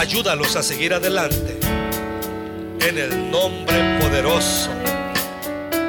[0.00, 1.58] Ayúdalos a seguir adelante.
[2.80, 4.70] En el nombre poderoso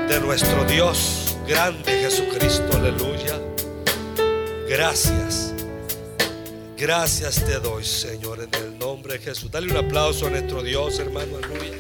[0.10, 2.76] de nuestro Dios grande Jesucristo.
[2.76, 3.40] Aleluya.
[4.68, 5.54] Gracias.
[6.76, 9.50] Gracias te doy, Señor, en el nombre de Jesús.
[9.50, 11.38] Dale un aplauso a nuestro Dios, hermano.
[11.38, 11.78] Aleluya.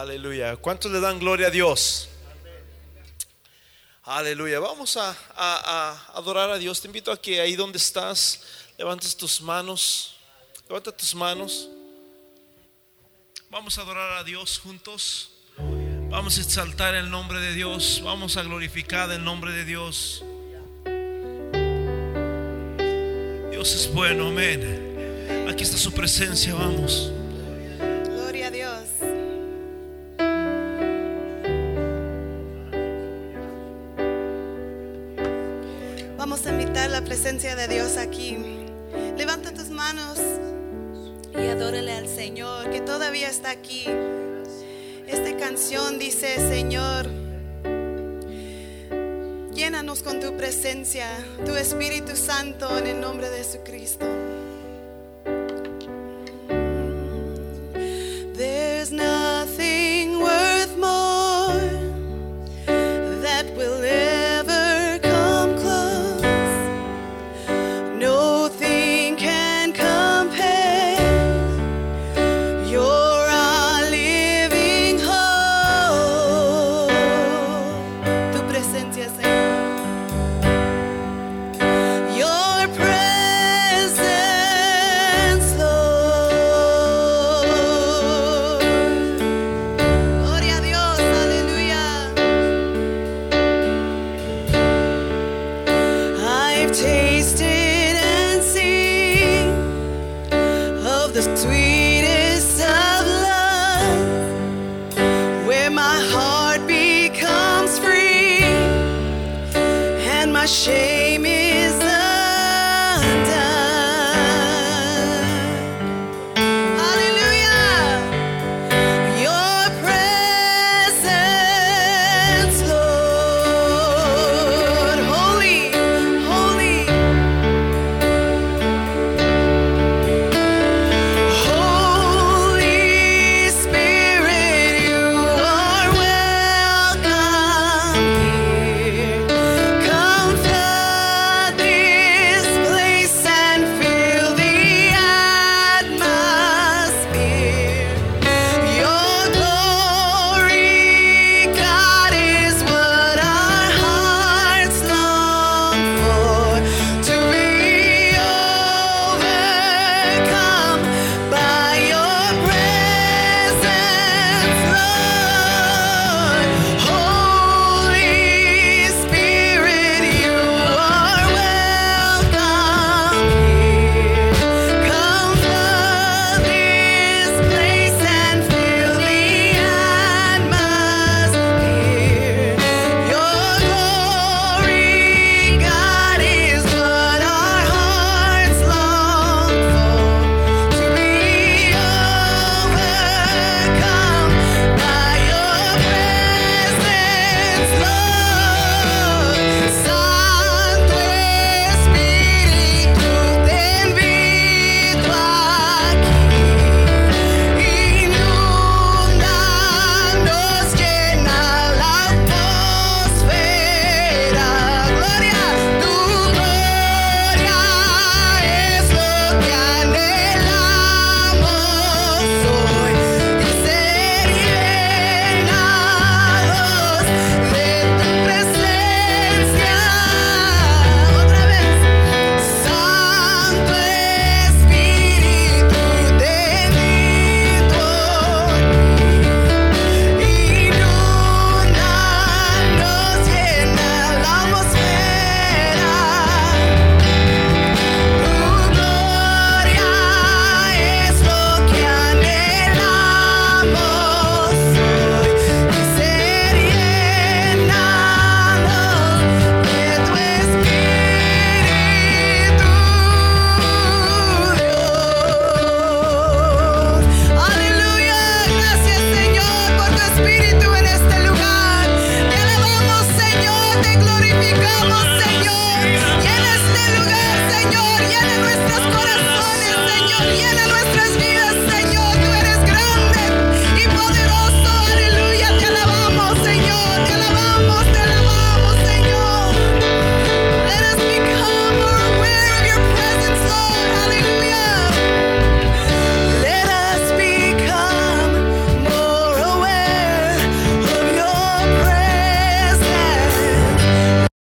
[0.00, 0.56] Aleluya.
[0.56, 2.08] ¿Cuántos le dan gloria a Dios?
[4.02, 4.58] Aleluya.
[4.58, 6.80] Vamos a, adorar a Dios.
[6.80, 8.40] Te invito a que ahí donde estás,
[8.78, 10.16] levantes tus manos.
[10.68, 11.68] Levanta tus manos.
[13.50, 15.32] Vamos a adorar a Dios juntos.
[16.08, 18.00] Vamos a exaltar el nombre de Dios.
[18.02, 20.24] Vamos a glorificar el nombre de Dios.
[23.50, 25.46] Dios es bueno, amén.
[25.50, 27.12] Aquí está su presencia, vamos.
[36.88, 38.36] La presencia de Dios aquí.
[39.16, 40.18] Levanta tus manos
[41.32, 43.84] y adórale al Señor que todavía está aquí.
[45.06, 47.06] Esta canción dice, Señor,
[49.52, 51.06] llénanos con tu presencia,
[51.44, 54.06] tu Espíritu Santo en el nombre de Jesucristo.